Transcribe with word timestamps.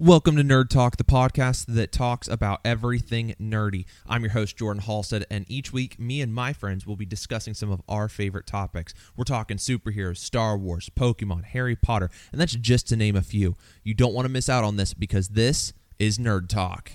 Welcome 0.00 0.36
to 0.36 0.42
Nerd 0.42 0.70
Talk, 0.70 0.96
the 0.96 1.04
podcast 1.04 1.66
that 1.66 1.92
talks 1.92 2.26
about 2.26 2.62
everything 2.64 3.34
nerdy. 3.38 3.84
I'm 4.08 4.22
your 4.22 4.32
host, 4.32 4.56
Jordan 4.56 4.80
Halstead, 4.80 5.26
and 5.30 5.44
each 5.46 5.74
week, 5.74 5.98
me 5.98 6.22
and 6.22 6.32
my 6.32 6.54
friends 6.54 6.86
will 6.86 6.96
be 6.96 7.04
discussing 7.04 7.52
some 7.52 7.70
of 7.70 7.82
our 7.86 8.08
favorite 8.08 8.46
topics. 8.46 8.94
We're 9.14 9.24
talking 9.24 9.58
superheroes, 9.58 10.16
Star 10.16 10.56
Wars, 10.56 10.88
Pokemon, 10.98 11.44
Harry 11.44 11.76
Potter, 11.76 12.08
and 12.32 12.40
that's 12.40 12.54
just 12.54 12.88
to 12.88 12.96
name 12.96 13.14
a 13.14 13.20
few. 13.20 13.56
You 13.84 13.92
don't 13.92 14.14
want 14.14 14.24
to 14.24 14.32
miss 14.32 14.48
out 14.48 14.64
on 14.64 14.76
this 14.76 14.94
because 14.94 15.28
this 15.28 15.74
is 15.98 16.16
Nerd 16.16 16.48
Talk. 16.48 16.92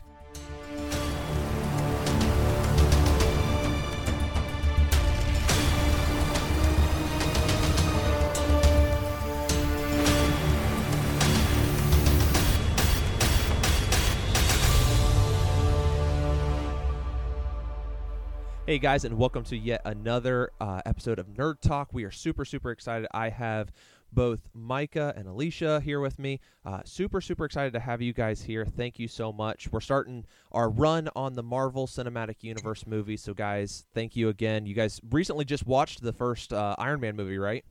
Hey 18.76 18.80
guys, 18.80 19.06
and 19.06 19.18
welcome 19.18 19.46
to 19.46 19.56
yet 19.56 19.80
another 19.86 20.52
uh, 20.60 20.82
episode 20.86 21.18
of 21.18 21.28
Nerd 21.28 21.62
Talk. 21.62 21.94
We 21.94 22.04
are 22.04 22.12
super, 22.12 22.44
super 22.44 22.72
excited. 22.72 23.08
I 23.14 23.30
have 23.30 23.72
both 24.12 24.50
Micah 24.54 25.14
and 25.16 25.30
Alicia 25.30 25.80
here 25.80 26.02
with 26.02 26.20
me. 26.20 26.42
Uh, 26.66 26.82
super, 26.84 27.22
super 27.22 27.46
excited 27.46 27.72
to 27.72 27.80
have 27.80 28.02
you 28.02 28.12
guys 28.12 28.42
here. 28.42 28.66
Thank 28.66 29.00
you 29.00 29.08
so 29.08 29.32
much. 29.32 29.72
We're 29.72 29.80
starting 29.80 30.26
our 30.52 30.70
run 30.70 31.08
on 31.16 31.36
the 31.36 31.42
Marvel 31.42 31.88
Cinematic 31.88 32.44
Universe 32.44 32.86
movie. 32.86 33.16
So, 33.16 33.34
guys, 33.34 33.86
thank 33.94 34.18
you 34.18 34.28
again. 34.28 34.66
You 34.66 34.76
guys 34.76 35.00
recently 35.10 35.46
just 35.46 35.66
watched 35.66 36.02
the 36.02 36.12
first 36.12 36.52
uh, 36.52 36.76
Iron 36.78 37.00
Man 37.00 37.16
movie, 37.16 37.38
right? 37.38 37.64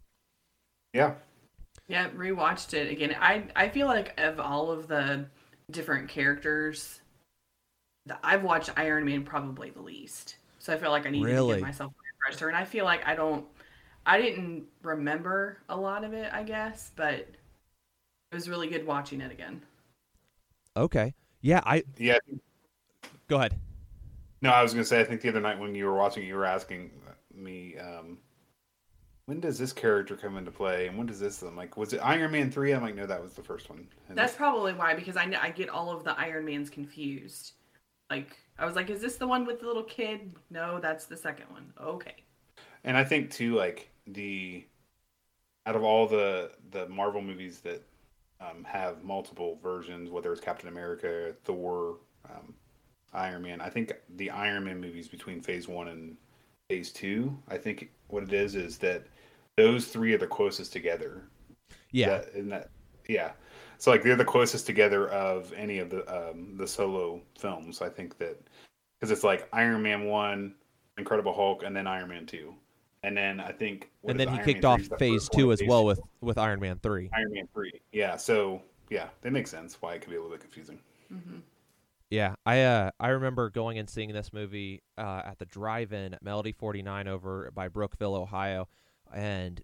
Yeah. 0.94 1.16
Yeah, 1.86 2.08
rewatched 2.16 2.72
it 2.72 2.91
again. 2.91 3.14
I 3.20 3.44
I 3.55 3.68
feel 3.68 3.88
like 3.88 4.18
of 4.18 4.41
all 4.41 4.70
of 4.70 4.88
the 4.88 5.27
different 5.70 6.08
characters, 6.08 7.02
that 8.06 8.20
I've 8.24 8.42
watched 8.42 8.70
Iron 8.78 9.05
Man 9.05 9.22
probably 9.22 9.68
the 9.68 9.83
least. 9.83 10.36
So 10.65 10.73
I 10.73 10.79
feel 10.79 10.91
like 10.91 11.05
I 11.05 11.11
need 11.11 11.23
Really? 11.23 11.48
to 11.48 11.55
give 11.57 11.62
myself 11.62 11.93
a 11.93 12.27
refresher. 12.27 12.48
And 12.48 12.57
I 12.57 12.65
feel 12.65 12.87
like 12.87 13.07
I 13.07 13.15
don't, 13.15 13.45
I 14.07 14.19
didn't 14.19 14.65
remember 14.83 15.59
a 15.69 15.77
lot 15.77 16.05
of 16.05 16.15
it, 16.15 16.33
I 16.33 16.43
guess, 16.43 16.91
but 16.97 17.17
it 17.19 17.37
was 18.33 18.48
really 18.48 18.69
good 18.69 18.87
watching 18.87 19.20
it 19.20 19.31
again. 19.31 19.61
Okay. 20.75 21.15
Yeah, 21.42 21.61
I 21.67 21.85
Yeah. 21.98 22.17
go 23.29 23.37
ahead. 23.37 23.55
No, 24.41 24.51
I 24.51 24.62
was 24.62 24.73
going 24.73 24.83
to 24.83 24.89
say, 24.89 25.01
I 25.01 25.05
think 25.05 25.20
the 25.20 25.29
other 25.29 25.41
night 25.41 25.59
when 25.59 25.75
you 25.75 25.85
were 25.85 25.95
watching, 25.95 26.27
you 26.27 26.35
were 26.35 26.47
asking 26.47 26.91
me, 27.35 27.77
um, 27.77 28.19
when 29.27 29.41
does 29.41 29.59
this 29.59 29.73
character 29.73 30.17
come 30.17 30.37
into 30.37 30.51
play? 30.51 30.87
And 30.87 30.97
when 30.98 31.07
does 31.07 31.20
this? 31.20 31.42
I'm 31.42 31.57
like, 31.57 31.77
was 31.77 31.92
it 31.92 31.98
Iron 31.98 32.31
Man 32.33 32.51
3? 32.51 32.73
I'm 32.73 32.83
like, 32.83 32.95
no, 32.95 33.07
that 33.07 33.23
was 33.23 33.35
the 33.35 33.42
first 33.42 33.69
one. 33.70 33.87
And 34.09 34.17
That's 34.17 34.35
probably 34.35 34.73
why, 34.75 34.95
because 34.95 35.17
I, 35.17 35.25
kn- 35.27 35.41
I 35.42 35.51
get 35.51 35.69
all 35.69 35.91
of 35.91 36.05
the 36.05 36.19
Iron 36.19 36.45
Mans 36.45 36.70
confused. 36.70 37.53
Like, 38.11 38.39
I 38.58 38.66
was 38.66 38.77
like, 38.77 38.91
is 38.91 39.00
this 39.00 39.16
the 39.16 39.27
one 39.27 39.44
with 39.44 39.60
the 39.60 39.66
little 39.66 39.83
kid? 39.83 40.34
No, 40.50 40.78
that's 40.80 41.06
the 41.06 41.16
second 41.16 41.47
one. 41.50 41.72
Okay. 41.80 42.16
And 42.84 42.96
I 42.96 43.05
think 43.05 43.30
too, 43.30 43.55
like 43.55 43.91
the 44.06 44.64
out 45.66 45.77
of 45.77 45.83
all 45.83 46.06
the 46.06 46.52
the 46.70 46.88
Marvel 46.88 47.22
movies 47.22 47.61
that 47.61 47.83
um, 48.41 48.64
have 48.64 49.02
multiple 49.02 49.58
versions, 49.62 50.11
whether 50.11 50.30
it's 50.33 50.41
Captain 50.41 50.69
America, 50.69 51.34
Thor, 51.44 51.96
um, 52.30 52.55
Iron 53.12 53.42
Man, 53.42 53.61
I 53.61 53.70
think 53.70 53.94
the 54.16 54.30
Iron 54.30 54.64
Man 54.64 54.80
movies 54.80 55.08
between 55.08 55.41
Phase 55.41 55.68
One 55.68 55.89
and 55.89 56.16
Phase 56.68 56.92
Two, 56.92 57.36
I 57.48 57.56
think 57.56 57.91
what 58.08 58.22
it 58.22 58.33
is 58.33 58.55
is 58.55 58.78
that 58.78 59.06
those 59.56 59.86
three 59.86 60.12
are 60.14 60.18
the 60.18 60.27
closest 60.27 60.72
together. 60.72 61.22
Yeah. 61.91 62.18
That, 62.18 62.34
and 62.34 62.52
that, 62.52 62.70
yeah. 63.08 63.33
So 63.84 63.90
like 63.90 64.02
they're 64.02 64.16
the 64.16 64.24
closest 64.24 64.64
together 64.64 65.08
of 65.10 65.52
any 65.52 65.78
of 65.78 65.90
the 65.90 66.30
um, 66.30 66.56
the 66.56 66.66
solo 66.66 67.20
films. 67.38 67.82
I 67.82 67.90
think 67.90 68.16
that 68.16 68.40
because 68.98 69.10
it's 69.10 69.22
like 69.22 69.46
Iron 69.52 69.82
Man 69.82 70.06
one, 70.06 70.54
Incredible 70.96 71.34
Hulk, 71.34 71.64
and 71.64 71.77
then 71.77 71.86
Iron 71.86 72.08
Man 72.08 72.24
two, 72.24 72.55
and 73.02 73.14
then 73.14 73.40
I 73.40 73.52
think 73.52 73.90
what 74.00 74.12
and 74.12 74.20
then 74.20 74.28
he 74.28 74.36
Iron 74.36 74.44
kicked 74.46 74.62
Man 74.62 74.73
off 74.73 74.78
3 74.78 74.83
is 74.84 74.89
the 74.89 74.96
phase 74.96 75.28
two 75.28 75.52
as 75.52 75.62
well 75.67 75.84
with, 75.84 76.00
with 76.23 76.39
Iron 76.39 76.61
Man 76.61 76.80
3. 76.83 77.11
Iron 77.12 77.30
Man 77.30 77.46
three. 77.52 77.78
Yeah. 77.92 78.17
So 78.17 78.62
yeah, 78.89 79.08
that 79.20 79.33
makes 79.33 79.50
sense. 79.50 79.77
Why 79.83 79.96
it 79.96 80.00
could 80.00 80.08
be 80.08 80.17
a 80.17 80.18
little 80.18 80.34
bit 80.34 80.40
confusing. 80.40 80.78
hmm 81.11 81.40
Yeah, 82.08 82.36
I 82.46 82.62
uh 82.62 82.90
I 82.98 83.08
remember 83.08 83.50
going 83.50 83.77
and 83.77 83.90
seeing 83.90 84.14
this 84.14 84.33
movie 84.33 84.83
uh, 84.96 85.20
at 85.27 85.39
the 85.39 85.44
drive-in 85.44 86.14
at 86.14 86.23
Melody 86.23 86.52
49 86.52 87.06
over 87.06 87.50
by 87.55 87.68
Brookville, 87.68 88.14
Ohio, 88.14 88.67
and 89.14 89.61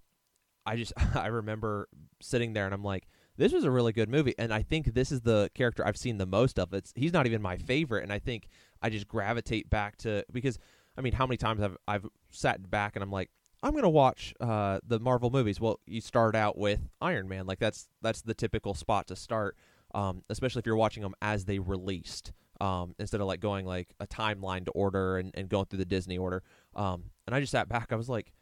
I 0.67 0.77
just 0.77 0.93
I 1.17 1.29
remember 1.29 1.89
sitting 2.21 2.53
there 2.53 2.67
and 2.67 2.75
I'm 2.75 2.85
like, 2.85 3.07
this 3.37 3.53
was 3.53 3.65
a 3.65 3.71
really 3.71 3.93
good 3.93 4.09
movie, 4.09 4.35
and 4.39 4.53
I 4.53 4.63
think 4.63 4.95
this 4.95 5.11
is 5.11 5.23
the 5.23 5.51
character 5.55 5.87
I've 5.87 5.97
seen 5.97 6.19
the 6.19 6.27
most 6.27 6.59
of. 6.59 6.73
It's 6.75 6.93
he's 6.95 7.13
not 7.13 7.27
even 7.27 7.41
my 7.41 7.57
favorite, 7.57 8.03
and 8.03 8.13
I 8.13 8.19
think 8.19 8.49
I 8.83 8.91
just 8.91 9.09
gravitate 9.09 9.71
back 9.71 9.97
to 9.99 10.25
because 10.33 10.59
I 10.97 11.01
mean, 11.01 11.13
how 11.13 11.27
many 11.27 11.37
times 11.37 11.61
have 11.61 11.77
I've 11.89 12.07
sat 12.31 12.71
back 12.71 12.97
and 12.97 13.03
I'm 13.03 13.11
like, 13.11 13.31
I'm 13.63 13.75
gonna 13.75 13.91
watch 13.91 14.35
uh, 14.41 14.81
the 14.87 14.99
Marvel 14.99 15.31
movies. 15.31 15.61
Well, 15.61 15.81
you 15.87 16.01
start 16.01 16.35
out 16.35 16.59
with 16.59 16.81
Iron 17.01 17.29
Man, 17.29 17.47
like 17.47 17.59
that's 17.59 17.89
that's 18.03 18.23
the 18.23 18.35
typical 18.35 18.75
spot 18.75 19.07
to 19.09 19.17
start, 19.17 19.57
um, 19.95 20.23
especially 20.29 20.61
if 20.61 20.67
you're 20.67 20.77
watching 20.77 21.03
them 21.03 21.15
as 21.23 21.45
they 21.45 21.59
released, 21.59 22.33
um, 22.61 22.95
instead 22.99 23.21
of 23.21 23.27
like 23.27 23.41
going 23.41 23.67
like 23.67 23.95
a 24.01 24.07
timeline 24.07 24.65
to 24.65 24.71
order 24.73 25.19
and, 25.19 25.31
and 25.35 25.49
going 25.49 25.67
through 25.67 25.79
the 25.79 25.85
Disney 25.85 26.19
order. 26.19 26.43
Um, 26.75 27.05
and 27.27 27.35
I 27.35 27.41
just 27.41 27.53
sat 27.53 27.69
back. 27.69 27.93
I 27.93 27.97
was 27.97 28.09
like, 28.09 28.33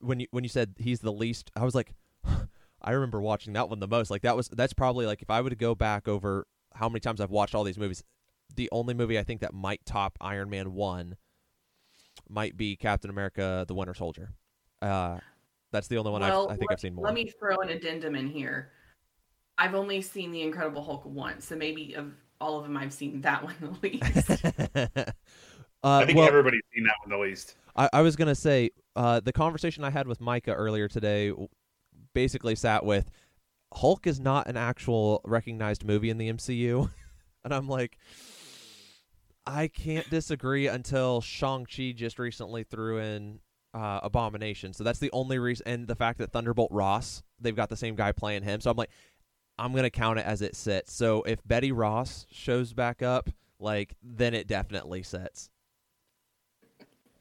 when 0.00 0.20
you 0.20 0.26
when 0.30 0.44
you 0.44 0.50
said 0.50 0.74
he's 0.78 1.00
the 1.00 1.12
least, 1.12 1.50
I 1.56 1.64
was 1.64 1.74
like, 1.74 1.94
I 2.82 2.92
remember 2.92 3.20
watching 3.20 3.52
that 3.54 3.68
one 3.68 3.80
the 3.80 3.88
most. 3.88 4.10
Like 4.10 4.22
that 4.22 4.36
was 4.36 4.48
that's 4.48 4.72
probably 4.72 5.06
like 5.06 5.22
if 5.22 5.30
I 5.30 5.40
would 5.40 5.56
go 5.58 5.74
back 5.74 6.08
over 6.08 6.46
how 6.74 6.88
many 6.88 7.00
times 7.00 7.20
I've 7.20 7.30
watched 7.30 7.54
all 7.54 7.64
these 7.64 7.78
movies, 7.78 8.02
the 8.56 8.68
only 8.72 8.94
movie 8.94 9.18
I 9.18 9.22
think 9.22 9.40
that 9.40 9.54
might 9.54 9.84
top 9.84 10.16
Iron 10.20 10.50
Man 10.50 10.72
one 10.72 11.16
might 12.28 12.56
be 12.56 12.76
Captain 12.76 13.10
America: 13.10 13.64
The 13.66 13.74
Winter 13.74 13.94
Soldier. 13.94 14.30
Uh, 14.80 15.18
that's 15.72 15.88
the 15.88 15.98
only 15.98 16.10
one 16.10 16.22
well, 16.22 16.44
I've, 16.44 16.54
I 16.54 16.56
think 16.56 16.70
let, 16.70 16.76
I've 16.76 16.80
seen 16.80 16.94
more. 16.94 17.04
Let 17.04 17.14
me 17.14 17.30
throw 17.38 17.56
an 17.58 17.68
addendum 17.68 18.14
in 18.14 18.26
here. 18.26 18.72
I've 19.58 19.74
only 19.74 20.00
seen 20.00 20.32
the 20.32 20.42
Incredible 20.42 20.82
Hulk 20.82 21.04
once, 21.04 21.44
so 21.44 21.56
maybe 21.56 21.94
of 21.94 22.14
all 22.40 22.56
of 22.56 22.64
them, 22.64 22.76
I've 22.76 22.92
seen 22.92 23.20
that 23.20 23.44
one 23.44 23.54
the 23.60 23.88
least. 23.88 24.30
uh, 24.96 25.04
I 25.84 26.06
think 26.06 26.18
well, 26.18 26.26
everybody's 26.26 26.62
seen 26.74 26.84
that 26.84 26.94
one 27.04 27.10
the 27.10 27.18
least. 27.18 27.56
I, 27.76 27.88
I 27.92 28.00
was 28.02 28.16
gonna 28.16 28.34
say 28.34 28.70
uh, 28.96 29.20
the 29.20 29.32
conversation 29.32 29.84
I 29.84 29.90
had 29.90 30.08
with 30.08 30.20
Micah 30.20 30.52
earlier 30.52 30.88
today 30.88 31.28
w- 31.28 31.48
basically 32.14 32.54
sat 32.54 32.84
with 32.84 33.10
Hulk 33.72 34.06
is 34.06 34.18
not 34.18 34.48
an 34.48 34.56
actual 34.56 35.20
recognized 35.24 35.84
movie 35.84 36.10
in 36.10 36.18
the 36.18 36.32
MCU, 36.32 36.90
and 37.44 37.54
I'm 37.54 37.68
like, 37.68 37.98
I 39.46 39.68
can't 39.68 40.08
disagree 40.10 40.66
until 40.66 41.20
Shang 41.20 41.66
Chi 41.66 41.92
just 41.96 42.18
recently 42.18 42.64
threw 42.64 42.98
in 42.98 43.40
uh, 43.72 44.00
Abomination, 44.02 44.72
so 44.72 44.82
that's 44.82 44.98
the 44.98 45.10
only 45.12 45.38
reason, 45.38 45.66
and 45.68 45.86
the 45.86 45.94
fact 45.94 46.18
that 46.18 46.32
Thunderbolt 46.32 46.72
Ross 46.72 47.22
they've 47.40 47.56
got 47.56 47.68
the 47.68 47.76
same 47.76 47.94
guy 47.94 48.12
playing 48.12 48.42
him, 48.42 48.60
so 48.60 48.70
I'm 48.70 48.76
like, 48.76 48.90
I'm 49.58 49.74
gonna 49.74 49.90
count 49.90 50.18
it 50.18 50.26
as 50.26 50.42
it 50.42 50.56
sits. 50.56 50.92
So 50.92 51.22
if 51.22 51.38
Betty 51.46 51.70
Ross 51.70 52.26
shows 52.30 52.72
back 52.72 53.02
up, 53.02 53.30
like 53.58 53.94
then 54.02 54.34
it 54.34 54.48
definitely 54.48 55.02
sits. 55.02 55.50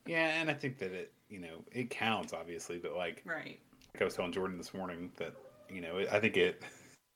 Yeah, 0.05 0.41
and 0.41 0.49
I 0.49 0.53
think 0.53 0.79
that 0.79 0.91
it, 0.91 1.13
you 1.29 1.39
know, 1.39 1.63
it 1.71 1.89
counts 1.91 2.33
obviously, 2.33 2.79
but 2.79 2.95
like, 2.95 3.21
right. 3.25 3.59
Like 3.93 4.01
I 4.01 4.05
was 4.05 4.15
telling 4.15 4.31
Jordan 4.31 4.57
this 4.57 4.73
morning 4.73 5.11
that 5.17 5.33
you 5.69 5.81
know, 5.81 6.03
I 6.11 6.19
think 6.19 6.37
it 6.37 6.63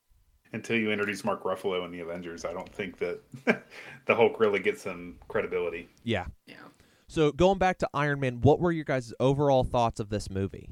until 0.54 0.78
you 0.78 0.92
introduce 0.92 1.24
Mark 1.24 1.44
Ruffalo 1.44 1.86
in 1.86 1.92
the 1.92 2.00
Avengers, 2.00 2.46
I 2.46 2.54
don't 2.54 2.74
think 2.74 2.98
that 3.00 3.20
the 4.06 4.16
Hulk 4.16 4.40
really 4.40 4.60
gets 4.60 4.84
some 4.84 5.16
credibility. 5.28 5.90
Yeah. 6.04 6.26
Yeah. 6.46 6.56
So 7.08 7.32
going 7.32 7.58
back 7.58 7.80
to 7.80 7.90
Iron 7.94 8.20
Man, 8.20 8.42
what 8.42 8.60
were 8.60 8.72
your 8.72 8.86
guys' 8.86 9.14
overall 9.20 9.64
thoughts 9.64 10.00
of 10.00 10.10
this 10.10 10.30
movie? 10.30 10.70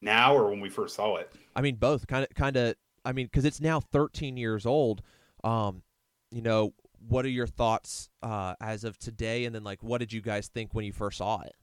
Now 0.00 0.36
or 0.36 0.50
when 0.50 0.60
we 0.60 0.68
first 0.68 0.94
saw 0.96 1.16
it. 1.16 1.32
I 1.56 1.62
mean, 1.62 1.76
both 1.76 2.06
kind 2.06 2.24
of, 2.24 2.34
kind 2.34 2.56
of. 2.56 2.74
I 3.06 3.12
mean, 3.12 3.26
because 3.26 3.44
it's 3.44 3.60
now 3.60 3.80
13 3.80 4.36
years 4.36 4.64
old. 4.64 5.02
Um, 5.42 5.82
you 6.30 6.40
know, 6.40 6.72
what 7.08 7.24
are 7.24 7.30
your 7.30 7.46
thoughts 7.46 8.08
uh, 8.22 8.54
as 8.60 8.84
of 8.84 8.98
today? 8.98 9.44
And 9.44 9.54
then, 9.54 9.64
like, 9.64 9.82
what 9.82 9.98
did 9.98 10.12
you 10.12 10.20
guys 10.20 10.48
think 10.48 10.72
when 10.72 10.84
you 10.84 10.92
first 10.92 11.18
saw 11.18 11.40
it? 11.42 11.54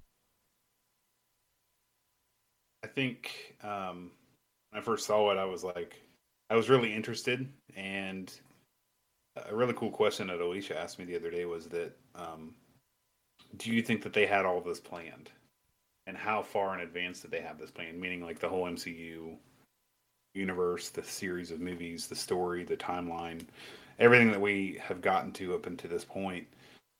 I 2.83 2.87
think 2.87 3.55
um, 3.63 4.11
when 4.71 4.81
I 4.81 4.83
first 4.83 5.05
saw 5.05 5.31
it, 5.31 5.37
I 5.37 5.45
was 5.45 5.63
like, 5.63 6.01
I 6.49 6.55
was 6.55 6.69
really 6.69 6.93
interested. 6.93 7.47
And 7.75 8.31
a 9.49 9.55
really 9.55 9.73
cool 9.73 9.91
question 9.91 10.27
that 10.27 10.41
Alicia 10.41 10.77
asked 10.77 10.99
me 10.99 11.05
the 11.05 11.15
other 11.15 11.31
day 11.31 11.45
was 11.45 11.67
that, 11.67 11.95
um, 12.15 12.53
do 13.57 13.71
you 13.71 13.81
think 13.81 14.01
that 14.03 14.13
they 14.13 14.25
had 14.25 14.45
all 14.45 14.61
this 14.61 14.79
planned? 14.79 15.29
And 16.07 16.17
how 16.17 16.41
far 16.41 16.73
in 16.73 16.81
advance 16.81 17.21
did 17.21 17.31
they 17.31 17.41
have 17.41 17.59
this 17.59 17.71
planned? 17.71 17.99
Meaning, 17.99 18.23
like 18.23 18.39
the 18.39 18.49
whole 18.49 18.65
MCU 18.65 19.37
universe, 20.33 20.89
the 20.89 21.03
series 21.03 21.51
of 21.51 21.59
movies, 21.59 22.07
the 22.07 22.15
story, 22.15 22.63
the 22.63 22.77
timeline, 22.77 23.45
everything 23.99 24.31
that 24.31 24.41
we 24.41 24.79
have 24.81 25.01
gotten 25.01 25.31
to 25.33 25.53
up 25.53 25.67
until 25.67 25.89
this 25.89 26.05
point. 26.05 26.47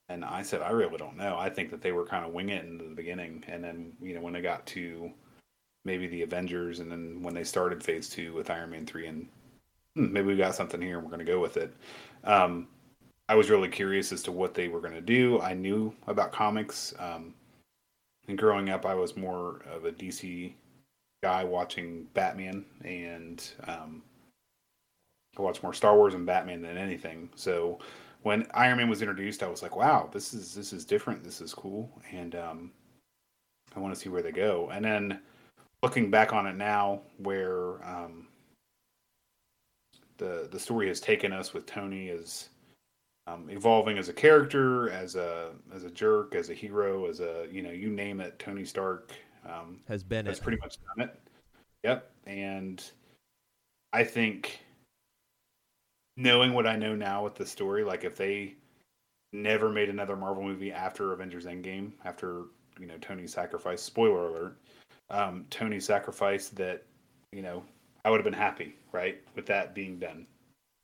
And 0.10 0.24
I 0.26 0.44
said, 0.44 0.62
I 0.62 0.72
really 0.72 0.98
don't 0.98 1.18
know. 1.18 1.38
I 1.38 1.50
think 1.50 1.72
that 1.72 1.82
they 1.82 1.94
were 1.94 2.06
kind 2.06 2.26
of 2.26 2.34
winging 2.34 2.58
it 2.58 2.66
in 2.66 2.78
the 2.78 2.84
beginning. 2.96 3.44
And 3.48 3.64
then, 3.64 3.94
you 4.02 4.14
know, 4.14 4.22
when 4.22 4.34
they 4.34 4.42
got 4.42 4.66
to 4.68 5.12
maybe 5.86 6.08
the 6.08 6.22
Avengers, 6.22 6.80
and 6.80 6.92
then 6.92 7.22
when 7.22 7.34
they 7.34 7.44
started 7.44 7.84
Phase 7.84 8.10
Two 8.10 8.34
with 8.34 8.50
Iron 8.50 8.72
Man 8.72 8.86
three 8.86 9.08
and 9.08 9.28
hmm, 9.96 10.12
maybe 10.12 10.28
we 10.28 10.38
got 10.38 10.56
something 10.56 10.82
here 10.82 10.98
and 10.98 11.04
we're 11.04 11.16
going 11.16 11.26
to 11.26 11.32
go 11.32 11.40
with 11.40 11.58
it. 11.58 11.74
Um, 12.24 12.68
I 13.30 13.36
was 13.36 13.50
really 13.50 13.70
curious 13.70 14.12
as 14.12 14.24
to 14.24 14.32
what 14.32 14.54
they 14.54 14.68
were 14.68 14.82
going 14.82 14.94
to 14.94 15.02
do. 15.02 15.40
I 15.42 15.54
knew 15.54 15.96
about 16.08 16.34
comics. 16.34 16.94
Um, 17.00 17.34
and 18.28 18.38
growing 18.38 18.70
up, 18.70 18.86
I 18.86 18.94
was 18.94 19.16
more 19.16 19.62
of 19.72 19.86
a 19.86 19.92
DC 19.92 20.54
guy 21.24 21.44
watching 21.44 22.08
Batman, 22.14 22.66
and 22.84 23.44
um, 23.68 24.04
I 25.38 25.42
watched 25.42 25.64
more 25.64 25.74
Star 25.74 25.96
Wars 25.96 26.14
and 26.14 26.26
Batman 26.26 26.62
than 26.62 26.78
anything. 26.78 27.30
So 27.36 27.80
when 28.24 28.48
Iron 28.54 28.78
Man 28.78 28.90
was 28.90 29.02
introduced, 29.02 29.44
I 29.44 29.48
was 29.48 29.62
like, 29.62 29.76
"Wow, 29.76 30.10
this 30.12 30.34
is 30.34 30.54
this 30.54 30.74
is 30.74 30.86
different. 30.86 31.24
This 31.24 31.42
is 31.42 31.54
cool," 31.54 31.90
and 32.12 32.36
um, 32.36 32.72
I 33.76 33.80
want 33.80 33.94
to 33.94 34.00
see 34.00 34.10
where 34.10 34.22
they 34.22 34.32
go. 34.32 34.70
And 34.72 34.84
then 34.84 35.20
looking 35.84 36.12
back 36.12 36.34
on 36.34 36.46
it 36.48 36.56
now, 36.56 37.02
where 37.18 37.84
um, 37.88 38.28
the 40.18 40.48
the 40.52 40.60
story 40.60 40.88
has 40.88 41.00
taken 41.00 41.34
us 41.34 41.54
with 41.54 41.66
Tony 41.66 42.08
is 42.08 42.50
um, 43.28 43.50
evolving 43.50 43.98
as 43.98 44.10
a 44.10 44.14
character, 44.14 44.90
as 44.90 45.16
a 45.16 45.52
as 45.74 45.84
a 45.84 45.92
jerk, 45.92 46.36
as 46.36 46.50
a 46.50 46.54
hero, 46.54 47.08
as 47.08 47.20
a 47.20 47.48
you 47.52 47.62
know 47.62 47.72
you 47.72 47.90
name 47.90 48.20
it. 48.20 48.38
Tony 48.40 48.66
Stark 48.66 49.12
um, 49.46 49.80
has 49.88 50.04
been 50.04 50.26
has 50.26 50.38
it. 50.40 50.44
pretty 50.44 50.60
much 50.62 50.78
done 50.96 51.08
it. 51.08 51.20
Yep, 51.84 52.12
and 52.28 52.84
I 53.94 54.04
think 54.04 54.60
knowing 56.18 56.54
what 56.54 56.68
I 56.68 56.76
know 56.76 56.96
now 56.96 57.24
with 57.24 57.36
the 57.36 57.46
story, 57.46 57.84
like 57.84 58.04
if 58.04 58.16
they 58.16 58.56
never 59.34 59.70
made 59.70 59.90
another 59.90 60.16
Marvel 60.16 60.44
movie 60.44 60.72
after 60.72 61.14
Avengers 61.14 61.46
Endgame, 61.46 61.92
after 62.06 62.44
you 62.80 62.86
know 62.86 62.98
Tony's 63.02 63.34
sacrifice, 63.34 63.82
spoiler 63.82 64.28
alert, 64.28 64.58
um, 65.12 65.46
Tony's 65.50 65.86
sacrifice, 65.86 66.50
that 66.50 66.84
you 67.32 67.42
know 67.42 67.64
I 68.04 68.10
would 68.10 68.18
have 68.18 68.26
been 68.26 68.34
happy, 68.34 68.76
right, 68.92 69.22
with 69.36 69.46
that 69.46 69.76
being 69.76 70.00
done, 70.00 70.26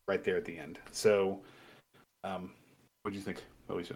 right 0.07 0.23
there 0.23 0.37
at 0.37 0.45
the 0.45 0.57
end. 0.57 0.79
So, 0.91 1.39
um, 2.23 2.51
what 3.01 3.11
do 3.11 3.17
you 3.17 3.23
think, 3.23 3.41
Alicia? 3.69 3.95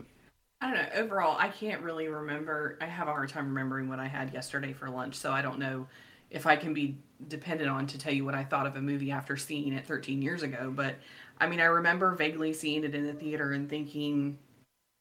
I 0.61 0.67
don't 0.67 0.75
know. 0.75 1.01
Overall, 1.01 1.37
I 1.39 1.49
can't 1.49 1.81
really 1.81 2.07
remember. 2.07 2.77
I 2.81 2.85
have 2.85 3.07
a 3.07 3.11
hard 3.11 3.29
time 3.29 3.47
remembering 3.47 3.89
what 3.89 3.99
I 3.99 4.07
had 4.07 4.33
yesterday 4.33 4.73
for 4.73 4.89
lunch, 4.89 5.15
so 5.15 5.31
I 5.31 5.41
don't 5.41 5.59
know 5.59 5.87
if 6.29 6.45
I 6.45 6.55
can 6.55 6.73
be 6.73 6.97
dependent 7.27 7.69
on 7.69 7.85
to 7.87 7.97
tell 7.97 8.13
you 8.13 8.25
what 8.25 8.35
I 8.35 8.43
thought 8.43 8.65
of 8.65 8.75
a 8.75 8.81
movie 8.81 9.11
after 9.11 9.35
seeing 9.37 9.73
it 9.73 9.85
13 9.85 10.21
years 10.21 10.43
ago. 10.43 10.71
But 10.73 10.95
I 11.39 11.47
mean, 11.47 11.59
I 11.59 11.65
remember 11.65 12.15
vaguely 12.15 12.53
seeing 12.53 12.83
it 12.83 12.95
in 12.95 13.05
the 13.05 13.13
theater 13.13 13.51
and 13.51 13.69
thinking, 13.69 14.37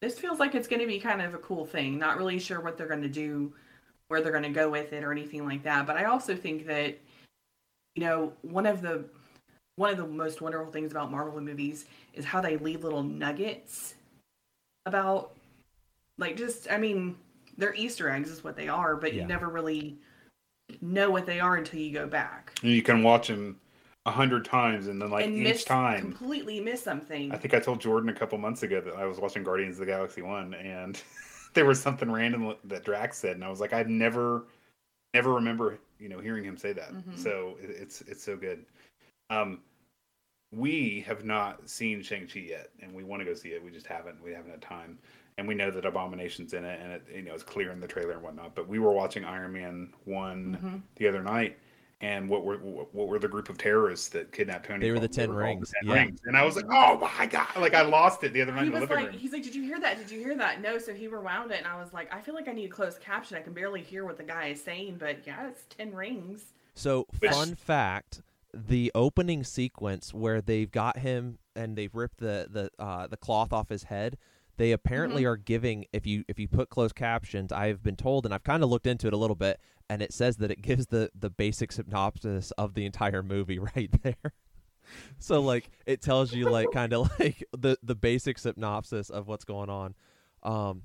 this 0.01 0.19
feels 0.19 0.39
like 0.39 0.55
it's 0.55 0.67
going 0.67 0.81
to 0.81 0.87
be 0.87 0.99
kind 0.99 1.23
of 1.23 1.35
a 1.35 1.39
cool 1.39 1.67
thing. 1.67 1.99
Not 1.99 2.17
really 2.17 2.39
sure 2.39 2.61
what 2.61 2.77
they're 2.77 2.89
going 2.89 3.03
to 3.03 3.09
do, 3.09 3.53
where 4.11 4.21
they're 4.21 4.33
going 4.33 4.43
to 4.43 4.51
go 4.51 4.69
with 4.69 4.93
it, 4.93 5.05
or 5.05 5.13
anything 5.13 5.47
like 5.47 5.63
that. 5.63 5.87
But 5.87 5.97
I 5.97 6.05
also 6.05 6.35
think 6.35 6.67
that, 6.67 6.99
you 7.95 8.03
know, 8.03 8.33
one 8.43 8.67
of 8.67 8.83
the 8.83 9.05
one 9.77 9.91
of 9.91 9.97
the 9.97 10.07
most 10.07 10.43
wonderful 10.43 10.71
things 10.71 10.91
about 10.91 11.11
Marvel 11.13 11.41
movies 11.41 11.87
is 12.13 12.25
how 12.25 12.41
they 12.41 12.57
leave 12.57 12.83
little 12.83 13.05
nuggets 13.05 13.95
about 14.85 15.37
like 16.19 16.37
just 16.37 16.69
I 16.71 16.77
mean, 16.77 17.17
they're 17.57 17.73
Easter 17.75 18.11
eggs 18.11 18.31
is 18.31 18.43
what 18.43 18.57
they 18.57 18.69
are, 18.69 18.97
but 18.97 19.15
Yeah. 19.15 19.23
you 19.23 19.29
never 19.29 19.49
really 19.49 19.97
know 20.81 21.11
what 21.11 21.25
they 21.25 21.39
are 21.39 21.57
until 21.57 21.79
you 21.79 21.93
go 21.93 22.07
back. 22.09 22.59
And 22.63 22.73
you 22.73 22.83
can 22.83 23.05
watch 23.05 23.29
them 23.29 23.61
a 24.07 24.11
hundred 24.11 24.45
times, 24.45 24.89
and 24.89 25.01
then 25.01 25.11
like 25.11 25.25
and 25.27 25.37
each 25.37 25.45
miss 25.45 25.65
time, 25.65 26.01
completely 26.01 26.59
miss 26.59 26.83
something. 26.83 27.31
I 27.31 27.37
think 27.37 27.55
I 27.55 27.61
told 27.61 27.81
Jordan 27.81 28.09
a 28.09 28.15
couple 28.15 28.37
months 28.39 28.65
ago 28.65 28.81
that 28.81 28.95
I 28.95 29.05
was 29.05 29.19
watching 29.19 29.45
Guardians 29.45 29.77
of 29.77 29.81
the 29.81 29.87
Galaxy 29.87 30.21
one, 30.23 30.55
and 30.55 31.01
there 31.55 31.65
was 31.65 31.81
something 31.81 32.11
random 32.11 32.55
that 32.65 32.85
Drax 32.85 33.19
said, 33.19 33.33
and 33.37 33.45
I 33.45 33.49
was 33.49 33.61
like, 33.61 33.73
I'd 33.73 33.89
never, 33.89 34.45
never 35.15 35.33
remember, 35.35 35.79
you 35.99 36.09
know, 36.09 36.19
hearing 36.21 36.45
him 36.45 36.57
say 36.57 36.73
that. 36.73 36.93
Mhm. 36.93 37.19
So 37.19 37.57
it, 37.63 37.71
it's 37.71 38.01
it's 38.03 38.23
so 38.23 38.37
good. 38.37 38.65
Um, 39.31 39.61
we 40.53 41.05
have 41.07 41.25
not 41.25 41.69
seen 41.69 42.03
Shang 42.03 42.27
Chi 42.27 42.41
yet, 42.41 42.71
and 42.81 42.93
we 42.93 43.05
want 43.05 43.21
to 43.21 43.25
go 43.25 43.35
see 43.35 43.51
it. 43.51 43.63
We 43.65 43.71
just 43.71 43.87
haven't. 43.87 44.23
We 44.23 44.33
haven't 44.33 44.51
had 44.51 44.63
time, 44.63 44.99
and 45.39 45.47
we 45.47 45.55
know 45.55 45.71
that 45.71 45.85
Abomination's 45.85 46.55
in 46.55 46.65
it, 46.65 46.81
and 46.83 46.93
it 46.93 47.03
you 47.15 47.23
know 47.23 47.35
it's 47.35 47.43
clear 47.45 47.71
in 47.71 47.81
the 47.81 47.87
trailer 47.87 48.13
and 48.13 48.23
whatnot. 48.23 48.55
But 48.55 48.69
we 48.69 48.79
were 48.79 48.93
watching 48.93 49.25
Iron 49.25 49.53
Man 49.53 49.93
one 50.05 50.59
Mhm. 50.63 50.83
the 50.97 51.07
other 51.09 51.23
night. 51.23 51.59
And 52.03 52.31
what 52.31 52.45
were 52.45 52.57
what 52.57 53.09
were 53.09 53.19
the 53.19 53.29
group 53.29 53.51
of 53.51 53.59
terrorists 53.59 54.09
that 54.09 54.33
kidnapped 54.33 54.67
Tony? 54.67 54.81
They 54.87 54.91
were 54.91 55.01
the 55.01 55.07
10 55.09 55.27
called 55.27 55.39
rings, 55.39 55.69
The 55.69 55.87
10 55.87 55.89
yeah. 55.97 56.03
rings. 56.03 56.21
And 56.25 56.35
I 56.35 56.45
was 56.45 56.57
like, 56.57 56.65
oh 56.71 56.97
my 57.19 57.27
god! 57.27 57.49
Like 57.59 57.75
I 57.75 57.83
lost 57.83 58.25
it 58.25 58.33
the 58.33 58.41
other 58.41 58.53
night 58.53 58.63
He 58.63 58.67
in 58.69 58.73
the 58.73 58.81
was 58.81 58.89
living 58.89 59.05
like, 59.05 59.13
room. 59.13 59.21
he's 59.21 59.33
like, 59.33 59.43
did 59.43 59.55
you 59.55 59.63
hear 59.63 59.79
that? 59.81 59.99
Did 59.99 60.11
you 60.11 60.19
hear 60.19 60.35
that? 60.39 60.63
No. 60.63 60.79
So 60.79 60.95
he 60.95 61.09
rewound 61.09 61.51
it, 61.53 61.59
and 61.59 61.67
I 61.67 61.79
was 61.79 61.93
like, 61.93 62.11
I 62.13 62.23
feel 62.23 62.35
like 62.35 62.49
I 62.49 62.53
need 62.53 62.65
a 62.65 62.69
closed 62.69 63.01
caption. 63.01 63.37
I 63.37 63.43
can 63.43 63.53
barely 63.53 63.83
hear 63.83 64.07
what 64.07 64.17
the 64.17 64.23
guy 64.23 64.47
is 64.47 64.63
saying, 64.65 64.97
but 64.99 65.19
yeah, 65.27 65.49
it's 65.49 65.65
ten 65.77 65.95
rings. 65.95 66.45
So, 66.75 67.07
Which- 67.19 67.33
fun 67.33 67.55
fact: 67.55 68.23
the 68.55 68.91
opening 68.95 69.45
sequence 69.45 70.15
where 70.15 70.41
they've 70.41 70.71
got 70.71 71.01
him 71.01 71.39
and 71.55 71.77
they've 71.77 71.95
ripped 71.95 72.17
the 72.17 72.47
the 72.51 72.71
uh, 72.83 73.09
the 73.09 73.19
cloth 73.19 73.53
off 73.53 73.69
his 73.69 73.85
head. 73.85 74.17
They 74.57 74.73
apparently 74.73 75.25
are 75.27 75.37
giving 75.37 75.85
if 75.93 76.07
you 76.07 76.25
if 76.29 76.39
you 76.39 76.49
put 76.49 76.71
closed 76.71 76.95
captions. 76.95 77.53
I've 77.53 77.83
been 77.83 77.97
told, 77.97 78.25
and 78.25 78.33
I've 78.35 78.45
kind 78.45 78.63
of 78.63 78.71
looked 78.71 78.87
into 78.87 79.07
it 79.07 79.13
a 79.13 79.17
little 79.17 79.37
bit, 79.37 79.59
and 79.91 80.03
it 80.03 80.15
says 80.15 80.37
that 80.37 80.53
it 80.53 80.63
gives 80.63 80.87
the 80.87 81.11
the 81.19 81.29
basic 81.29 81.73
synopsis 81.73 82.53
of 82.53 82.75
the 82.75 82.87
entire 82.87 83.23
movie 83.23 83.59
right 83.77 83.91
there. 84.03 84.33
so 85.19 85.41
like 85.41 85.69
it 85.85 86.01
tells 86.01 86.33
you 86.33 86.49
like 86.49 86.69
kind 86.73 86.95
of 86.95 87.11
like 87.19 87.45
the 87.53 87.77
the 87.83 87.97
basic 87.97 88.39
synopsis 88.39 89.11
of 89.11 89.27
what's 89.27 89.45
going 89.45 89.69
on. 89.69 89.95
Um, 90.45 90.83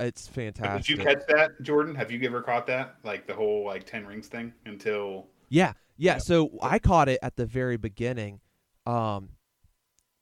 it's 0.00 0.26
fantastic. 0.26 0.96
Did 0.96 0.98
you 0.98 1.04
catch 1.04 1.26
that, 1.28 1.60
Jordan? 1.60 1.94
Have 1.94 2.10
you 2.10 2.26
ever 2.26 2.40
caught 2.40 2.66
that? 2.68 2.96
Like 3.04 3.26
the 3.26 3.34
whole 3.34 3.64
like 3.66 3.84
ten 3.84 4.06
rings 4.06 4.26
thing 4.26 4.54
until 4.64 5.28
Yeah, 5.50 5.74
yeah. 5.98 6.14
Yeah. 6.14 6.18
So 6.18 6.50
I 6.62 6.78
caught 6.78 7.10
it 7.10 7.18
at 7.22 7.36
the 7.36 7.44
very 7.44 7.76
beginning. 7.76 8.40
Um, 8.86 9.28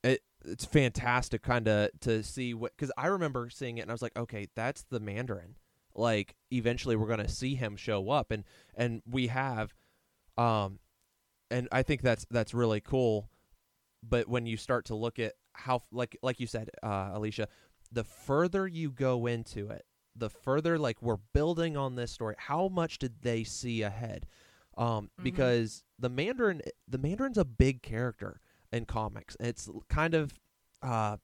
it 0.03 0.23
it's 0.45 0.65
fantastic, 0.65 1.43
kind 1.43 1.69
of 1.69 1.91
to 2.01 2.25
see 2.25 2.53
what 2.53 2.77
because 2.77 2.91
I 2.99 3.07
remember 3.07 3.49
seeing 3.49 3.79
it 3.79 3.83
and 3.83 3.93
I 3.93 3.95
was 3.95 4.03
like, 4.03 4.19
okay, 4.19 4.49
that's 4.57 4.85
the 4.91 4.99
Mandarin. 4.99 5.55
Like 5.99 6.35
eventually 6.53 6.97
we're 6.97 7.09
gonna 7.09 7.29
see 7.29 7.55
him 7.57 7.77
show 7.77 8.09
up, 8.11 8.31
and 8.31 8.45
and 8.77 9.03
we 9.11 9.27
have, 9.27 9.75
um, 10.37 10.79
and 11.51 11.69
I 11.73 11.83
think 11.83 12.03
that's 12.03 12.25
that's 12.31 12.55
really 12.55 12.81
cool. 12.81 13.29
But 14.03 14.29
when 14.29 14.47
you 14.47 14.57
start 14.57 14.85
to 14.87 14.95
look 14.95 15.19
at 15.19 15.35
how, 15.55 15.83
like 15.91 16.17
like 16.23 16.39
you 16.41 16.47
said, 16.47 16.71
uh, 16.83 17.11
Alicia, 17.15 17.49
the 17.91 18.05
further 18.05 18.67
you 18.67 18.91
go 18.93 19.27
into 19.27 19.69
it, 19.71 19.85
the 20.15 20.31
further 20.31 20.79
like 20.79 21.03
we're 21.03 21.19
building 21.35 21.77
on 21.77 21.97
this 21.97 22.13
story. 22.13 22.37
How 22.39 22.69
much 22.69 22.99
did 22.99 23.23
they 23.23 23.43
see 23.45 23.83
ahead? 23.83 24.27
Um, 24.77 25.11
Mhm. 25.19 25.25
because 25.25 25.83
the 25.99 26.09
Mandarin, 26.09 26.63
the 26.87 26.99
Mandarin's 26.99 27.39
a 27.39 27.45
big 27.45 27.83
character 27.83 28.41
in 28.73 28.85
comics. 28.85 29.37
It's 29.41 29.69
kind 29.89 30.15
of, 30.15 30.33
uh, 30.83 31.17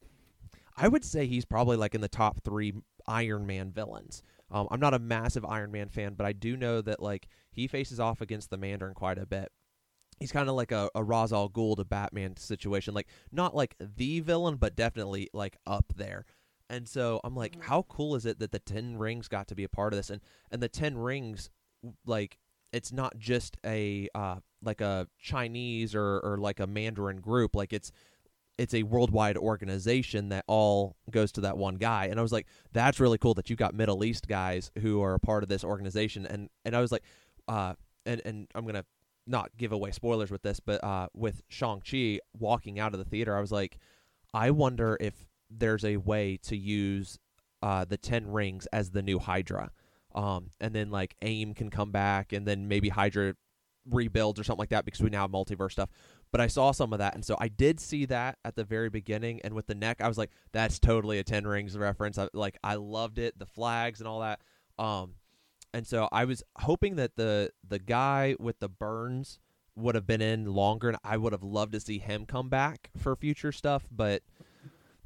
I 0.76 0.88
would 0.88 1.04
say 1.04 1.26
he's 1.28 1.44
probably 1.44 1.76
like 1.76 1.94
in 1.94 2.00
the 2.00 2.08
top 2.08 2.42
three 2.42 2.72
Iron 3.06 3.46
Man 3.46 3.70
villains. 3.70 4.24
Um, 4.54 4.68
I'm 4.70 4.80
not 4.80 4.94
a 4.94 4.98
massive 5.00 5.44
Iron 5.44 5.72
Man 5.72 5.88
fan, 5.88 6.14
but 6.14 6.24
I 6.26 6.32
do 6.32 6.56
know 6.56 6.80
that 6.80 7.02
like 7.02 7.26
he 7.50 7.66
faces 7.66 7.98
off 7.98 8.20
against 8.20 8.50
the 8.50 8.56
Mandarin 8.56 8.94
quite 8.94 9.18
a 9.18 9.26
bit. 9.26 9.50
He's 10.20 10.30
kind 10.30 10.48
of 10.48 10.54
like 10.54 10.70
a, 10.70 10.88
a 10.94 11.02
Ra's 11.02 11.32
al 11.32 11.48
Ghul 11.50 11.76
to 11.76 11.84
Batman 11.84 12.36
situation, 12.36 12.94
like 12.94 13.08
not 13.32 13.54
like 13.56 13.74
the 13.80 14.20
villain, 14.20 14.56
but 14.56 14.76
definitely 14.76 15.28
like 15.34 15.56
up 15.66 15.92
there. 15.96 16.24
And 16.70 16.88
so 16.88 17.20
I'm 17.24 17.34
like, 17.34 17.56
Mhm. 17.56 17.64
how 17.64 17.82
cool 17.82 18.14
is 18.14 18.24
it 18.24 18.38
that 18.38 18.52
the 18.52 18.60
Ten 18.60 18.96
Rings 18.96 19.26
got 19.26 19.48
to 19.48 19.56
be 19.56 19.64
a 19.64 19.68
part 19.68 19.92
of 19.92 19.98
this? 19.98 20.08
And 20.08 20.20
and 20.52 20.62
the 20.62 20.68
Ten 20.68 20.96
Rings, 20.96 21.50
like, 22.06 22.38
it's 22.72 22.92
not 22.92 23.18
just 23.18 23.56
a 23.66 24.08
uh 24.14 24.36
like 24.62 24.80
a 24.80 25.08
Chinese 25.18 25.96
or 25.96 26.20
or 26.20 26.38
like 26.38 26.60
a 26.60 26.66
Mandarin 26.68 27.20
group. 27.20 27.56
Like 27.56 27.72
it's 27.72 27.90
it's 28.56 28.74
a 28.74 28.82
worldwide 28.84 29.36
organization 29.36 30.28
that 30.28 30.44
all 30.46 30.96
goes 31.10 31.32
to 31.32 31.40
that 31.42 31.58
one 31.58 31.74
guy. 31.74 32.06
And 32.06 32.18
I 32.18 32.22
was 32.22 32.32
like, 32.32 32.46
that's 32.72 33.00
really 33.00 33.18
cool 33.18 33.34
that 33.34 33.50
you 33.50 33.56
got 33.56 33.74
Middle 33.74 34.04
East 34.04 34.28
guys 34.28 34.70
who 34.80 35.02
are 35.02 35.14
a 35.14 35.18
part 35.20 35.42
of 35.42 35.48
this 35.48 35.64
organization. 35.64 36.26
And 36.26 36.48
and 36.64 36.76
I 36.76 36.80
was 36.80 36.92
like, 36.92 37.02
uh, 37.48 37.74
and 38.06 38.22
and 38.24 38.48
I'm 38.54 38.64
gonna 38.64 38.84
not 39.26 39.50
give 39.56 39.72
away 39.72 39.90
spoilers 39.90 40.30
with 40.30 40.42
this, 40.42 40.60
but 40.60 40.82
uh, 40.84 41.08
with 41.14 41.42
Shang 41.48 41.80
Chi 41.80 42.20
walking 42.38 42.78
out 42.78 42.92
of 42.92 42.98
the 42.98 43.04
theater, 43.04 43.36
I 43.36 43.40
was 43.40 43.52
like, 43.52 43.78
I 44.32 44.50
wonder 44.50 44.96
if 45.00 45.14
there's 45.50 45.84
a 45.84 45.96
way 45.96 46.38
to 46.42 46.56
use 46.56 47.18
uh, 47.62 47.84
the 47.84 47.96
Ten 47.96 48.30
Rings 48.30 48.66
as 48.72 48.90
the 48.90 49.02
new 49.02 49.18
Hydra, 49.18 49.70
um, 50.14 50.50
and 50.60 50.74
then 50.74 50.90
like 50.90 51.16
AIM 51.22 51.54
can 51.54 51.70
come 51.70 51.90
back, 51.90 52.32
and 52.32 52.46
then 52.46 52.68
maybe 52.68 52.90
Hydra 52.90 53.34
rebuilds 53.90 54.38
or 54.38 54.44
something 54.44 54.60
like 54.60 54.70
that 54.70 54.84
because 54.84 55.00
we 55.00 55.10
now 55.10 55.22
have 55.22 55.30
multiverse 55.30 55.72
stuff. 55.72 55.90
But 56.34 56.40
I 56.40 56.48
saw 56.48 56.72
some 56.72 56.92
of 56.92 56.98
that, 56.98 57.14
and 57.14 57.24
so 57.24 57.36
I 57.38 57.46
did 57.46 57.78
see 57.78 58.06
that 58.06 58.38
at 58.44 58.56
the 58.56 58.64
very 58.64 58.90
beginning, 58.90 59.40
and 59.44 59.54
with 59.54 59.68
the 59.68 59.74
neck, 59.76 60.00
I 60.00 60.08
was 60.08 60.18
like, 60.18 60.32
that's 60.50 60.80
totally 60.80 61.20
a 61.20 61.22
Ten 61.22 61.46
Rings 61.46 61.78
reference. 61.78 62.18
I, 62.18 62.26
like 62.32 62.58
I 62.64 62.74
loved 62.74 63.20
it, 63.20 63.38
the 63.38 63.46
flags 63.46 64.00
and 64.00 64.08
all 64.08 64.18
that. 64.18 64.40
Um, 64.76 65.12
and 65.72 65.86
so 65.86 66.08
I 66.10 66.24
was 66.24 66.42
hoping 66.58 66.96
that 66.96 67.14
the 67.14 67.52
the 67.64 67.78
guy 67.78 68.34
with 68.40 68.58
the 68.58 68.68
burns 68.68 69.38
would 69.76 69.94
have 69.94 70.08
been 70.08 70.20
in 70.20 70.46
longer, 70.46 70.88
and 70.88 70.98
I 71.04 71.18
would 71.18 71.32
have 71.32 71.44
loved 71.44 71.70
to 71.74 71.78
see 71.78 72.00
him 72.00 72.26
come 72.26 72.48
back 72.48 72.90
for 72.96 73.14
future 73.14 73.52
stuff. 73.52 73.86
But 73.88 74.24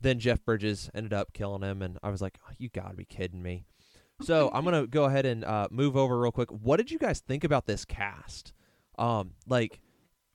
then 0.01 0.21
Jeff 0.21 0.43
Bridges 0.43 0.89
ended 0.95 1.13
up 1.13 1.35
killing 1.35 1.61
him, 1.61 1.83
and 1.83 1.99
I 2.03 2.09
was 2.09 2.23
like, 2.23 2.39
oh, 2.49 2.55
"You 2.57 2.71
got 2.71 2.89
to 2.89 2.97
be 2.97 3.05
kidding 3.05 3.43
me!" 3.43 3.67
So 4.23 4.51
I'm 4.55 4.65
gonna 4.65 4.87
go 4.87 5.05
ahead 5.05 5.27
and 5.27 5.45
uh, 5.45 5.69
move 5.71 5.95
over 5.95 6.19
real 6.19 6.33
quick. 6.33 6.49
What 6.51 6.79
did 6.79 6.91
you 6.91 6.99
guys 6.99 7.21
think 7.21 7.45
about 7.45 7.67
this 7.67 7.85
cast? 7.85 8.55
Um, 8.99 9.33
like 9.47 9.83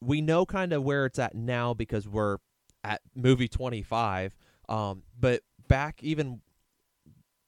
we 0.06 0.22
know 0.22 0.46
kind 0.46 0.74
of 0.74 0.84
where 0.84 1.06
it's 1.06 1.20
at 1.20 1.36
now 1.36 1.74
because 1.74 2.08
we're 2.08 2.38
at 2.84 3.02
movie 3.16 3.48
25 3.48 4.36
um 4.70 5.04
but 5.20 5.42
back 5.68 6.02
even 6.04 6.42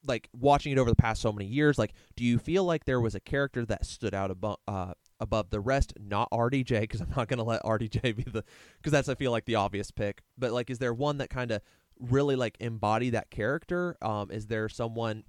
like 0.06 0.28
watching 0.32 0.72
it 0.72 0.78
over 0.78 0.88
the 0.88 0.96
past 0.96 1.20
so 1.20 1.32
many 1.32 1.46
years 1.46 1.78
like 1.78 1.92
do 2.14 2.24
you 2.24 2.38
feel 2.38 2.64
like 2.64 2.84
there 2.84 3.00
was 3.00 3.14
a 3.14 3.20
character 3.20 3.64
that 3.64 3.84
stood 3.84 4.14
out 4.14 4.30
above 4.30 4.58
uh 4.68 4.92
above 5.20 5.50
the 5.50 5.60
rest 5.60 5.92
not 6.00 6.30
rdj 6.30 6.80
because 6.80 7.00
i'm 7.00 7.10
not 7.16 7.28
going 7.28 7.38
to 7.38 7.44
let 7.44 7.62
rdj 7.62 8.02
be 8.16 8.22
the 8.22 8.44
because 8.78 8.92
that's 8.92 9.08
i 9.08 9.14
feel 9.14 9.30
like 9.30 9.44
the 9.44 9.54
obvious 9.54 9.90
pick 9.90 10.22
but 10.38 10.52
like 10.52 10.70
is 10.70 10.78
there 10.78 10.94
one 10.94 11.18
that 11.18 11.30
kind 11.30 11.50
of 11.50 11.60
really 11.98 12.36
like 12.36 12.56
embody 12.60 13.10
that 13.10 13.30
character 13.30 13.96
um 14.02 14.30
is 14.30 14.46
there 14.46 14.68
someone 14.68 15.24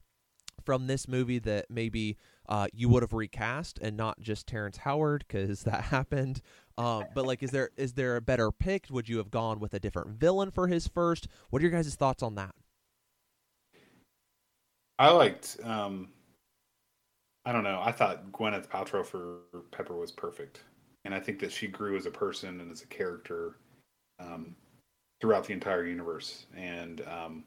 from 0.67 0.87
this 0.87 1.07
movie 1.07 1.39
that 1.39 1.65
maybe 1.69 2.17
uh, 2.49 2.67
you 2.73 2.89
would 2.89 3.03
have 3.03 3.13
recast 3.13 3.79
and 3.81 3.95
not 3.95 4.19
just 4.19 4.47
Terrence 4.47 4.77
Howard 4.77 5.23
because 5.27 5.63
that 5.63 5.81
happened. 5.95 6.41
Um, 6.77 7.05
but 7.15 7.25
like, 7.25 7.41
is 7.41 7.51
there 7.51 7.71
is 7.75 7.93
there 7.93 8.15
a 8.15 8.21
better 8.21 8.51
pick? 8.51 8.87
Would 8.89 9.09
you 9.09 9.17
have 9.17 9.31
gone 9.31 9.59
with 9.59 9.73
a 9.73 9.79
different 9.79 10.11
villain 10.11 10.51
for 10.51 10.67
his 10.67 10.87
first? 10.87 11.27
What 11.49 11.61
are 11.61 11.63
your 11.63 11.71
guys' 11.71 11.95
thoughts 11.95 12.21
on 12.21 12.35
that? 12.35 12.53
I 14.99 15.09
liked. 15.11 15.57
Um, 15.63 16.09
I 17.45 17.51
don't 17.51 17.63
know. 17.63 17.81
I 17.83 17.91
thought 17.91 18.31
Gwyneth 18.31 18.67
Paltrow 18.67 19.05
for 19.05 19.37
Pepper 19.71 19.95
was 19.95 20.11
perfect, 20.11 20.61
and 21.05 21.15
I 21.15 21.19
think 21.19 21.39
that 21.39 21.51
she 21.51 21.67
grew 21.67 21.95
as 21.95 22.05
a 22.05 22.11
person 22.11 22.61
and 22.61 22.71
as 22.71 22.81
a 22.81 22.87
character 22.87 23.55
um, 24.19 24.55
throughout 25.21 25.45
the 25.45 25.53
entire 25.53 25.85
universe. 25.85 26.45
And 26.55 27.01
um, 27.07 27.43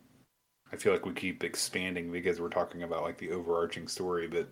I 0.73 0.77
feel 0.77 0.93
like 0.93 1.07
we 1.07 1.13
keep 1.13 1.45
expanding 1.45 2.11
because 2.11 2.41
we're 2.41 2.49
talking 2.49 2.83
about 2.83 3.03
like 3.03 3.19
the 3.19 3.31
overarching 3.31 3.89
story, 3.89 4.27
but 4.27 4.49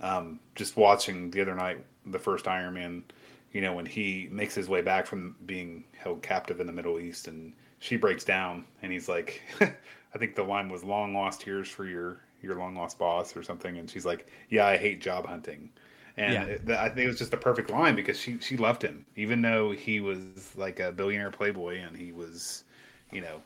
um, 0.00 0.40
just 0.54 0.76
watching 0.76 1.30
the 1.30 1.40
other 1.40 1.54
night 1.54 1.84
the 2.06 2.18
first 2.18 2.48
Iron 2.48 2.74
Man, 2.74 3.04
you 3.52 3.60
know, 3.60 3.74
when 3.74 3.86
he 3.86 4.28
makes 4.30 4.54
his 4.54 4.68
way 4.68 4.82
back 4.82 5.06
from 5.06 5.36
being 5.46 5.84
held 5.96 6.22
captive 6.22 6.60
in 6.60 6.66
the 6.66 6.72
Middle 6.72 6.98
East, 7.00 7.28
and 7.28 7.54
she 7.78 7.96
breaks 7.96 8.24
down, 8.24 8.64
and 8.82 8.92
he's 8.92 9.08
like, 9.08 9.42
I 9.60 10.18
think 10.18 10.34
the 10.36 10.42
line 10.44 10.68
was 10.68 10.84
"long 10.84 11.14
lost 11.14 11.42
tears 11.42 11.68
for 11.68 11.86
your 11.86 12.20
your 12.42 12.56
long 12.56 12.74
lost 12.76 12.98
boss" 12.98 13.36
or 13.36 13.42
something, 13.42 13.78
and 13.78 13.90
she's 13.90 14.06
like, 14.06 14.28
"Yeah, 14.48 14.66
I 14.66 14.76
hate 14.76 15.00
job 15.00 15.26
hunting." 15.26 15.70
And 16.16 16.42
Yeah. 16.42 16.48
it, 16.48 16.68
I 16.70 16.88
think 16.88 17.04
it 17.04 17.08
was 17.08 17.18
just 17.18 17.34
a 17.34 17.38
perfect 17.38 17.70
line 17.70 17.94
because 17.96 18.18
she 18.18 18.38
she 18.40 18.56
loved 18.56 18.82
him, 18.82 19.06
even 19.16 19.42
though 19.42 19.72
he 19.72 20.00
was 20.00 20.54
like 20.56 20.80
a 20.80 20.92
billionaire 20.92 21.30
playboy 21.30 21.78
and 21.80 21.96
he 21.96 22.12
was, 22.12 22.64
you 23.12 23.20
know, 23.20 23.42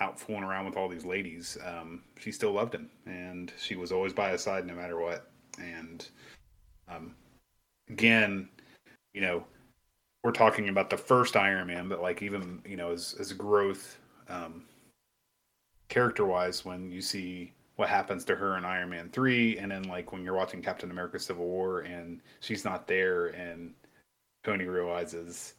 out 0.00 0.18
fooling 0.18 0.42
around 0.44 0.64
with 0.66 0.76
all 0.76 0.88
these 0.88 1.04
ladies. 1.04 1.58
Um, 1.64 2.02
she 2.18 2.32
still 2.32 2.52
loved 2.52 2.74
him, 2.74 2.90
and 3.06 3.52
she 3.58 3.76
was 3.76 3.92
always 3.92 4.12
by 4.12 4.30
his 4.30 4.42
side 4.42 4.66
no 4.66 4.74
matter 4.74 4.98
what. 4.98 5.30
And 5.60 6.08
um, 6.88 7.14
again, 7.90 8.48
you 9.14 9.20
know, 9.20 9.44
we're 10.22 10.32
talking 10.32 10.68
about 10.68 10.90
the 10.90 10.96
first 10.96 11.36
Iron 11.36 11.66
Man, 11.66 11.88
but 11.88 12.00
like 12.00 12.22
even 12.22 12.62
you 12.64 12.76
know, 12.76 12.92
as 12.92 13.14
as 13.18 13.32
growth, 13.32 13.98
um, 14.28 14.64
character 15.88 16.24
wise, 16.24 16.64
when 16.64 16.90
you 16.90 17.00
see 17.00 17.52
what 17.76 17.88
happens 17.88 18.24
to 18.26 18.36
her 18.36 18.56
in 18.56 18.64
Iron 18.64 18.90
Man 18.90 19.10
three, 19.10 19.58
and 19.58 19.70
then 19.70 19.82
like 19.84 20.12
when 20.12 20.24
you're 20.24 20.36
watching 20.36 20.62
Captain 20.62 20.90
America: 20.90 21.18
Civil 21.18 21.46
War, 21.46 21.80
and 21.80 22.20
she's 22.40 22.64
not 22.64 22.86
there, 22.86 23.28
and 23.28 23.74
Tony 24.44 24.64
realizes 24.64 25.54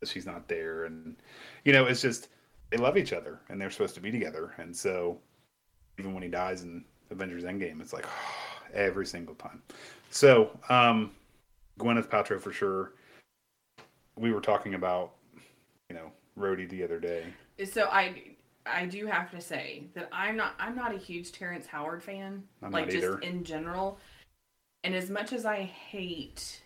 that 0.00 0.08
she's 0.08 0.26
not 0.26 0.48
there, 0.48 0.84
and 0.84 1.16
you 1.64 1.72
know, 1.72 1.86
it's 1.86 2.02
just 2.02 2.28
they 2.70 2.76
love 2.76 2.96
each 2.96 3.12
other, 3.12 3.40
and 3.48 3.60
they're 3.60 3.70
supposed 3.70 3.94
to 3.94 4.00
be 4.00 4.10
together, 4.10 4.54
and 4.58 4.76
so 4.76 5.18
even 5.98 6.14
when 6.14 6.22
he 6.22 6.28
dies 6.28 6.62
in 6.62 6.84
Avengers 7.10 7.44
Endgame, 7.44 7.80
it's 7.80 7.92
like 7.92 8.06
every 8.74 9.06
single 9.06 9.34
time. 9.34 9.62
So, 10.10 10.50
um, 10.68 11.12
Gwyneth 11.80 12.08
Paltrow 12.08 12.40
for 12.40 12.52
sure. 12.52 12.92
We 14.16 14.32
were 14.32 14.40
talking 14.40 14.74
about, 14.74 15.14
you 15.88 15.96
know, 15.96 16.12
Rhodey 16.38 16.68
the 16.68 16.82
other 16.84 17.00
day. 17.00 17.24
So 17.64 17.88
I 17.90 18.22
I 18.66 18.86
do 18.86 19.06
have 19.06 19.30
to 19.30 19.40
say 19.40 19.84
that 19.94 20.08
I'm 20.12 20.36
not 20.36 20.54
I'm 20.58 20.76
not 20.76 20.94
a 20.94 20.98
huge 20.98 21.32
Terrence 21.32 21.66
Howard 21.66 22.02
fan. 22.02 22.42
I'm 22.62 22.70
like 22.70 22.90
just 22.90 23.22
in 23.22 23.44
general. 23.44 23.98
And 24.84 24.94
as 24.94 25.10
much 25.10 25.32
as 25.32 25.44
I 25.44 25.62
hate 25.62 26.62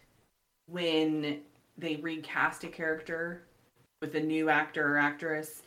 when 0.67 1.41
they 1.77 1.97
recast 1.97 2.65
a 2.65 2.69
character 2.69 3.43
with 4.01 4.15
a 4.15 4.21
new 4.21 4.49
actor 4.49 4.95
or 4.95 4.99
actress, 4.99 5.63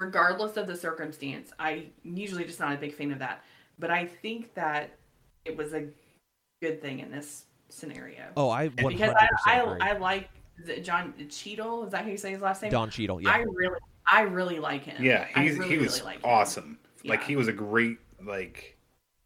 regardless 0.00 0.56
of 0.56 0.66
the 0.66 0.76
circumstance, 0.76 1.52
I 1.58 1.86
usually 2.02 2.44
just 2.44 2.60
not 2.60 2.72
a 2.72 2.76
big 2.76 2.94
fan 2.94 3.12
of 3.12 3.18
that. 3.20 3.44
But 3.78 3.90
I 3.90 4.06
think 4.06 4.54
that 4.54 4.90
it 5.44 5.56
was 5.56 5.72
a 5.74 5.86
good 6.62 6.80
thing 6.80 7.00
in 7.00 7.10
this 7.10 7.44
scenario. 7.74 8.24
Oh, 8.36 8.48
I 8.48 8.68
one 8.68 8.92
because 8.94 9.12
hundred 9.12 9.28
I, 9.46 9.60
I. 9.60 9.90
I 9.90 9.98
like 9.98 10.30
John 10.82 11.14
Cheadle. 11.28 11.84
Is 11.84 11.92
that 11.92 12.04
how 12.04 12.10
you 12.10 12.16
say 12.16 12.30
his 12.30 12.40
last 12.40 12.62
name? 12.62 12.70
Don 12.70 12.90
Cheadle, 12.90 13.20
yeah. 13.20 13.30
I 13.30 13.38
really, 13.38 13.80
I 14.10 14.20
really 14.22 14.58
like 14.58 14.84
him. 14.84 15.02
Yeah, 15.02 15.26
he's, 15.36 15.58
really, 15.58 15.70
he 15.70 15.78
was 15.78 16.00
really 16.00 16.14
like 16.14 16.24
him. 16.24 16.30
awesome. 16.30 16.78
Like 17.04 17.22
he 17.22 17.36
was 17.36 17.48
a 17.48 17.52
great 17.52 17.98
like. 18.24 18.76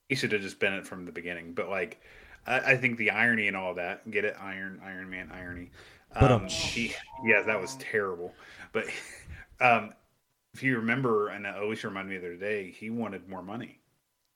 He 0.08 0.14
should 0.14 0.32
have 0.32 0.40
just 0.40 0.58
been 0.58 0.72
it 0.72 0.86
from 0.86 1.04
the 1.04 1.12
beginning. 1.12 1.52
But 1.52 1.68
like, 1.68 2.00
I, 2.46 2.72
I 2.72 2.76
think 2.76 2.96
the 2.96 3.10
irony 3.10 3.46
and 3.46 3.56
all 3.56 3.74
that. 3.74 4.10
Get 4.10 4.24
it? 4.24 4.36
Iron 4.40 4.80
Iron 4.82 5.10
Man 5.10 5.30
irony. 5.32 5.70
But, 6.18 6.32
Um, 6.32 6.48
he, 6.48 6.94
yeah, 7.24 7.42
that 7.42 7.60
was 7.60 7.76
terrible. 7.76 8.32
But 8.72 8.86
um, 9.60 9.92
if 10.54 10.62
you 10.62 10.76
remember, 10.76 11.28
and 11.28 11.46
Alicia 11.46 11.88
reminded 11.88 12.10
me 12.10 12.18
the 12.18 12.26
other 12.26 12.36
day, 12.36 12.70
he 12.70 12.88
wanted 12.88 13.28
more 13.28 13.42
money. 13.42 13.78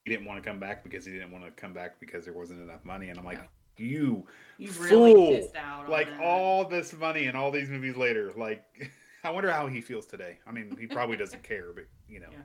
He 0.04 0.10
didn't 0.10 0.26
want 0.26 0.42
to 0.42 0.48
come 0.48 0.58
back 0.60 0.84
because 0.84 1.06
he 1.06 1.12
didn't 1.12 1.30
want 1.30 1.44
to 1.44 1.50
come 1.52 1.72
back 1.72 1.98
because 2.00 2.24
there 2.24 2.34
wasn't 2.34 2.60
enough 2.60 2.84
money. 2.84 3.08
And 3.08 3.18
I'm 3.18 3.24
like, 3.24 3.40
you 3.76 4.26
You 4.58 4.70
really 4.80 5.14
fool! 5.14 5.30
missed 5.32 5.56
out. 5.56 5.88
like 5.88 6.08
that. 6.08 6.20
all 6.20 6.64
this 6.66 6.92
money 6.92 7.26
and 7.26 7.36
all 7.36 7.50
these 7.50 7.68
movies 7.68 7.96
later. 7.96 8.32
Like, 8.36 8.64
I 9.24 9.30
wonder 9.30 9.50
how 9.52 9.66
he 9.68 9.80
feels 9.80 10.06
today. 10.06 10.38
I 10.46 10.52
mean, 10.52 10.76
he 10.78 10.86
probably 10.86 11.16
doesn't 11.16 11.42
care, 11.52 11.66
but 11.74 11.84
you 12.08 12.20
know, 12.20 12.28
Yeah. 12.32 12.38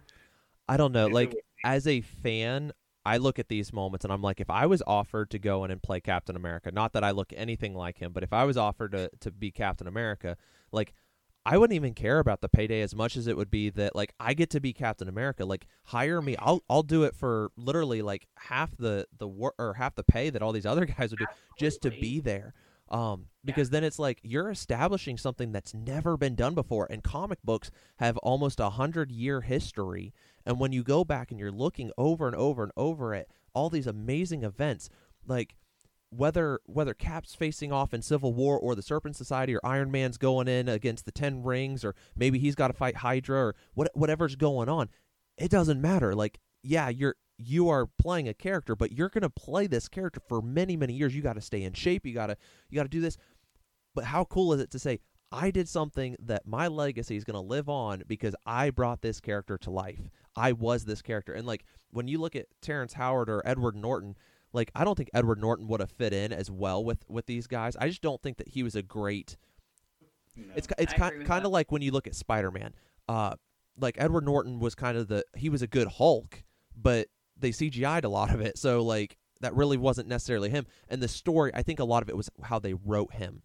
I 0.69 0.77
don't 0.77 0.91
know. 0.91 1.07
if 1.07 1.13
Like 1.13 1.29
was- 1.29 1.37
as 1.63 1.87
a 1.87 2.01
fan, 2.01 2.71
I 3.05 3.17
look 3.17 3.39
at 3.39 3.47
these 3.47 3.71
moments 3.71 4.03
and 4.03 4.11
I'm 4.11 4.21
like, 4.21 4.41
if 4.41 4.49
I 4.49 4.65
was 4.65 4.83
offered 4.85 5.29
to 5.31 5.39
go 5.39 5.63
in 5.63 5.71
and 5.71 5.81
play 5.81 6.01
Captain 6.01 6.35
America, 6.35 6.71
not 6.71 6.91
that 6.93 7.03
I 7.05 7.11
look 7.11 7.31
anything 7.35 7.73
like 7.73 7.97
him, 7.99 8.11
but 8.11 8.21
if 8.23 8.33
I 8.33 8.43
was 8.43 8.57
offered 8.57 8.91
to 8.91 9.09
to 9.21 9.31
be 9.31 9.49
Captain 9.49 9.87
America, 9.87 10.35
like 10.71 10.93
I 11.47 11.57
wouldn't 11.57 11.75
even 11.75 11.93
care 11.93 12.19
about 12.19 12.41
the 12.41 12.49
payday 12.49 12.81
as 12.81 12.93
much 12.93 13.15
as 13.15 13.25
it 13.25 13.37
would 13.37 13.49
be 13.49 13.69
that 13.69 13.95
like 13.95 14.13
I 14.19 14.33
get 14.33 14.49
to 14.49 14.59
be 14.59 14.73
Captain 14.73 15.07
America. 15.07 15.45
Like 15.45 15.65
hire 15.85 16.21
me, 16.21 16.35
I'll 16.37 16.61
I'll 16.69 16.83
do 16.83 17.03
it 17.03 17.15
for 17.15 17.51
literally 17.55 18.01
like 18.01 18.27
half 18.35 18.75
the 18.75 19.07
the 19.17 19.29
wor- 19.29 19.55
or 19.57 19.73
half 19.75 19.95
the 19.95 20.03
pay 20.03 20.29
that 20.29 20.41
all 20.41 20.51
these 20.51 20.65
other 20.65 20.85
guys 20.97 21.11
would 21.11 21.19
do 21.19 21.25
just 21.57 21.81
to 21.83 21.89
be 21.89 22.19
there. 22.19 22.53
Um, 22.89 23.27
because 23.45 23.69
then 23.69 23.85
it's 23.85 23.97
like 23.97 24.19
you're 24.23 24.49
establishing 24.49 25.17
something 25.17 25.53
that's 25.53 25.73
never 25.73 26.17
been 26.17 26.35
done 26.35 26.53
before, 26.53 26.85
and 26.89 27.01
comic 27.01 27.39
books 27.45 27.71
have 27.97 28.17
almost 28.17 28.59
a 28.59 28.71
hundred 28.71 29.09
year 29.09 29.39
history. 29.39 30.13
And 30.45 30.59
when 30.59 30.73
you 30.73 30.83
go 30.83 31.05
back 31.05 31.31
and 31.31 31.39
you're 31.39 31.51
looking 31.51 31.91
over 31.97 32.27
and 32.27 32.35
over 32.35 32.63
and 32.63 32.73
over 32.75 33.13
at 33.13 33.27
all 33.53 33.69
these 33.69 33.87
amazing 33.87 34.43
events, 34.43 34.89
like 35.25 35.55
whether 36.09 36.59
whether 36.65 36.93
Cap's 36.93 37.35
facing 37.35 37.71
off 37.71 37.93
in 37.93 38.01
Civil 38.01 38.33
War 38.33 38.57
or 38.57 38.75
the 38.75 38.81
Serpent 38.81 39.15
Society 39.15 39.55
or 39.55 39.59
Iron 39.63 39.91
Man's 39.91 40.17
going 40.17 40.47
in 40.47 40.69
against 40.69 41.05
the 41.05 41.11
Ten 41.11 41.43
Rings 41.43 41.83
or 41.83 41.95
maybe 42.15 42.39
he's 42.39 42.55
got 42.55 42.67
to 42.67 42.73
fight 42.73 42.97
Hydra 42.97 43.37
or 43.37 43.55
what 43.73 43.91
whatever's 43.93 44.35
going 44.35 44.69
on, 44.69 44.89
it 45.37 45.51
doesn't 45.51 45.81
matter. 45.81 46.15
Like 46.15 46.39
yeah, 46.63 46.89
you're 46.89 47.15
you 47.37 47.69
are 47.69 47.87
playing 47.99 48.27
a 48.27 48.33
character, 48.33 48.75
but 48.75 48.91
you're 48.91 49.09
gonna 49.09 49.29
play 49.29 49.67
this 49.67 49.87
character 49.87 50.21
for 50.27 50.41
many 50.41 50.77
many 50.77 50.93
years. 50.93 51.15
You 51.15 51.21
got 51.21 51.33
to 51.33 51.41
stay 51.41 51.63
in 51.63 51.73
shape. 51.73 52.05
You 52.05 52.13
gotta 52.13 52.37
you 52.69 52.77
gotta 52.77 52.89
do 52.89 53.01
this. 53.01 53.17
But 53.93 54.05
how 54.05 54.25
cool 54.25 54.53
is 54.53 54.61
it 54.61 54.71
to 54.71 54.79
say 54.79 54.99
I 55.31 55.51
did 55.51 55.67
something 55.67 56.15
that 56.19 56.47
my 56.47 56.67
legacy 56.67 57.17
is 57.17 57.25
gonna 57.25 57.41
live 57.41 57.67
on 57.67 58.03
because 58.07 58.33
I 58.45 58.69
brought 58.69 59.01
this 59.01 59.19
character 59.19 59.57
to 59.59 59.71
life. 59.71 60.09
I 60.35 60.53
was 60.53 60.85
this 60.85 61.01
character, 61.01 61.33
and 61.33 61.45
like 61.45 61.65
when 61.91 62.07
you 62.07 62.19
look 62.19 62.35
at 62.35 62.47
Terrence 62.61 62.93
Howard 62.93 63.29
or 63.29 63.41
Edward 63.45 63.75
Norton, 63.75 64.15
like 64.53 64.71
I 64.75 64.83
don't 64.83 64.95
think 64.95 65.09
Edward 65.13 65.39
Norton 65.39 65.67
would 65.67 65.79
have 65.79 65.91
fit 65.91 66.13
in 66.13 66.31
as 66.33 66.49
well 66.49 66.83
with 66.83 67.03
with 67.07 67.25
these 67.25 67.47
guys. 67.47 67.75
I 67.75 67.87
just 67.87 68.01
don't 68.01 68.21
think 68.21 68.37
that 68.37 68.47
he 68.49 68.63
was 68.63 68.75
a 68.75 68.81
great. 68.81 69.37
you 70.35 70.45
know. 70.47 70.53
It's 70.55 70.67
it's 70.77 70.93
kind 70.93 71.25
kind 71.25 71.45
of 71.45 71.51
like 71.51 71.71
when 71.71 71.81
you 71.81 71.91
look 71.91 72.07
at 72.07 72.15
Spider 72.15 72.51
Man. 72.51 72.73
Uh, 73.07 73.35
like 73.79 73.95
Edward 73.99 74.25
Norton 74.25 74.59
was 74.59 74.73
kind 74.75 74.97
of 74.97 75.07
the 75.07 75.23
he 75.35 75.49
was 75.49 75.61
a 75.61 75.67
good 75.67 75.87
Hulk, 75.87 76.43
but 76.75 77.07
they 77.37 77.51
CGI'd 77.51 78.03
a 78.05 78.09
lot 78.09 78.33
of 78.33 78.41
it, 78.41 78.57
so 78.57 78.83
like 78.83 79.17
that 79.41 79.53
really 79.55 79.77
wasn't 79.77 80.07
necessarily 80.07 80.49
him. 80.49 80.65
And 80.89 81.01
the 81.01 81.07
story, 81.07 81.51
I 81.53 81.61
think 81.61 81.79
a 81.79 81.83
lot 81.85 82.01
of 82.01 82.09
it 82.09 82.17
was 82.17 82.29
how 82.41 82.57
they 82.57 82.73
wrote 82.73 83.13
him. 83.13 83.43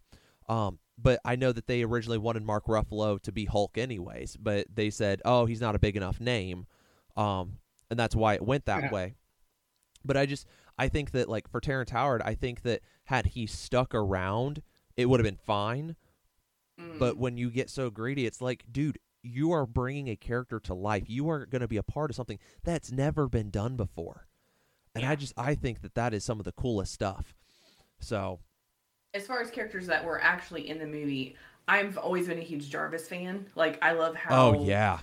Um, 0.49 0.79
but 0.97 1.21
I 1.25 1.37
know 1.37 1.53
that 1.53 1.67
they 1.67 1.83
originally 1.83 2.17
wanted 2.19 2.43
Mark 2.45 2.65
Ruffalo 2.67 3.21
to 3.23 3.33
be 3.33 3.45
Hulk 3.45 3.77
anyways, 3.77 4.37
but 4.39 4.67
they 4.75 4.89
said, 4.91 5.21
"Oh, 5.25 5.45
he's 5.47 5.61
not 5.61 5.75
a 5.75 5.79
big 5.79 5.97
enough 5.97 6.19
name," 6.21 6.67
um, 7.17 7.59
and 7.91 7.99
that's 7.99 8.17
why 8.17 8.35
it 8.35 8.43
went 8.43 8.65
that 8.67 8.85
Yeah. 8.85 8.93
way. 8.93 9.15
But 10.05 10.17
I 10.17 10.27
just 10.27 10.47
I 10.79 10.89
think 10.89 11.13
that 11.13 11.29
like 11.29 11.49
for 11.49 11.61
Terrence 11.61 11.91
Howard, 11.91 12.23
I 12.23 12.35
think 12.35 12.63
that 12.63 12.81
had 13.05 13.27
he 13.27 13.47
stuck 13.47 13.95
around, 13.95 14.63
it 14.97 15.07
would 15.07 15.21
have 15.21 15.25
been 15.25 15.37
fine. 15.45 15.97
Mm. 16.81 16.99
But 16.99 17.17
when 17.17 17.37
you 17.37 17.51
get 17.51 17.71
so 17.71 17.91
greedy, 17.91 18.27
it's 18.27 18.41
like, 18.41 18.65
dude, 18.71 18.99
you 19.23 19.53
are 19.53 19.67
bringing 19.67 20.09
a 20.09 20.17
character 20.17 20.59
to 20.61 20.75
life. 20.75 21.05
You 21.07 21.29
are 21.29 21.47
going 21.47 21.61
to 21.61 21.69
be 21.69 21.77
a 21.77 21.83
part 21.83 22.11
of 22.11 22.17
something 22.17 22.39
that's 22.65 22.91
never 22.91 23.29
been 23.29 23.51
done 23.51 23.77
before. 23.77 24.27
And 24.95 25.05
I 25.05 25.15
just 25.15 25.33
I 25.37 25.55
think 25.55 25.83
that 25.83 25.95
that 25.95 26.13
is 26.13 26.25
some 26.25 26.39
of 26.39 26.45
the 26.45 26.53
coolest 26.53 26.93
stuff. 26.93 27.35
So 28.01 28.41
as 29.15 29.27
far 29.27 29.41
as 29.41 29.51
characters 29.51 29.87
that 29.87 30.05
were 30.05 30.21
actually 30.21 30.69
in 30.69 30.79
the 30.79 30.87
movie, 30.87 31.37
I've 31.69 31.97
always 31.97 32.29
been 32.29 32.39
a 32.39 32.43
huge 32.43 32.69
Jarvis 32.69 33.09
fan. 33.09 33.47
Like 33.55 33.79
I 33.83 33.93
love 33.93 34.17
how 34.17 34.49
Oh 34.49 34.65
yeah. 34.65 35.01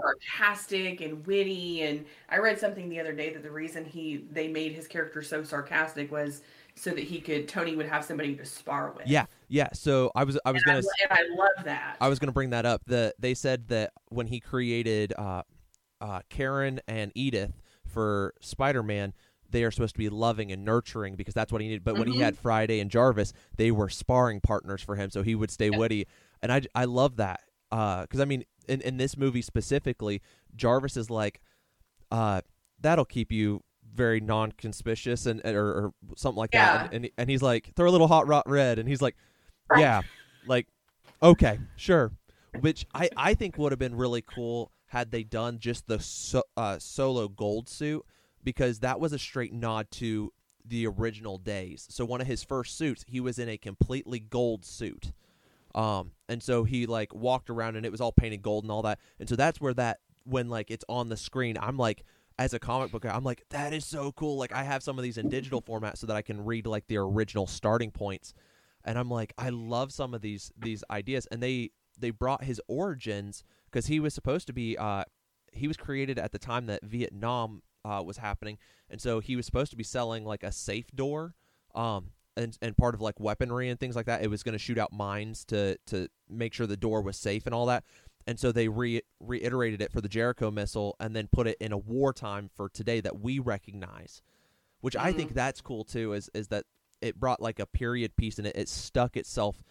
Sarcastic 0.00 1.00
and 1.00 1.24
witty 1.26 1.82
and 1.82 2.04
I 2.28 2.38
read 2.38 2.58
something 2.58 2.88
the 2.88 3.00
other 3.00 3.12
day 3.12 3.32
that 3.32 3.42
the 3.42 3.50
reason 3.50 3.84
he 3.84 4.24
they 4.32 4.48
made 4.48 4.72
his 4.72 4.86
character 4.88 5.22
so 5.22 5.42
sarcastic 5.42 6.10
was 6.10 6.42
so 6.74 6.90
that 6.90 7.04
he 7.04 7.20
could 7.20 7.48
Tony 7.48 7.76
would 7.76 7.86
have 7.86 8.04
somebody 8.04 8.34
to 8.36 8.44
spar 8.44 8.92
with. 8.96 9.06
Yeah, 9.06 9.26
yeah. 9.48 9.68
So 9.72 10.10
I 10.14 10.24
was 10.24 10.38
I 10.44 10.52
was 10.52 10.62
and 10.62 10.66
gonna 10.66 10.78
s- 10.78 10.86
and 11.02 11.12
I 11.18 11.22
love 11.36 11.64
that. 11.64 11.96
I 12.00 12.08
was 12.08 12.18
gonna 12.18 12.32
bring 12.32 12.50
that 12.50 12.66
up. 12.66 12.82
The 12.86 13.14
they 13.18 13.34
said 13.34 13.68
that 13.68 13.92
when 14.08 14.26
he 14.26 14.40
created 14.40 15.12
uh, 15.18 15.42
uh, 16.00 16.20
Karen 16.30 16.80
and 16.88 17.12
Edith 17.14 17.52
for 17.86 18.34
Spider 18.40 18.82
Man, 18.82 19.12
they 19.50 19.64
are 19.64 19.70
supposed 19.70 19.94
to 19.94 19.98
be 19.98 20.08
loving 20.08 20.50
and 20.50 20.64
nurturing 20.64 21.14
because 21.14 21.34
that's 21.34 21.52
what 21.52 21.60
he 21.60 21.68
needed. 21.68 21.84
But 21.84 21.96
when 21.96 22.08
he 22.08 22.14
Mhm. 22.14 22.22
had 22.22 22.38
Friday 22.38 22.80
and 22.80 22.90
Jarvis, 22.90 23.32
they 23.56 23.70
were 23.70 23.88
sparring 23.90 24.40
partners 24.40 24.82
for 24.82 24.96
him, 24.96 25.10
so 25.10 25.22
he 25.22 25.34
would 25.34 25.50
stay 25.50 25.70
witty. 25.70 26.06
And 26.42 26.50
I 26.52 26.62
I 26.74 26.86
love 26.86 27.16
that 27.16 27.40
because 27.70 28.20
I 28.20 28.24
mean 28.24 28.44
in 28.68 28.80
in 28.80 28.96
this 28.96 29.16
movie 29.16 29.42
specifically, 29.42 30.22
Jarvis 30.56 30.96
is 30.96 31.10
like, 31.10 31.40
uh, 32.10 32.42
that'll 32.80 33.04
keep 33.04 33.32
you 33.32 33.62
very 33.94 34.20
non-conspicuous 34.20 35.26
and 35.26 35.44
or, 35.44 35.66
or 35.66 35.94
something 36.16 36.38
like 36.38 36.52
that. 36.52 36.86
And, 36.92 37.04
and 37.04 37.10
and 37.18 37.30
he's 37.30 37.42
like, 37.42 37.72
throw 37.76 37.88
a 37.88 37.92
little 37.92 38.08
hot 38.08 38.26
rot 38.26 38.48
red, 38.48 38.78
and 38.78 38.88
he's 38.88 39.02
like, 39.02 39.16
yeah, 39.76 40.02
like 40.46 40.66
okay, 41.22 41.58
sure. 41.76 42.12
Which 42.60 42.86
I 42.94 43.08
I 43.16 43.34
think 43.34 43.58
would 43.58 43.72
have 43.72 43.78
been 43.78 43.94
really 43.94 44.22
cool 44.22 44.72
had 44.86 45.10
they 45.10 45.22
done 45.22 45.58
just 45.58 45.86
the 45.86 45.98
so, 45.98 46.42
uh, 46.56 46.78
solo 46.78 47.26
gold 47.26 47.68
suit 47.68 48.04
because 48.44 48.80
that 48.80 49.00
was 49.00 49.12
a 49.12 49.18
straight 49.18 49.52
nod 49.52 49.90
to 49.90 50.32
the 50.64 50.86
original 50.86 51.38
days. 51.38 51.86
So 51.90 52.04
one 52.04 52.20
of 52.20 52.26
his 52.26 52.44
first 52.44 52.76
suits, 52.76 53.04
he 53.08 53.18
was 53.18 53.38
in 53.38 53.48
a 53.48 53.56
completely 53.56 54.20
gold 54.20 54.64
suit. 54.64 55.12
Um, 55.74 56.12
and 56.28 56.42
so 56.42 56.64
he 56.64 56.86
like 56.86 57.14
walked 57.14 57.50
around 57.50 57.76
and 57.76 57.86
it 57.86 57.92
was 57.92 58.00
all 58.00 58.12
painted 58.12 58.42
gold 58.42 58.64
and 58.64 58.70
all 58.70 58.82
that. 58.82 58.98
And 59.18 59.28
so 59.28 59.36
that's 59.36 59.60
where 59.60 59.74
that 59.74 60.00
when 60.24 60.48
like 60.48 60.70
it's 60.70 60.84
on 60.88 61.08
the 61.08 61.16
screen, 61.16 61.56
I'm 61.60 61.76
like 61.76 62.04
as 62.38 62.54
a 62.54 62.58
comic 62.58 62.90
book 62.90 63.02
guy, 63.02 63.14
I'm 63.14 63.24
like 63.24 63.44
that 63.50 63.72
is 63.72 63.84
so 63.84 64.12
cool. 64.12 64.36
Like 64.36 64.52
I 64.52 64.62
have 64.62 64.82
some 64.82 64.98
of 64.98 65.02
these 65.02 65.18
in 65.18 65.28
digital 65.28 65.60
format 65.60 65.98
so 65.98 66.06
that 66.06 66.16
I 66.16 66.22
can 66.22 66.44
read 66.44 66.66
like 66.66 66.86
the 66.86 66.98
original 66.98 67.46
starting 67.46 67.90
points. 67.90 68.34
And 68.84 68.98
I'm 68.98 69.10
like 69.10 69.32
I 69.38 69.50
love 69.50 69.92
some 69.92 70.14
of 70.14 70.20
these 70.20 70.52
these 70.58 70.84
ideas 70.90 71.26
and 71.30 71.42
they 71.42 71.70
they 71.98 72.10
brought 72.10 72.44
his 72.44 72.60
origins 72.68 73.44
because 73.70 73.86
he 73.86 74.00
was 74.00 74.12
supposed 74.14 74.46
to 74.48 74.52
be 74.52 74.76
uh 74.76 75.04
he 75.52 75.68
was 75.68 75.76
created 75.76 76.18
at 76.18 76.32
the 76.32 76.38
time 76.38 76.66
that 76.66 76.82
Vietnam 76.82 77.62
uh, 77.84 78.02
was 78.04 78.16
happening, 78.16 78.58
and 78.90 79.00
so 79.00 79.20
he 79.20 79.36
was 79.36 79.46
supposed 79.46 79.70
to 79.70 79.76
be 79.76 79.84
selling 79.84 80.24
like 80.24 80.42
a 80.42 80.52
safe 80.52 80.90
door, 80.94 81.34
um, 81.74 82.10
and 82.36 82.56
and 82.62 82.76
part 82.76 82.94
of 82.94 83.00
like 83.00 83.20
weaponry 83.20 83.68
and 83.68 83.78
things 83.78 83.96
like 83.96 84.06
that. 84.06 84.22
It 84.22 84.28
was 84.28 84.42
going 84.42 84.54
to 84.54 84.58
shoot 84.58 84.78
out 84.78 84.92
mines 84.92 85.44
to 85.46 85.76
to 85.86 86.08
make 86.28 86.54
sure 86.54 86.66
the 86.66 86.76
door 86.76 87.02
was 87.02 87.16
safe 87.16 87.46
and 87.46 87.54
all 87.54 87.66
that. 87.66 87.84
And 88.26 88.38
so 88.38 88.52
they 88.52 88.68
re- 88.68 89.02
reiterated 89.18 89.82
it 89.82 89.90
for 89.90 90.00
the 90.00 90.08
Jericho 90.08 90.50
missile, 90.50 90.94
and 91.00 91.14
then 91.16 91.28
put 91.32 91.48
it 91.48 91.56
in 91.60 91.72
a 91.72 91.78
wartime 91.78 92.48
for 92.54 92.68
today 92.68 93.00
that 93.00 93.20
we 93.20 93.40
recognize, 93.40 94.22
which 94.80 94.94
I 94.94 95.12
think 95.12 95.34
that's 95.34 95.60
cool 95.60 95.84
too. 95.84 96.12
Is 96.12 96.30
is 96.32 96.48
that 96.48 96.64
it 97.00 97.18
brought 97.18 97.42
like 97.42 97.58
a 97.58 97.66
period 97.66 98.16
piece 98.16 98.38
and 98.38 98.46
it, 98.46 98.56
it 98.56 98.68
stuck 98.68 99.16
itself 99.16 99.62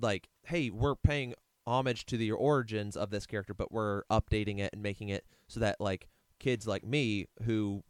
like, 0.00 0.28
hey, 0.44 0.70
we're 0.70 0.94
paying 0.94 1.34
homage 1.66 2.06
to 2.06 2.16
the 2.16 2.30
origins 2.32 2.96
of 2.96 3.10
this 3.10 3.26
character, 3.26 3.54
but 3.54 3.72
we're 3.72 4.04
updating 4.10 4.58
it 4.58 4.70
and 4.72 4.82
making 4.82 5.08
it 5.08 5.24
so 5.48 5.60
that 5.60 5.80
like 5.80 6.08
kids 6.38 6.66
like 6.66 6.84
me 6.84 7.26
who 7.44 7.82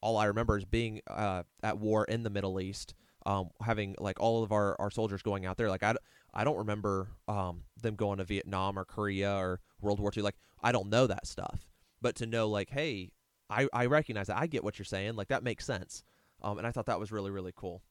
all 0.00 0.16
I 0.16 0.26
remember 0.26 0.58
is 0.58 0.64
being 0.64 1.00
uh, 1.08 1.42
at 1.62 1.78
war 1.78 2.04
in 2.04 2.22
the 2.22 2.30
Middle 2.30 2.60
East, 2.60 2.94
um, 3.26 3.50
having 3.60 3.96
like 3.98 4.20
all 4.20 4.42
of 4.42 4.52
our, 4.52 4.76
our 4.80 4.90
soldiers 4.90 5.20
going 5.20 5.44
out 5.44 5.56
there. 5.58 5.68
Like 5.68 5.82
I, 5.82 5.96
I 6.32 6.44
don't 6.44 6.56
remember 6.56 7.08
um, 7.28 7.64
them 7.82 7.96
going 7.96 8.18
to 8.18 8.24
Vietnam 8.24 8.78
or 8.78 8.84
Korea 8.84 9.34
or 9.34 9.60
World 9.82 10.00
War 10.00 10.12
II. 10.16 10.22
Like 10.22 10.36
I 10.62 10.72
don't 10.72 10.88
know 10.88 11.06
that 11.06 11.26
stuff, 11.26 11.66
but 12.00 12.14
to 12.16 12.26
know 12.26 12.48
like, 12.48 12.70
hey, 12.70 13.10
I, 13.50 13.68
I 13.72 13.86
recognize 13.86 14.28
that. 14.28 14.38
I 14.38 14.46
get 14.46 14.64
what 14.64 14.78
you're 14.78 14.86
saying. 14.86 15.16
Like 15.16 15.28
that 15.28 15.42
makes 15.42 15.66
sense. 15.66 16.04
Um, 16.40 16.58
and 16.58 16.66
I 16.66 16.70
thought 16.70 16.86
that 16.86 17.00
was 17.00 17.12
really 17.12 17.30
really 17.30 17.52
cool. 17.54 17.82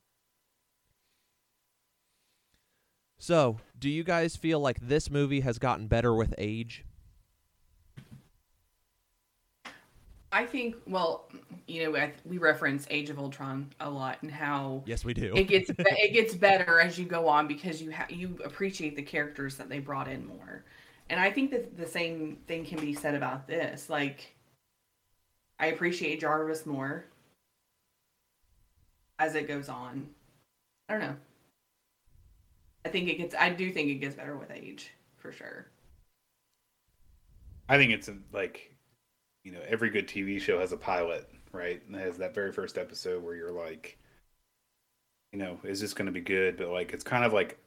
So, 3.17 3.59
do 3.77 3.89
you 3.89 4.03
guys 4.03 4.35
feel 4.35 4.59
like 4.59 4.79
this 4.81 5.09
movie 5.09 5.39
has 5.41 5.57
gotten 5.57 5.87
better 5.87 6.13
with 6.13 6.33
age? 6.37 6.85
I 10.35 10.45
think 10.45 10.75
well, 10.85 11.29
you 11.65 11.89
know, 11.89 12.11
we 12.25 12.39
reference 12.39 12.85
Age 12.89 13.09
of 13.09 13.17
Ultron 13.17 13.71
a 13.79 13.89
lot 13.89 14.17
and 14.21 14.29
how 14.29 14.83
Yes, 14.85 15.05
we 15.05 15.13
do. 15.13 15.33
it 15.33 15.45
gets 15.45 15.71
it 15.79 16.11
gets 16.11 16.35
better 16.35 16.81
as 16.81 16.99
you 16.99 17.05
go 17.05 17.25
on 17.29 17.47
because 17.47 17.81
you 17.81 17.93
ha- 17.93 18.07
you 18.09 18.37
appreciate 18.43 18.97
the 18.97 19.01
characters 19.01 19.55
that 19.55 19.69
they 19.69 19.79
brought 19.79 20.09
in 20.09 20.27
more. 20.27 20.65
And 21.09 21.21
I 21.21 21.31
think 21.31 21.51
that 21.51 21.77
the 21.77 21.87
same 21.87 22.37
thing 22.47 22.65
can 22.65 22.79
be 22.79 22.93
said 22.93 23.15
about 23.15 23.47
this. 23.47 23.89
Like 23.89 24.35
I 25.57 25.67
appreciate 25.67 26.19
Jarvis 26.19 26.65
more 26.65 27.05
as 29.17 29.35
it 29.35 29.47
goes 29.47 29.69
on. 29.69 30.09
I 30.89 30.93
don't 30.95 31.01
know. 31.01 31.15
I 32.83 32.89
think 32.89 33.07
it 33.07 33.17
gets 33.17 33.33
I 33.33 33.51
do 33.51 33.71
think 33.71 33.89
it 33.89 33.95
gets 33.95 34.15
better 34.15 34.35
with 34.35 34.51
age, 34.51 34.91
for 35.15 35.31
sure. 35.31 35.67
I 37.69 37.77
think 37.77 37.93
it's 37.93 38.09
like, 38.33 38.74
you 39.45 39.51
know, 39.51 39.61
every 39.67 39.89
good 39.89 40.07
TV 40.07 40.41
show 40.41 40.59
has 40.59 40.73
a 40.73 40.77
pilot, 40.77 41.29
right? 41.53 41.81
And 41.87 41.95
has 41.95 42.17
that 42.17 42.33
very 42.33 42.51
first 42.51 42.77
episode 42.77 43.23
where 43.23 43.35
you're 43.35 43.51
like, 43.51 43.97
you 45.31 45.39
know, 45.39 45.57
is 45.63 45.79
this 45.79 45.93
going 45.93 46.07
to 46.07 46.11
be 46.11 46.19
good? 46.19 46.57
But 46.57 46.69
like, 46.69 46.91
it's 46.91 47.03
kind 47.03 47.23
of 47.23 47.31
like, 47.31 47.57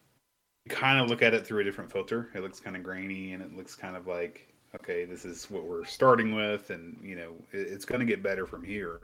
you 0.66 0.74
kind 0.74 1.00
of 1.00 1.08
look 1.08 1.22
at 1.22 1.32
it 1.32 1.46
through 1.46 1.60
a 1.60 1.64
different 1.64 1.90
filter. 1.90 2.28
It 2.34 2.42
looks 2.42 2.60
kind 2.60 2.76
of 2.76 2.82
grainy 2.82 3.32
and 3.32 3.42
it 3.42 3.56
looks 3.56 3.74
kind 3.74 3.96
of 3.96 4.06
like, 4.06 4.52
okay, 4.74 5.04
this 5.04 5.24
is 5.24 5.50
what 5.50 5.64
we're 5.64 5.84
starting 5.84 6.34
with, 6.34 6.70
and 6.70 6.98
you 7.02 7.16
know, 7.16 7.32
it, 7.52 7.60
it's 7.60 7.84
going 7.84 8.00
to 8.00 8.06
get 8.06 8.22
better 8.22 8.46
from 8.46 8.62
here. 8.62 9.00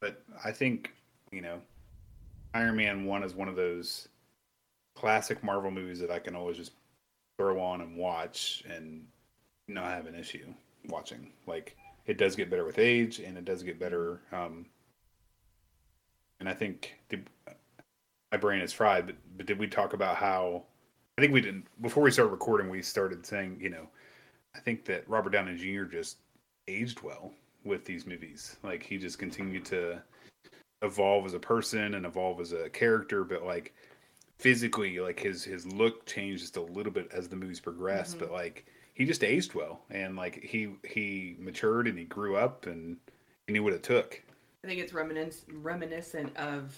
But 0.00 0.22
I 0.44 0.52
think, 0.52 0.92
you 1.32 1.40
know, 1.40 1.60
Iron 2.54 2.76
Man 2.76 3.04
One 3.04 3.22
is 3.22 3.34
one 3.34 3.48
of 3.48 3.56
those 3.56 4.08
classic 4.94 5.42
Marvel 5.42 5.70
movies 5.70 5.98
that 6.00 6.10
I 6.10 6.18
can 6.18 6.36
always 6.36 6.56
just 6.56 6.72
throw 7.38 7.60
on 7.60 7.80
and 7.80 7.96
watch 7.96 8.62
and 8.68 9.04
not 9.66 9.86
have 9.86 10.06
an 10.06 10.14
issue 10.14 10.46
watching. 10.88 11.32
Like 11.46 11.76
it 12.06 12.18
does 12.18 12.36
get 12.36 12.50
better 12.50 12.64
with 12.64 12.78
age, 12.78 13.18
and 13.18 13.38
it 13.38 13.44
does 13.44 13.62
get 13.62 13.78
better. 13.78 14.20
Um, 14.32 14.66
and 16.40 16.48
I 16.48 16.54
think 16.54 16.94
did, 17.08 17.28
my 18.30 18.38
brain 18.38 18.60
is 18.60 18.72
fried. 18.72 19.06
But, 19.06 19.16
but 19.36 19.46
did 19.46 19.58
we 19.58 19.66
talk 19.66 19.92
about 19.92 20.16
how? 20.16 20.64
I 21.16 21.20
think 21.20 21.32
we 21.32 21.40
didn't 21.40 21.66
before 21.80 22.02
we 22.02 22.10
started 22.10 22.32
recording. 22.32 22.68
We 22.68 22.82
started 22.82 23.24
saying, 23.24 23.58
you 23.60 23.70
know, 23.70 23.88
I 24.54 24.60
think 24.60 24.84
that 24.86 25.08
Robert 25.08 25.30
Downey 25.30 25.56
Jr. 25.56 25.84
just 25.84 26.18
aged 26.68 27.02
well 27.02 27.32
with 27.64 27.84
these 27.84 28.06
movies. 28.06 28.56
Like 28.62 28.82
he 28.82 28.98
just 28.98 29.18
continued 29.18 29.64
to 29.66 30.02
evolve 30.82 31.24
as 31.24 31.34
a 31.34 31.38
person 31.38 31.94
and 31.94 32.04
evolve 32.04 32.40
as 32.40 32.52
a 32.52 32.68
character, 32.68 33.24
but 33.24 33.44
like 33.44 33.74
physically, 34.38 34.98
like 35.00 35.20
his 35.20 35.44
his 35.44 35.66
look 35.66 36.04
changed 36.04 36.40
just 36.40 36.56
a 36.56 36.62
little 36.62 36.92
bit 36.92 37.10
as 37.12 37.28
the 37.28 37.36
movies 37.36 37.60
progressed. 37.60 38.16
Mhm. 38.16 38.20
But 38.20 38.32
like 38.32 38.66
he 38.94 39.04
just 39.04 39.22
aged 39.22 39.54
well, 39.54 39.82
and 39.90 40.16
like 40.16 40.42
he 40.42 40.70
he 40.88 41.36
matured 41.38 41.86
and 41.86 41.98
he 41.98 42.04
grew 42.04 42.36
up 42.36 42.66
and 42.66 42.96
he 43.46 43.52
knew 43.52 43.62
what 43.62 43.72
it 43.72 43.82
took. 43.82 44.22
I 44.62 44.66
think 44.66 44.80
it's 44.80 44.94
reminiscent 44.94 45.56
reminiscent 45.62 46.36
of 46.36 46.74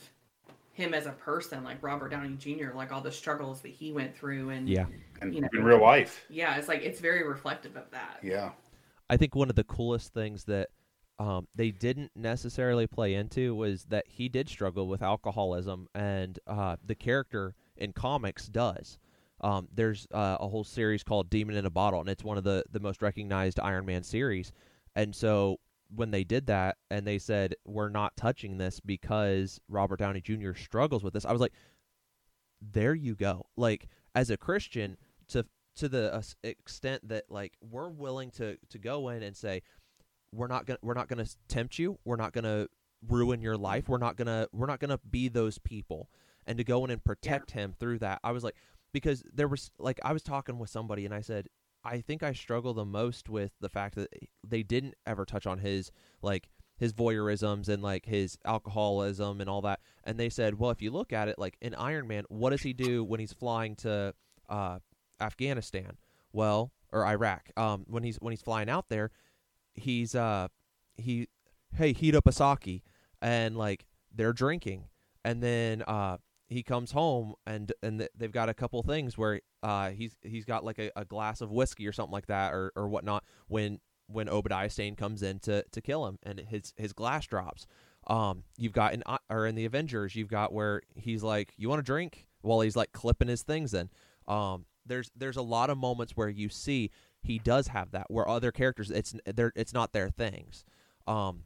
him 0.72 0.92
as 0.92 1.06
a 1.06 1.12
person, 1.12 1.64
like 1.64 1.82
Robert 1.82 2.10
Downey 2.10 2.36
Jr., 2.36 2.74
like 2.74 2.92
all 2.92 3.00
the 3.00 3.12
struggles 3.12 3.62
that 3.62 3.70
he 3.70 3.92
went 3.92 4.14
through, 4.16 4.50
and 4.50 4.68
Yeah. 4.68 4.86
And 5.22 5.34
You 5.34 5.40
know. 5.42 5.48
in 5.54 5.64
real 5.64 5.80
life, 5.80 6.26
yeah, 6.28 6.56
it's 6.56 6.68
like 6.68 6.82
it's 6.82 7.00
very 7.00 7.26
reflective 7.26 7.76
of 7.76 7.90
that. 7.92 8.18
yeah, 8.22 8.50
I 9.08 9.16
think 9.16 9.34
one 9.34 9.48
of 9.48 9.56
the 9.56 9.64
coolest 9.64 10.12
things 10.12 10.44
that 10.44 10.68
um, 11.18 11.48
they 11.54 11.70
didn't 11.70 12.10
necessarily 12.14 12.86
play 12.86 13.14
into 13.14 13.54
was 13.54 13.84
that 13.84 14.04
he 14.08 14.28
did 14.28 14.50
struggle 14.50 14.86
with 14.88 15.00
alcoholism, 15.02 15.88
and 15.94 16.38
uh, 16.46 16.76
the 16.84 16.94
character 16.94 17.54
in 17.78 17.92
comics 17.92 18.46
does. 18.48 18.98
Um, 19.40 19.68
there's 19.74 20.06
uh, 20.12 20.38
a 20.40 20.48
whole 20.48 20.64
series 20.64 21.02
called 21.02 21.28
Demon 21.30 21.56
in 21.56 21.66
a 21.66 21.70
Bottle, 21.70 22.00
and 22.00 22.08
it's 22.08 22.24
one 22.24 22.38
of 22.38 22.44
the, 22.44 22.64
the 22.70 22.80
most 22.80 23.02
recognized 23.02 23.60
Iron 23.60 23.86
Man 23.86 24.02
series. 24.02 24.52
And 24.94 25.14
so 25.14 25.60
when 25.94 26.10
they 26.10 26.24
did 26.24 26.46
that 26.46 26.78
and 26.90 27.06
they 27.06 27.18
said, 27.18 27.54
we're 27.64 27.90
not 27.90 28.16
touching 28.16 28.58
this 28.58 28.80
because 28.80 29.60
Robert 29.68 29.98
Downey 29.98 30.20
Jr. 30.20 30.54
struggles 30.54 31.04
with 31.04 31.12
this, 31.12 31.24
I 31.24 31.32
was 31.32 31.40
like, 31.40 31.52
there 32.60 32.94
you 32.94 33.14
go. 33.14 33.46
Like, 33.56 33.88
as 34.14 34.30
a 34.30 34.36
Christian, 34.36 34.96
to 35.28 35.44
to 35.76 35.88
the 35.88 36.14
uh, 36.14 36.22
extent 36.42 37.06
that 37.08 37.24
like 37.28 37.52
we're 37.60 37.88
willing 37.90 38.30
to 38.30 38.56
to 38.70 38.78
go 38.78 39.10
in 39.10 39.22
and 39.22 39.36
say 39.36 39.62
we're 40.32 40.46
not 40.46 40.66
gonna 40.66 40.78
we're 40.82 40.94
not 40.94 41.08
gonna 41.08 41.26
tempt 41.48 41.78
you 41.78 41.98
we're 42.04 42.16
not 42.16 42.32
gonna 42.32 42.66
ruin 43.08 43.40
your 43.40 43.56
life 43.56 43.88
we're 43.88 43.98
not 43.98 44.16
gonna 44.16 44.48
we're 44.52 44.66
not 44.66 44.80
gonna 44.80 44.98
be 45.10 45.28
those 45.28 45.58
people 45.58 46.08
and 46.46 46.58
to 46.58 46.64
go 46.64 46.84
in 46.84 46.90
and 46.90 47.04
protect 47.04 47.50
him 47.50 47.74
through 47.78 47.98
that 47.98 48.18
i 48.24 48.32
was 48.32 48.42
like 48.42 48.56
because 49.00 49.22
there 49.32 49.48
was 49.48 49.70
like 49.78 50.00
i 50.04 50.12
was 50.12 50.22
talking 50.22 50.58
with 50.58 50.70
somebody 50.70 51.04
and 51.04 51.14
i 51.14 51.20
said 51.20 51.48
i 51.84 52.00
think 52.00 52.22
i 52.22 52.32
struggle 52.32 52.74
the 52.74 52.84
most 52.84 53.28
with 53.28 53.52
the 53.60 53.68
fact 53.68 53.94
that 53.94 54.08
they 54.46 54.62
didn't 54.62 54.94
ever 55.06 55.24
touch 55.24 55.46
on 55.46 55.58
his 55.58 55.90
like 56.22 56.48
his 56.78 56.92
voyeurisms 56.92 57.68
and 57.68 57.82
like 57.82 58.04
his 58.04 58.38
alcoholism 58.44 59.40
and 59.40 59.48
all 59.48 59.62
that 59.62 59.80
and 60.04 60.18
they 60.18 60.28
said 60.28 60.58
well 60.58 60.70
if 60.70 60.82
you 60.82 60.90
look 60.90 61.12
at 61.12 61.28
it 61.28 61.38
like 61.38 61.56
in 61.60 61.74
iron 61.74 62.06
man 62.06 62.24
what 62.28 62.50
does 62.50 62.62
he 62.62 62.72
do 62.72 63.04
when 63.04 63.20
he's 63.20 63.32
flying 63.32 63.74
to 63.74 64.14
uh 64.48 64.78
Afghanistan. 65.20 65.96
Well, 66.32 66.72
or 66.92 67.04
Iraq. 67.06 67.50
Um, 67.56 67.84
when 67.88 68.02
he's 68.02 68.16
when 68.16 68.32
he's 68.32 68.42
flying 68.42 68.68
out 68.68 68.88
there, 68.88 69.10
he's 69.74 70.14
uh 70.14 70.48
he 70.96 71.28
hey 71.74 71.92
heat 71.92 72.14
up 72.14 72.26
a 72.26 72.32
sake 72.32 72.82
and 73.20 73.56
like 73.56 73.86
they're 74.14 74.32
drinking 74.32 74.84
and 75.24 75.42
then 75.42 75.82
uh 75.82 76.16
he 76.48 76.62
comes 76.62 76.92
home 76.92 77.34
and 77.46 77.72
and 77.82 78.08
they've 78.16 78.32
got 78.32 78.48
a 78.48 78.54
couple 78.54 78.82
things 78.82 79.18
where 79.18 79.40
uh 79.62 79.90
he's 79.90 80.16
he's 80.22 80.44
got 80.44 80.64
like 80.64 80.78
a, 80.78 80.90
a 80.96 81.04
glass 81.04 81.40
of 81.40 81.50
whiskey 81.50 81.86
or 81.86 81.92
something 81.92 82.12
like 82.12 82.26
that 82.26 82.52
or 82.52 82.72
or 82.76 82.88
whatnot 82.88 83.24
when 83.48 83.80
when 84.08 84.28
Obadiah 84.28 84.70
Stane 84.70 84.94
comes 84.94 85.22
in 85.22 85.38
to 85.40 85.64
to 85.72 85.80
kill 85.80 86.06
him 86.06 86.18
and 86.22 86.40
his 86.40 86.72
his 86.76 86.92
glass 86.92 87.26
drops. 87.26 87.66
Um, 88.06 88.44
you've 88.56 88.72
got 88.72 88.94
in 88.94 89.02
uh, 89.06 89.18
or 89.28 89.46
in 89.46 89.56
the 89.56 89.64
Avengers, 89.64 90.14
you've 90.14 90.28
got 90.28 90.52
where 90.52 90.82
he's 90.94 91.24
like, 91.24 91.52
"You 91.56 91.68
want 91.68 91.80
a 91.80 91.82
drink?" 91.82 92.26
while 92.42 92.60
he's 92.60 92.76
like 92.76 92.92
clipping 92.92 93.28
his 93.28 93.42
things 93.42 93.74
in. 93.74 93.90
Um, 94.28 94.66
there's 94.86 95.10
there's 95.16 95.36
a 95.36 95.42
lot 95.42 95.70
of 95.70 95.76
moments 95.76 96.16
where 96.16 96.28
you 96.28 96.48
see 96.48 96.90
he 97.22 97.38
does 97.38 97.68
have 97.68 97.90
that 97.90 98.06
where 98.08 98.28
other 98.28 98.52
characters 98.52 98.90
it's 98.90 99.14
they're 99.26 99.52
it's 99.56 99.74
not 99.74 99.92
their 99.92 100.08
things. 100.08 100.64
Um, 101.06 101.42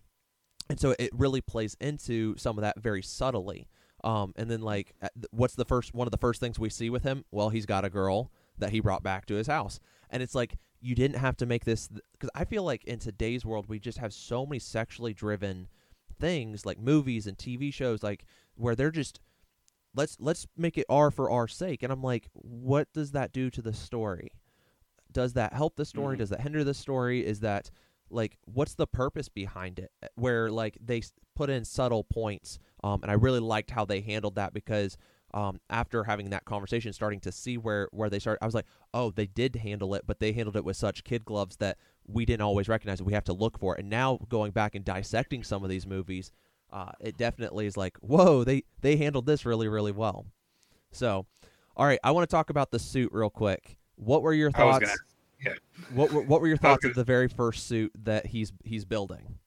and 0.68 0.78
so 0.78 0.94
it 0.98 1.10
really 1.12 1.40
plays 1.40 1.76
into 1.80 2.36
some 2.36 2.58
of 2.58 2.62
that 2.62 2.78
very 2.78 3.02
subtly. 3.02 3.68
Um, 4.02 4.32
and 4.36 4.50
then 4.50 4.62
like, 4.62 4.94
what's 5.30 5.54
the 5.54 5.64
first 5.64 5.94
one 5.94 6.06
of 6.06 6.12
the 6.12 6.18
first 6.18 6.40
things 6.40 6.58
we 6.58 6.70
see 6.70 6.90
with 6.90 7.02
him? 7.02 7.24
Well, 7.30 7.50
he's 7.50 7.66
got 7.66 7.84
a 7.84 7.90
girl 7.90 8.30
that 8.58 8.70
he 8.70 8.80
brought 8.80 9.02
back 9.02 9.26
to 9.26 9.34
his 9.34 9.46
house, 9.46 9.80
and 10.10 10.22
it's 10.22 10.34
like 10.34 10.56
you 10.80 10.94
didn't 10.94 11.18
have 11.18 11.36
to 11.36 11.46
make 11.46 11.64
this 11.64 11.88
because 12.12 12.30
I 12.34 12.44
feel 12.44 12.62
like 12.62 12.84
in 12.84 12.98
today's 12.98 13.44
world 13.44 13.68
we 13.68 13.78
just 13.78 13.98
have 13.98 14.12
so 14.12 14.46
many 14.46 14.58
sexually 14.58 15.12
driven 15.12 15.68
things 16.18 16.66
like 16.66 16.78
movies 16.78 17.26
and 17.26 17.36
TV 17.36 17.72
shows 17.72 18.02
like 18.02 18.24
where 18.54 18.74
they're 18.74 18.90
just 18.90 19.20
let's 19.94 20.16
let's 20.20 20.46
make 20.56 20.78
it 20.78 20.86
R 20.88 21.10
for 21.10 21.30
our 21.30 21.48
sake 21.48 21.82
and 21.82 21.92
I'm 21.92 22.02
like 22.02 22.28
what 22.34 22.92
does 22.92 23.12
that 23.12 23.32
do 23.32 23.50
to 23.50 23.62
the 23.62 23.72
story? 23.72 24.32
Does 25.12 25.32
that 25.34 25.52
help 25.52 25.76
the 25.76 25.84
story? 25.84 26.14
Mm-hmm. 26.14 26.20
Does 26.20 26.30
that 26.30 26.40
hinder 26.40 26.64
the 26.64 26.74
story? 26.74 27.26
Is 27.26 27.40
that 27.40 27.70
like 28.10 28.38
what's 28.46 28.74
the 28.74 28.86
purpose 28.86 29.28
behind 29.28 29.78
it 29.78 29.90
where 30.14 30.50
like 30.50 30.78
they 30.82 31.02
put 31.36 31.50
in 31.50 31.64
subtle 31.64 32.04
points 32.04 32.58
um, 32.82 33.00
and 33.02 33.10
I 33.10 33.14
really 33.14 33.40
liked 33.40 33.70
how 33.70 33.84
they 33.84 34.00
handled 34.00 34.36
that 34.36 34.54
because 34.54 34.96
um, 35.32 35.60
after 35.70 36.04
having 36.04 36.30
that 36.30 36.44
conversation, 36.44 36.92
starting 36.92 37.20
to 37.20 37.32
see 37.32 37.56
where 37.56 37.88
where 37.92 38.10
they 38.10 38.18
start, 38.18 38.38
I 38.42 38.46
was 38.46 38.54
like, 38.54 38.66
oh, 38.92 39.10
they 39.10 39.26
did 39.26 39.56
handle 39.56 39.94
it, 39.94 40.04
but 40.06 40.18
they 40.18 40.32
handled 40.32 40.56
it 40.56 40.64
with 40.64 40.76
such 40.76 41.04
kid 41.04 41.24
gloves 41.24 41.56
that 41.56 41.78
we 42.06 42.24
didn't 42.24 42.42
always 42.42 42.68
recognize 42.68 43.00
it. 43.00 43.06
We 43.06 43.12
have 43.12 43.24
to 43.24 43.32
look 43.32 43.58
for 43.58 43.76
it. 43.76 43.80
And 43.80 43.90
now 43.90 44.18
going 44.28 44.50
back 44.52 44.74
and 44.74 44.84
dissecting 44.84 45.44
some 45.44 45.62
of 45.62 45.70
these 45.70 45.86
movies, 45.86 46.32
uh, 46.72 46.92
it 47.00 47.16
definitely 47.16 47.66
is 47.66 47.76
like, 47.76 47.96
whoa, 47.98 48.44
they 48.44 48.64
they 48.80 48.96
handled 48.96 49.26
this 49.26 49.46
really 49.46 49.68
really 49.68 49.92
well. 49.92 50.26
So, 50.92 51.26
all 51.76 51.86
right, 51.86 52.00
I 52.02 52.10
want 52.10 52.28
to 52.28 52.34
talk 52.34 52.50
about 52.50 52.70
the 52.70 52.78
suit 52.78 53.10
real 53.12 53.30
quick. 53.30 53.76
What 53.94 54.22
were 54.22 54.32
your 54.32 54.50
thoughts? 54.50 54.86
Gonna, 54.86 54.96
yeah. 55.44 55.52
What 55.94 56.12
were, 56.12 56.22
what 56.22 56.40
were 56.40 56.48
your 56.48 56.56
thoughts 56.56 56.84
of 56.84 56.94
the 56.94 57.04
very 57.04 57.28
first 57.28 57.68
suit 57.68 57.92
that 58.02 58.26
he's 58.26 58.52
he's 58.64 58.84
building? 58.84 59.38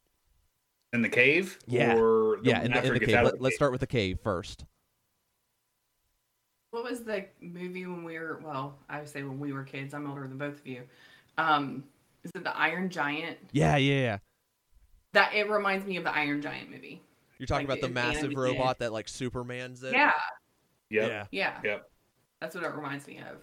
In 0.93 1.01
the 1.01 1.09
cave? 1.09 1.57
Yeah. 1.65 1.95
yeah, 2.43 2.61
in 2.61 2.71
the, 2.71 2.85
in 2.85 2.93
the 2.93 2.99
cave. 2.99 3.23
Let, 3.23 3.41
us 3.41 3.55
start 3.55 3.71
with 3.71 3.81
the 3.81 3.87
cave 3.87 4.19
first. 4.23 4.63
What 6.69 6.83
was 6.83 7.01
the 7.01 7.25
movie 7.41 7.85
when 7.85 8.03
we 8.03 8.17
were? 8.17 8.39
Well, 8.43 8.75
I 8.89 8.99
would 8.99 9.09
say 9.09 9.23
when 9.23 9.39
we 9.39 9.53
were 9.53 9.63
kids. 9.63 9.93
I'm 9.95 10.07
older 10.07 10.27
than 10.27 10.37
both 10.37 10.59
of 10.59 10.67
you. 10.67 10.83
Um, 11.37 11.83
is 12.23 12.31
it 12.35 12.43
the 12.43 12.55
Iron 12.55 12.89
Giant? 12.89 13.37
Yeah, 13.51 13.75
yeah, 13.77 14.01
yeah. 14.01 14.17
That 15.13 15.33
it 15.33 15.49
reminds 15.49 15.85
me 15.85 15.97
of 15.97 16.03
the 16.03 16.15
Iron 16.15 16.41
Giant 16.41 16.69
movie. 16.69 17.01
You're 17.39 17.47
talking 17.47 17.67
like 17.67 17.79
about 17.79 17.87
the, 17.87 17.93
the 17.93 17.93
massive 17.93 18.33
robot 18.35 18.79
that 18.79 18.93
like 18.93 19.07
Superman's 19.07 19.83
in. 19.83 19.93
Yeah. 19.93 20.11
Yep. 20.89 21.09
Yeah. 21.09 21.25
Yeah. 21.31 21.59
Yep. 21.63 21.89
That's 22.39 22.55
what 22.55 22.63
it 22.63 22.75
reminds 22.75 23.07
me 23.07 23.17
of. 23.19 23.37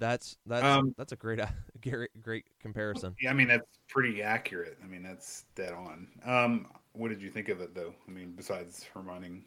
That's 0.00 0.36
that's 0.46 0.64
um, 0.64 0.94
that's 0.98 1.12
a 1.12 1.16
great 1.16 1.38
great 1.82 2.10
great 2.22 2.44
comparison. 2.60 3.14
Yeah, 3.20 3.30
I 3.30 3.32
mean 3.34 3.48
that's 3.48 3.78
pretty 3.88 4.22
accurate. 4.22 4.78
I 4.82 4.86
mean 4.86 5.02
that's 5.02 5.44
dead 5.54 5.72
on. 5.72 6.08
Um, 6.24 6.66
what 6.92 7.08
did 7.08 7.22
you 7.22 7.30
think 7.30 7.48
of 7.48 7.60
it 7.60 7.74
though? 7.74 7.94
I 8.08 8.10
mean, 8.10 8.32
besides 8.36 8.86
reminding 8.94 9.44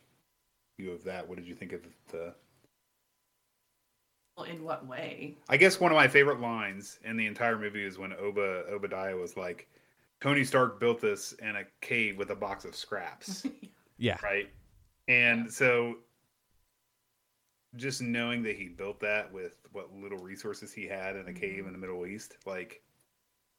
you 0.78 0.92
of 0.92 1.04
that, 1.04 1.28
what 1.28 1.38
did 1.38 1.48
you 1.48 1.56
think 1.56 1.74
of 1.74 1.82
the 2.10 2.34
in 4.48 4.64
what 4.64 4.88
way? 4.88 5.38
I 5.48 5.58
guess 5.58 5.80
one 5.80 5.92
of 5.92 5.96
my 5.96 6.08
favorite 6.08 6.40
lines 6.40 7.00
in 7.04 7.18
the 7.18 7.28
entire 7.28 7.58
movie 7.58 7.84
is 7.84 7.98
when 7.98 8.14
Oba 8.14 8.64
Obadiah 8.70 9.16
was 9.16 9.38
like, 9.38 9.68
"Tony 10.22 10.44
Stark 10.44 10.80
built 10.80 11.00
this 11.00 11.34
in 11.34 11.56
a 11.56 11.64
cave 11.82 12.18
with 12.18 12.32
a 12.32 12.36
box 12.36 12.66
of 12.66 12.76
scraps." 12.76 13.46
yeah. 13.98 14.18
Right. 14.24 14.50
And 15.08 15.52
so, 15.52 15.98
just 17.76 18.02
knowing 18.02 18.44
that 18.44 18.56
he 18.56 18.68
built 18.68 19.00
that 19.00 19.32
with 19.32 19.54
what 19.72 19.94
little 19.96 20.20
resources 20.20 20.72
he 20.72 20.86
had 20.86 21.16
in 21.16 21.28
a 21.28 21.34
cave 21.34 21.60
mm-hmm. 21.60 21.68
in 21.68 21.74
the 21.74 21.80
Middle 21.80 22.06
East, 22.06 22.38
like, 22.46 22.82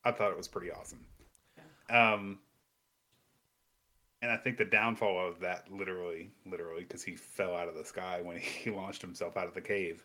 I 0.05 0.12
thought 0.12 0.31
it 0.31 0.37
was 0.37 0.48
pretty 0.48 0.70
awesome. 0.70 1.05
Yeah. 1.57 2.14
Um, 2.14 2.38
and 4.22 4.31
I 4.31 4.37
think 4.37 4.57
the 4.57 4.64
downfall 4.64 5.29
of 5.29 5.40
that 5.40 5.70
literally, 5.70 6.31
literally, 6.46 6.83
because 6.83 7.03
he 7.03 7.16
fell 7.16 7.55
out 7.55 7.68
of 7.68 7.74
the 7.74 7.85
sky 7.85 8.20
when 8.22 8.38
he 8.38 8.70
launched 8.70 9.03
himself 9.03 9.37
out 9.37 9.46
of 9.46 9.55
the 9.55 9.61
cave 9.61 10.05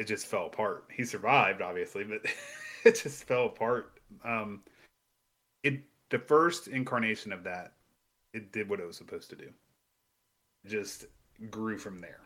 it 0.00 0.06
just 0.06 0.26
fell 0.26 0.46
apart. 0.46 0.86
He 0.90 1.04
survived, 1.04 1.60
obviously, 1.60 2.04
but 2.04 2.22
it 2.84 3.00
just 3.02 3.24
fell 3.24 3.46
apart. 3.46 4.00
Um, 4.24 4.62
it 5.62 5.82
the 6.08 6.18
first 6.18 6.68
incarnation 6.68 7.32
of 7.32 7.44
that, 7.44 7.74
it 8.32 8.50
did 8.50 8.70
what 8.70 8.80
it 8.80 8.86
was 8.86 8.96
supposed 8.96 9.28
to 9.30 9.36
do. 9.36 9.50
It 10.64 10.70
just 10.70 11.04
grew 11.50 11.76
from 11.76 11.98
there. 11.98 12.20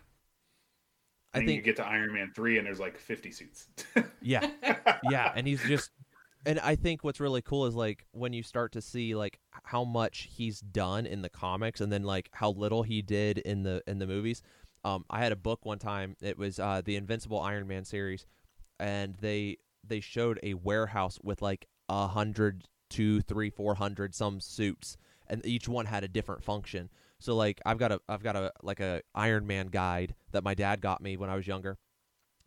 I 1.35 1.39
think 1.39 1.57
you 1.57 1.63
get 1.63 1.77
to 1.77 1.87
Iron 1.87 2.13
Man 2.13 2.33
three, 2.35 2.59
and 2.59 2.67
there's 2.67 2.81
like 2.81 2.99
50 2.99 3.31
suits. 3.31 3.69
yeah, 4.23 4.49
yeah, 5.11 5.33
and 5.35 5.47
he's 5.47 5.63
just. 5.63 5.91
And 6.47 6.61
I 6.61 6.77
think 6.77 7.03
what's 7.03 7.21
really 7.21 7.41
cool 7.41 7.65
is 7.65 7.75
like 7.75 8.05
when 8.13 8.35
you 8.35 8.43
start 8.43 8.73
to 8.73 8.83
see 8.83 9.15
like 9.15 9.39
how 9.63 9.83
much 9.83 10.29
he's 10.31 10.61
done 10.61 11.07
in 11.07 11.23
the 11.23 11.31
comics, 11.31 11.81
and 11.81 11.91
then 11.91 12.03
like 12.03 12.29
how 12.33 12.51
little 12.51 12.83
he 12.83 13.01
did 13.01 13.39
in 13.39 13.63
the 13.63 13.83
in 13.87 13.99
the 13.99 14.07
movies 14.07 14.43
um, 14.85 15.05
I 15.09 15.21
had 15.21 15.33
a 15.33 15.37
book 15.37 15.65
one 15.65 15.79
time. 15.79 16.17
It 16.21 16.39
was 16.39 16.59
uh, 16.59 16.83
the 16.85 16.97
Invincible 16.97 17.41
Iron 17.41 17.67
Man 17.67 17.85
series, 17.85 18.27
and 18.79 19.17
they 19.21 19.57
they 19.87 20.01
showed 20.01 20.39
a 20.43 20.55
warehouse 20.55 21.19
with 21.23 21.43
like 21.43 21.67
a 21.89 22.07
hundred, 22.07 22.65
two, 22.91 23.23
three, 23.23 23.51
four 23.51 23.75
hundred 23.75 24.15
some 24.15 24.41
suits, 24.41 24.97
and 25.27 25.45
each 25.47 25.69
one 25.69 25.87
had 25.87 26.05
a 26.05 26.09
different 26.09 26.45
function. 26.45 26.91
So 27.25 27.35
like 27.35 27.59
I've 27.65 27.79
got 27.79 27.91
a 27.91 28.01
I've 28.07 28.23
got 28.23 28.37
a 28.37 28.53
like 28.63 28.81
a 28.81 29.01
Iron 29.15 29.47
Man 29.47 29.69
guide 29.69 30.15
that 30.33 30.45
my 30.45 30.53
dad 30.53 30.83
got 30.83 31.01
me 31.01 31.17
when 31.17 31.31
I 31.31 31.37
was 31.37 31.47
younger. 31.47 31.79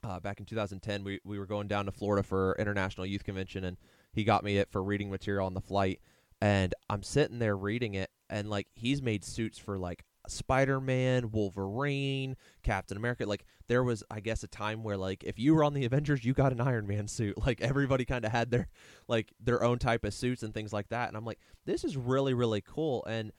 Uh, 0.04 0.20
back 0.20 0.40
in 0.40 0.46
2010, 0.46 1.04
we 1.04 1.20
we 1.26 1.40
were 1.40 1.48
going 1.48 1.68
down 1.68 1.86
to 1.88 1.92
Florida 1.92 2.22
for 2.22 2.56
International 2.60 3.04
Youth 3.04 3.24
Convention, 3.24 3.64
and 3.64 3.78
he 4.14 4.24
got 4.24 4.44
me 4.44 4.60
it 4.60 4.70
for 4.70 4.84
reading 4.84 5.10
material 5.10 5.48
on 5.48 5.56
the 5.56 5.62
flight. 5.62 6.00
And 6.42 6.76
I'm 6.92 7.02
sitting 7.02 7.40
there 7.40 7.58
reading 7.58 7.96
it, 7.96 8.12
and 8.30 8.52
like 8.52 8.68
he's 8.76 9.02
made 9.02 9.26
suits 9.26 9.58
for 9.58 9.80
like 9.80 10.06
Spider 10.28 10.80
Man, 10.80 11.32
Wolverine, 11.32 12.36
Captain 12.62 12.98
America. 12.98 13.26
Like 13.26 13.46
there 13.68 13.84
was, 13.84 14.04
I 14.12 14.20
guess, 14.20 14.44
a 14.44 14.48
time 14.48 14.84
where 14.84 14.96
like 14.96 15.24
if 15.24 15.40
you 15.40 15.56
were 15.56 15.64
on 15.64 15.74
the 15.74 15.86
Avengers, 15.86 16.24
you 16.24 16.36
got 16.36 16.52
an 16.52 16.62
Iron 16.62 16.86
Man 16.86 17.08
suit. 17.08 17.34
Like 17.48 17.62
everybody 17.62 18.06
kind 18.06 18.26
of 18.26 18.32
had 18.32 18.52
their 18.52 18.68
like 19.08 19.34
their 19.40 19.64
own 19.64 19.80
type 19.80 20.04
of 20.04 20.14
suits 20.14 20.44
and 20.44 20.54
things 20.54 20.72
like 20.72 20.90
that. 20.90 21.08
And 21.08 21.18
I'm 21.18 21.26
like, 21.26 21.40
this 21.66 21.84
is 21.84 21.98
really 21.98 22.36
really 22.36 22.62
cool. 22.62 23.04
And 23.06 23.32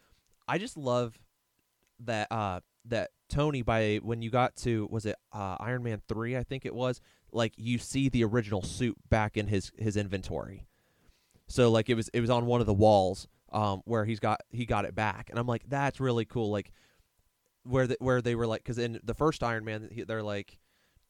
I 0.48 0.58
just 0.58 0.76
love 0.76 1.16
that 2.00 2.30
uh 2.30 2.60
that 2.84 3.10
Tony 3.28 3.62
by 3.62 3.96
when 4.02 4.22
you 4.22 4.30
got 4.30 4.56
to 4.56 4.88
was 4.90 5.04
it 5.06 5.16
uh, 5.32 5.56
Iron 5.60 5.82
Man 5.82 6.00
three 6.08 6.36
I 6.36 6.42
think 6.42 6.64
it 6.64 6.74
was 6.74 7.00
like 7.32 7.52
you 7.56 7.78
see 7.78 8.08
the 8.08 8.24
original 8.24 8.62
suit 8.62 8.96
back 9.08 9.36
in 9.36 9.48
his 9.48 9.70
his 9.78 9.96
inventory. 9.96 10.66
So 11.46 11.70
like 11.70 11.88
it 11.88 11.94
was 11.94 12.08
it 12.12 12.20
was 12.20 12.30
on 12.30 12.46
one 12.46 12.60
of 12.60 12.66
the 12.66 12.74
walls 12.74 13.28
um, 13.52 13.82
where 13.84 14.04
he's 14.04 14.20
got 14.20 14.40
he 14.50 14.66
got 14.66 14.84
it 14.84 14.94
back, 14.94 15.30
and 15.30 15.38
I'm 15.38 15.46
like, 15.46 15.64
that's 15.68 16.00
really 16.00 16.24
cool. 16.24 16.50
Like 16.50 16.72
where 17.64 17.86
the, 17.86 17.96
where 18.00 18.20
they 18.20 18.34
were 18.34 18.46
like, 18.46 18.62
because 18.62 18.78
in 18.78 19.00
the 19.02 19.14
first 19.14 19.42
Iron 19.42 19.64
Man, 19.64 19.88
they're 20.06 20.22
like, 20.22 20.58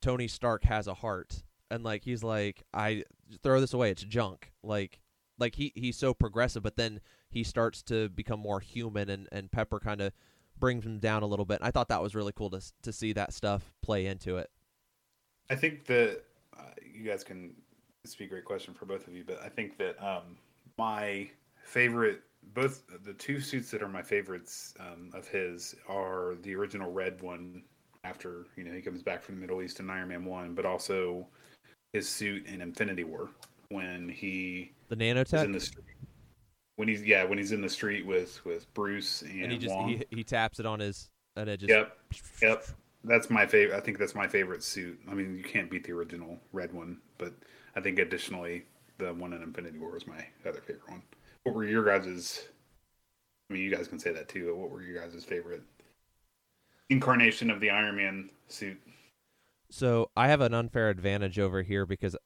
Tony 0.01 0.29
Stark 0.29 0.64
has 0.64 0.87
a 0.87 0.94
heart, 0.94 1.42
and 1.70 1.85
like 1.85 2.05
he's 2.05 2.22
like, 2.22 2.62
I 2.72 3.05
throw 3.42 3.61
this 3.61 3.74
away, 3.74 3.90
it's 3.90 4.03
junk. 4.03 4.53
Like 4.62 5.01
like 5.38 5.55
he 5.55 5.72
he's 5.74 5.96
so 5.96 6.14
progressive, 6.14 6.62
but 6.62 6.77
then 6.77 7.01
he 7.31 7.44
starts 7.44 7.83
to 7.85 8.09
become 8.09 8.40
more 8.40 8.61
human, 8.61 9.11
and 9.11 9.29
and 9.33 9.51
Pepper 9.51 9.81
kind 9.81 10.01
of 10.01 10.12
brings 10.59 10.85
him 10.85 10.99
down 10.99 11.23
a 11.23 11.27
little 11.27 11.44
bit. 11.44 11.59
I 11.62 11.71
thought 11.71 11.88
that 11.88 12.03
was 12.03 12.14
really 12.14 12.33
cool 12.33 12.51
to 12.51 12.61
to 12.83 12.92
see 12.92 13.12
that 13.14 13.33
stuff 13.33 13.73
play 13.83 14.07
into 14.07 14.37
it. 14.37 14.51
I 15.51 15.55
think 15.55 15.87
that 15.87 16.23
uh, 16.59 16.62
you 16.85 17.05
guys 17.05 17.25
can. 17.25 17.55
This 18.05 18.14
would 18.14 18.18
be 18.21 18.25
a 18.27 18.29
great 18.29 18.44
question 18.44 18.75
for 18.75 18.87
both 18.87 19.07
of 19.07 19.14
you, 19.14 19.25
but 19.27 19.40
I 19.44 19.49
think 19.49 19.77
that 19.79 20.03
um, 20.03 20.38
my 20.79 21.29
favorite 21.64 22.23
both 22.55 22.85
the 23.05 23.12
two 23.14 23.40
suits 23.40 23.71
that 23.71 23.83
are 23.83 23.88
my 23.88 24.03
favorites 24.03 24.75
um, 24.81 25.11
of 25.12 25.29
his 25.29 25.75
are 25.88 26.37
the 26.42 26.55
original 26.55 26.90
red 26.90 27.21
one 27.21 27.62
after 28.05 28.47
you 28.57 28.64
know 28.64 28.73
he 28.73 28.81
comes 28.81 29.03
back 29.03 29.23
from 29.23 29.35
the 29.37 29.40
Middle 29.40 29.62
East 29.62 29.81
in 29.81 29.90
Iron 29.90 30.09
Man 30.09 30.25
one, 30.25 30.55
but 30.55 30.64
also 30.64 31.27
his 31.92 32.09
suit 32.09 32.47
in 32.47 32.61
Infinity 32.61 33.05
War 33.05 33.31
when 33.68 34.09
he 34.09 34.73
the 34.88 34.97
nanotech 34.97 35.44
in 35.44 35.53
the 35.53 35.61
street. 35.61 35.85
When 36.79 36.88
he's 36.88 37.03
yeah 37.03 37.25
when 37.25 37.38
he's 37.38 37.53
in 37.53 37.61
the 37.61 37.69
street 37.69 38.07
with 38.07 38.45
with 38.45 38.73
Bruce 38.73 39.23
and, 39.23 39.43
and 39.43 39.53
he 39.53 39.59
just 39.59 39.75
Wong. 39.75 39.88
he, 39.88 40.05
he 40.11 40.25
taps 40.25 40.61
it 40.61 40.67
on 40.67 40.81
his 40.81 41.11
and 41.37 41.49
it 41.49 41.59
just 41.59 41.71
yep 41.71 41.99
yep 42.41 42.64
that's 43.05 43.31
my 43.31 43.47
favorite. 43.47 43.77
I 43.77 43.81
think 43.81 43.99
that's 43.99 44.14
my 44.14 44.27
favorite 44.27 44.62
suit. 44.62 44.99
I 45.11 45.14
mean, 45.14 45.37
you 45.37 45.45
can't 45.45 45.71
beat 45.71 45.85
the 45.85 45.93
original 45.93 46.38
red 46.53 46.73
one, 46.73 46.99
but 47.17 47.33
I 47.77 47.81
think 47.81 47.99
additionally, 47.99 48.64
the 48.99 49.14
one 49.14 49.33
in 49.33 49.43
Infinity 49.43 49.79
War 49.79 49.97
is 49.97 50.07
my 50.07 50.25
other 50.47 50.61
favorite 50.61 50.88
one. 50.88 51.03
What 51.45 51.55
were 51.55 51.64
your 51.64 51.85
guys's? 51.85 52.49
I 53.51 53.55
mean, 53.55 53.62
you 53.62 53.75
guys 53.75 53.88
can 53.88 53.99
say 53.99 54.12
that 54.12 54.29
too. 54.29 54.47
But 54.47 54.57
what 54.57 54.71
were 54.71 54.83
your 54.83 55.01
guys's 55.01 55.25
favorite 55.25 55.62
incarnation 56.91 57.51
of 57.51 57.61
the 57.61 57.71
Iron 57.71 57.97
Man 57.97 58.31
suit? 58.49 58.79
So 59.71 60.11
I 60.17 60.29
have 60.29 60.41
an 60.41 60.55
unfair 60.55 60.88
advantage 60.88 61.38
over 61.38 61.62
here 61.62 61.87
because 61.87 62.17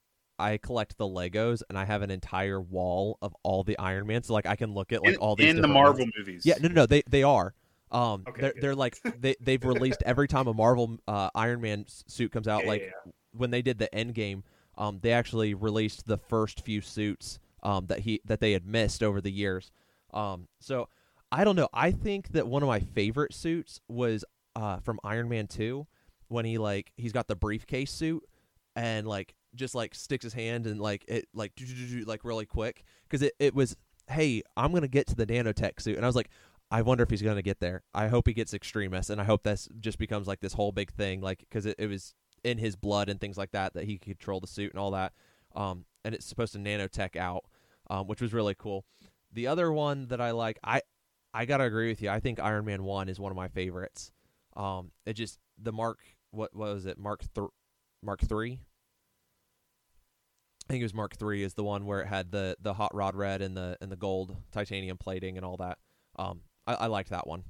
I 0.42 0.58
collect 0.58 0.98
the 0.98 1.04
Legos 1.06 1.62
and 1.68 1.78
I 1.78 1.84
have 1.84 2.02
an 2.02 2.10
entire 2.10 2.60
wall 2.60 3.18
of 3.22 3.34
all 3.42 3.62
the 3.62 3.78
Iron 3.78 4.06
Man. 4.06 4.22
So 4.22 4.34
like 4.34 4.46
I 4.46 4.56
can 4.56 4.74
look 4.74 4.92
at 4.92 5.02
like 5.02 5.14
in, 5.14 5.20
all 5.20 5.36
these 5.36 5.50
in 5.50 5.60
the 5.60 5.68
Marvel 5.68 6.00
ones. 6.00 6.12
movies. 6.18 6.44
Yeah, 6.44 6.54
no, 6.60 6.68
no, 6.68 6.74
no, 6.74 6.86
they 6.86 7.02
they 7.08 7.22
are. 7.22 7.54
Um, 7.90 8.24
Okay, 8.26 8.40
they're 8.40 8.52
good. 8.52 8.62
they're 8.62 8.74
like 8.74 8.98
they 9.20 9.36
they've 9.40 9.64
released 9.64 10.02
every 10.04 10.28
time 10.28 10.46
a 10.48 10.54
Marvel 10.54 10.98
uh, 11.06 11.30
Iron 11.34 11.60
Man 11.60 11.84
suit 11.86 12.32
comes 12.32 12.48
out. 12.48 12.62
Yeah, 12.62 12.68
like 12.68 12.82
yeah, 12.82 13.12
when 13.32 13.50
they 13.50 13.62
did 13.62 13.78
the 13.78 13.88
Endgame, 13.92 14.42
um, 14.76 14.98
they 15.02 15.12
actually 15.12 15.54
released 15.54 16.06
the 16.06 16.18
first 16.18 16.60
few 16.64 16.80
suits 16.80 17.38
um 17.62 17.86
that 17.86 18.00
he 18.00 18.20
that 18.24 18.40
they 18.40 18.52
had 18.52 18.66
missed 18.66 19.02
over 19.02 19.20
the 19.20 19.30
years. 19.32 19.70
Um, 20.12 20.48
so 20.60 20.88
I 21.30 21.44
don't 21.44 21.56
know. 21.56 21.68
I 21.72 21.92
think 21.92 22.32
that 22.32 22.46
one 22.46 22.62
of 22.62 22.68
my 22.68 22.80
favorite 22.80 23.34
suits 23.34 23.80
was 23.88 24.24
uh 24.56 24.78
from 24.80 24.98
Iron 25.04 25.28
Man 25.28 25.46
two 25.46 25.86
when 26.28 26.44
he 26.44 26.58
like 26.58 26.92
he's 26.96 27.12
got 27.12 27.28
the 27.28 27.36
briefcase 27.36 27.92
suit 27.92 28.24
and 28.74 29.06
like 29.06 29.34
just 29.54 29.74
like 29.74 29.94
sticks 29.94 30.24
his 30.24 30.32
hand 30.32 30.66
and 30.66 30.80
like 30.80 31.04
it 31.08 31.26
like 31.34 31.52
like 32.06 32.24
really 32.24 32.46
quick 32.46 32.84
because 33.04 33.22
it, 33.22 33.34
it 33.38 33.54
was 33.54 33.76
hey 34.08 34.42
i'm 34.56 34.72
gonna 34.72 34.88
get 34.88 35.06
to 35.06 35.14
the 35.14 35.26
nanotech 35.26 35.80
suit. 35.80 35.96
And 35.96 36.04
i 36.04 36.08
was 36.08 36.16
like 36.16 36.30
i 36.70 36.82
wonder 36.82 37.04
if 37.04 37.10
he's 37.10 37.22
gonna 37.22 37.42
get 37.42 37.60
there. 37.60 37.82
I 37.94 38.08
hope 38.08 38.26
he 38.26 38.34
gets 38.34 38.54
extremis 38.54 39.10
and 39.10 39.20
i 39.20 39.24
hope 39.24 39.42
that's 39.42 39.68
just 39.80 39.98
becomes 39.98 40.26
like 40.26 40.40
this 40.40 40.54
whole 40.54 40.72
big 40.72 40.92
thing 40.92 41.20
like 41.20 41.40
because 41.40 41.66
it, 41.66 41.76
it 41.78 41.88
was 41.88 42.14
in 42.44 42.58
his 42.58 42.76
blood 42.76 43.08
and 43.08 43.20
things 43.20 43.38
like 43.38 43.52
that 43.52 43.74
that 43.74 43.84
he 43.84 43.98
could 43.98 44.16
control 44.16 44.40
the 44.40 44.46
suit 44.46 44.72
and 44.72 44.80
all 44.80 44.90
that 44.92 45.12
um 45.54 45.84
and 46.04 46.14
it's 46.14 46.26
supposed 46.26 46.52
to 46.54 46.58
nanotech 46.58 47.16
out 47.16 47.44
um 47.90 48.06
which 48.06 48.20
was 48.20 48.32
really 48.32 48.54
cool. 48.54 48.84
The 49.32 49.46
other 49.46 49.72
one 49.72 50.08
that 50.08 50.20
i 50.20 50.30
like 50.30 50.58
i 50.64 50.80
i 51.34 51.44
gotta 51.44 51.64
agree 51.64 51.88
with 51.88 52.02
you 52.02 52.08
i 52.10 52.20
think 52.20 52.40
iron 52.40 52.64
man 52.64 52.82
1 52.82 53.08
is 53.08 53.20
one 53.20 53.30
of 53.30 53.36
my 53.36 53.48
favorites. 53.48 54.12
Um 54.56 54.92
it 55.06 55.12
just 55.14 55.38
the 55.58 55.72
mark 55.72 56.00
what, 56.30 56.54
what 56.54 56.72
was 56.72 56.86
it 56.86 56.98
mark 56.98 57.22
th- 57.34 57.48
mark 58.02 58.20
3 58.20 58.58
I 60.72 60.74
think 60.74 60.80
it 60.80 60.86
was 60.86 60.94
Mark 60.94 61.18
Three 61.18 61.42
is 61.42 61.52
the 61.52 61.62
one 61.62 61.84
where 61.84 62.00
it 62.00 62.06
had 62.06 62.30
the 62.30 62.56
the 62.62 62.72
hot 62.72 62.94
rod 62.94 63.14
red 63.14 63.42
and 63.42 63.54
the 63.54 63.76
and 63.82 63.92
the 63.92 63.96
gold 63.96 64.34
titanium 64.52 64.96
plating 64.96 65.36
and 65.36 65.44
all 65.44 65.58
that. 65.58 65.76
Um, 66.16 66.40
I, 66.66 66.72
I 66.72 66.86
liked 66.86 67.10
that 67.10 67.26
one. 67.26 67.44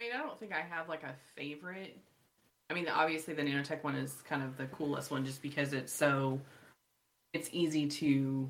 I 0.00 0.04
mean, 0.04 0.12
I 0.14 0.18
don't 0.18 0.38
think 0.38 0.52
I 0.52 0.60
have 0.60 0.88
like 0.88 1.02
a 1.02 1.16
favorite. 1.34 1.98
I 2.70 2.74
mean, 2.74 2.86
obviously 2.86 3.34
the 3.34 3.42
nanotech 3.42 3.82
one 3.82 3.96
is 3.96 4.12
kind 4.22 4.44
of 4.44 4.56
the 4.56 4.66
coolest 4.66 5.10
one, 5.10 5.24
just 5.24 5.42
because 5.42 5.72
it's 5.72 5.92
so 5.92 6.40
it's 7.32 7.48
easy 7.50 7.88
to 7.88 8.48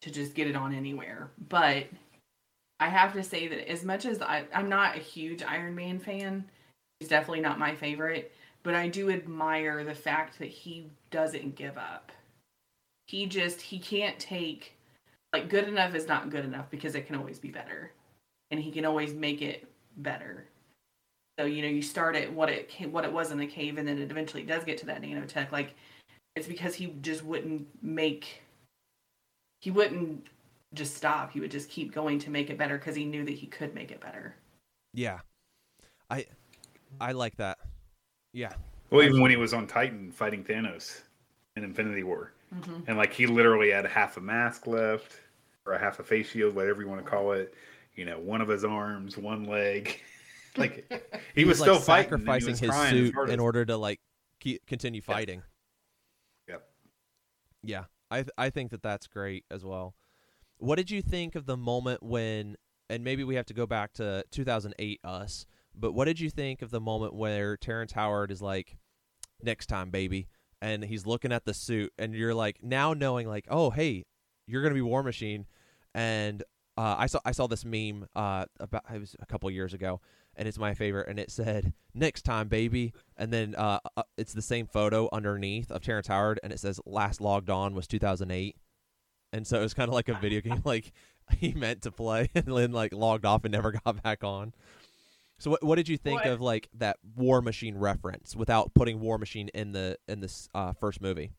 to 0.00 0.10
just 0.10 0.34
get 0.34 0.48
it 0.48 0.56
on 0.56 0.74
anywhere. 0.74 1.30
But 1.48 1.86
I 2.80 2.88
have 2.88 3.12
to 3.12 3.22
say 3.22 3.46
that 3.46 3.70
as 3.70 3.84
much 3.84 4.06
as 4.06 4.20
I, 4.20 4.46
I'm 4.52 4.68
not 4.68 4.96
a 4.96 5.00
huge 5.00 5.44
Iron 5.44 5.76
Man 5.76 6.00
fan, 6.00 6.50
he's 6.98 7.08
definitely 7.08 7.42
not 7.42 7.60
my 7.60 7.76
favorite. 7.76 8.34
But 8.62 8.74
I 8.74 8.88
do 8.88 9.10
admire 9.10 9.84
the 9.84 9.94
fact 9.94 10.38
that 10.38 10.48
he 10.48 10.86
doesn't 11.10 11.56
give 11.56 11.76
up. 11.76 12.12
He 13.06 13.26
just 13.26 13.60
he 13.60 13.78
can't 13.78 14.18
take 14.18 14.74
like 15.32 15.48
good 15.48 15.66
enough 15.66 15.94
is 15.94 16.06
not 16.06 16.30
good 16.30 16.44
enough 16.44 16.70
because 16.70 16.94
it 16.94 17.06
can 17.06 17.16
always 17.16 17.38
be 17.38 17.50
better, 17.50 17.92
and 18.50 18.60
he 18.60 18.70
can 18.70 18.84
always 18.84 19.14
make 19.14 19.42
it 19.42 19.66
better. 19.96 20.46
So 21.38 21.46
you 21.46 21.62
know, 21.62 21.68
you 21.68 21.82
start 21.82 22.14
at 22.16 22.32
what 22.32 22.50
it 22.50 22.70
what 22.90 23.04
it 23.04 23.12
was 23.12 23.30
in 23.30 23.38
the 23.38 23.46
cave, 23.46 23.78
and 23.78 23.88
then 23.88 23.98
it 23.98 24.10
eventually 24.10 24.42
does 24.42 24.64
get 24.64 24.78
to 24.78 24.86
that 24.86 25.02
nanotech. 25.02 25.50
Like 25.50 25.74
it's 26.36 26.46
because 26.46 26.74
he 26.74 26.94
just 27.00 27.24
wouldn't 27.24 27.66
make. 27.82 28.42
He 29.60 29.70
wouldn't 29.70 30.26
just 30.74 30.96
stop. 30.96 31.32
He 31.32 31.40
would 31.40 31.50
just 31.50 31.68
keep 31.68 31.92
going 31.92 32.18
to 32.20 32.30
make 32.30 32.50
it 32.50 32.58
better 32.58 32.78
because 32.78 32.96
he 32.96 33.04
knew 33.04 33.24
that 33.24 33.34
he 33.34 33.46
could 33.46 33.74
make 33.74 33.90
it 33.90 34.00
better. 34.00 34.34
Yeah, 34.92 35.20
I 36.10 36.26
I 37.00 37.12
like 37.12 37.36
that. 37.36 37.58
Yeah, 38.32 38.54
Well, 38.90 39.02
even 39.02 39.20
when 39.20 39.30
he 39.30 39.36
was 39.36 39.52
on 39.52 39.66
Titan 39.66 40.10
fighting 40.10 40.42
Thanos 40.44 41.02
in 41.56 41.64
Infinity 41.64 42.02
War, 42.02 42.32
Mm-hmm. 42.54 42.80
and 42.86 42.98
like 42.98 43.14
he 43.14 43.26
literally 43.26 43.70
had 43.70 43.86
half 43.86 44.18
a 44.18 44.20
mask 44.20 44.66
left 44.66 45.14
or 45.64 45.72
a 45.72 45.78
half 45.78 46.00
a 46.00 46.02
face 46.02 46.28
shield, 46.28 46.54
whatever 46.54 46.82
you 46.82 46.88
want 46.88 47.02
to 47.02 47.10
call 47.10 47.32
it. 47.32 47.54
You 47.94 48.04
know, 48.04 48.18
one 48.18 48.42
of 48.42 48.48
his 48.48 48.62
arms, 48.64 49.16
one 49.16 49.44
leg. 49.44 49.98
like 50.58 50.90
he, 51.34 51.46
was, 51.46 51.60
like 51.60 51.68
still 51.70 51.80
fighting, 51.80 52.10
sacrificing 52.10 52.50
was 52.50 52.60
his 52.60 52.74
suit 52.90 53.30
in 53.30 53.40
order 53.40 53.64
to 53.64 53.76
like 53.78 54.00
keep, 54.38 54.66
continue 54.66 55.00
fighting. 55.00 55.42
Yep. 56.48 56.62
Yeah, 57.62 57.84
I 58.10 58.16
th- 58.16 58.30
I 58.36 58.50
think 58.50 58.70
that 58.72 58.82
that's 58.82 59.06
great 59.06 59.44
as 59.50 59.64
well. 59.64 59.94
What 60.58 60.76
did 60.76 60.90
you 60.90 61.00
think 61.00 61.34
of 61.34 61.46
the 61.46 61.56
moment 61.56 62.02
when? 62.02 62.56
And 62.90 63.02
maybe 63.02 63.24
we 63.24 63.36
have 63.36 63.46
to 63.46 63.54
go 63.54 63.66
back 63.66 63.94
to 63.94 64.24
2008 64.30 65.00
us. 65.04 65.46
But 65.74 65.92
what 65.92 66.04
did 66.06 66.20
you 66.20 66.30
think 66.30 66.62
of 66.62 66.70
the 66.70 66.80
moment 66.80 67.14
where 67.14 67.56
Terrence 67.56 67.92
Howard 67.92 68.30
is 68.30 68.42
like, 68.42 68.78
"Next 69.42 69.66
time, 69.66 69.90
baby," 69.90 70.28
and 70.60 70.84
he's 70.84 71.06
looking 71.06 71.32
at 71.32 71.44
the 71.44 71.54
suit, 71.54 71.92
and 71.98 72.14
you're 72.14 72.34
like, 72.34 72.62
now 72.62 72.92
knowing 72.92 73.26
like, 73.26 73.46
oh 73.48 73.70
hey, 73.70 74.04
you're 74.46 74.62
gonna 74.62 74.74
be 74.74 74.82
War 74.82 75.02
Machine, 75.02 75.46
and 75.94 76.42
uh, 76.76 76.96
I 76.98 77.06
saw 77.06 77.20
I 77.24 77.32
saw 77.32 77.46
this 77.46 77.64
meme 77.64 78.06
uh, 78.14 78.46
about 78.58 78.84
it 78.92 79.00
was 79.00 79.16
a 79.20 79.26
couple 79.26 79.50
years 79.50 79.74
ago, 79.74 80.00
and 80.36 80.48
it's 80.48 80.58
my 80.58 80.74
favorite, 80.74 81.08
and 81.08 81.18
it 81.18 81.30
said 81.30 81.74
"Next 81.94 82.22
time, 82.22 82.48
baby," 82.48 82.92
and 83.16 83.32
then 83.32 83.54
uh, 83.54 83.80
uh, 83.96 84.02
it's 84.16 84.32
the 84.32 84.42
same 84.42 84.66
photo 84.66 85.08
underneath 85.12 85.70
of 85.70 85.82
Terrence 85.82 86.06
Howard, 86.06 86.40
and 86.42 86.52
it 86.52 86.60
says 86.60 86.80
"Last 86.86 87.20
logged 87.20 87.50
on 87.50 87.74
was 87.74 87.86
2008," 87.86 88.56
and 89.32 89.46
so 89.46 89.58
it 89.58 89.62
was 89.62 89.74
kind 89.74 89.88
of 89.88 89.94
like 89.94 90.08
a 90.08 90.14
video 90.14 90.40
game, 90.40 90.62
like 90.64 90.92
he 91.38 91.52
meant 91.52 91.82
to 91.82 91.90
play, 91.90 92.30
and 92.34 92.46
then 92.46 92.72
like 92.72 92.92
logged 92.94 93.24
off 93.24 93.44
and 93.44 93.52
never 93.52 93.72
got 93.72 94.02
back 94.02 94.24
on. 94.24 94.52
So 95.42 95.50
what 95.50 95.64
what 95.64 95.74
did 95.74 95.88
you 95.88 95.96
think 95.96 96.24
of 96.24 96.40
like 96.40 96.68
that 96.74 96.98
War 97.16 97.42
Machine 97.42 97.76
reference 97.76 98.36
without 98.36 98.74
putting 98.74 99.00
War 99.00 99.18
Machine 99.18 99.48
in 99.48 99.72
the 99.72 99.98
in 100.06 100.20
this 100.20 100.48
uh, 100.54 100.72
first 100.72 101.00
movie? 101.02 101.32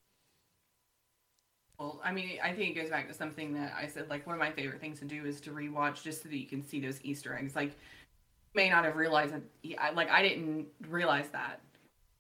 Well, 1.79 2.01
I 2.03 2.11
mean, 2.11 2.37
I 2.43 2.51
think 2.51 2.75
it 2.75 2.81
goes 2.81 2.89
back 2.89 3.07
to 3.07 3.13
something 3.13 3.53
that 3.53 3.73
I 3.79 3.87
said. 3.87 4.09
Like 4.09 4.27
one 4.27 4.33
of 4.35 4.41
my 4.41 4.51
favorite 4.51 4.81
things 4.81 4.99
to 4.99 5.05
do 5.05 5.23
is 5.23 5.39
to 5.41 5.51
rewatch 5.51 6.03
just 6.03 6.21
so 6.21 6.27
that 6.27 6.35
you 6.35 6.45
can 6.45 6.67
see 6.67 6.81
those 6.81 6.99
Easter 7.03 7.33
eggs. 7.33 7.55
Like, 7.55 7.69
you 7.69 7.75
may 8.55 8.69
not 8.69 8.83
have 8.83 8.97
realized 8.97 9.35
that. 9.35 9.41
I- 9.79 9.91
Like 9.91 10.09
I 10.09 10.21
didn't 10.21 10.67
realize 10.89 11.29
that 11.29 11.61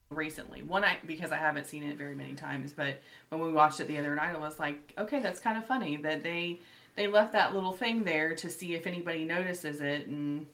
recently. 0.09 0.63
One, 0.63 0.85
I 0.85 0.99
because 1.05 1.33
I 1.33 1.37
haven't 1.37 1.67
seen 1.67 1.83
it 1.83 1.97
very 1.97 2.15
many 2.15 2.33
times. 2.33 2.71
But 2.71 3.01
when 3.27 3.41
we 3.41 3.51
watched 3.51 3.81
it 3.81 3.89
the 3.89 3.97
other 3.97 4.15
night, 4.15 4.33
I 4.33 4.39
was 4.39 4.57
like, 4.57 4.93
okay, 4.97 5.19
that's 5.19 5.41
kind 5.41 5.57
of 5.57 5.65
funny 5.65 5.97
that 5.97 6.23
they 6.23 6.61
they 6.95 7.07
left 7.07 7.33
that 7.33 7.53
little 7.53 7.73
thing 7.73 8.05
there 8.05 8.35
to 8.35 8.49
see 8.49 8.73
if 8.73 8.87
anybody 8.87 9.25
notices 9.25 9.81
it, 9.81 10.07
and 10.07 10.45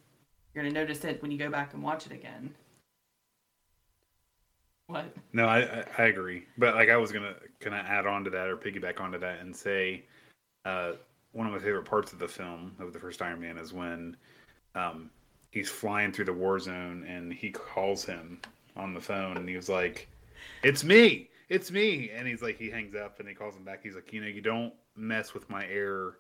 you're 0.53 0.63
gonna 0.63 0.73
notice 0.73 1.03
it 1.03 1.21
when 1.21 1.31
you 1.31 1.38
go 1.38 1.49
back 1.49 1.73
and 1.73 1.83
watch 1.83 2.05
it 2.05 2.12
again. 2.12 2.53
What? 4.88 5.13
No, 5.33 5.45
I, 5.45 5.85
I 5.97 6.05
agree, 6.05 6.45
but 6.57 6.75
like 6.75 6.89
I 6.89 6.97
was 6.97 7.12
gonna 7.12 7.35
kind 7.59 7.75
of 7.75 7.85
add 7.85 8.07
on 8.07 8.23
to 8.23 8.29
that 8.31 8.47
or 8.47 8.57
piggyback 8.57 8.99
onto 8.99 9.19
that 9.19 9.39
and 9.39 9.55
say, 9.55 10.03
uh, 10.65 10.93
one 11.31 11.45
of 11.45 11.53
my 11.53 11.59
favorite 11.59 11.85
parts 11.85 12.12
of 12.12 12.19
the 12.19 12.27
film 12.27 12.75
of 12.79 12.91
the 12.91 12.99
first 12.99 13.21
Iron 13.21 13.39
Man 13.39 13.57
is 13.57 13.71
when, 13.71 14.17
um, 14.73 15.12
he's 15.51 15.69
flying 15.69 16.12
through 16.12 16.25
the 16.25 16.33
war 16.33 16.59
zone 16.59 17.05
and 17.07 17.31
he 17.31 17.51
calls 17.51 18.03
him 18.03 18.39
on 18.75 18.93
the 18.93 19.01
phone 19.01 19.38
and 19.38 19.47
he 19.47 19.55
was 19.55 19.69
like, 19.69 20.07
"It's 20.63 20.83
me, 20.83 21.29
it's 21.49 21.69
me," 21.71 22.09
and 22.12 22.27
he's 22.27 22.41
like 22.41 22.57
he 22.57 22.69
hangs 22.69 22.95
up 22.95 23.19
and 23.19 23.29
he 23.29 23.35
calls 23.35 23.55
him 23.55 23.63
back. 23.63 23.81
He's 23.83 23.95
like, 23.95 24.12
you 24.12 24.21
know, 24.21 24.27
you 24.27 24.41
don't 24.41 24.73
mess 24.95 25.33
with 25.33 25.49
my 25.49 25.67
air. 25.67 26.15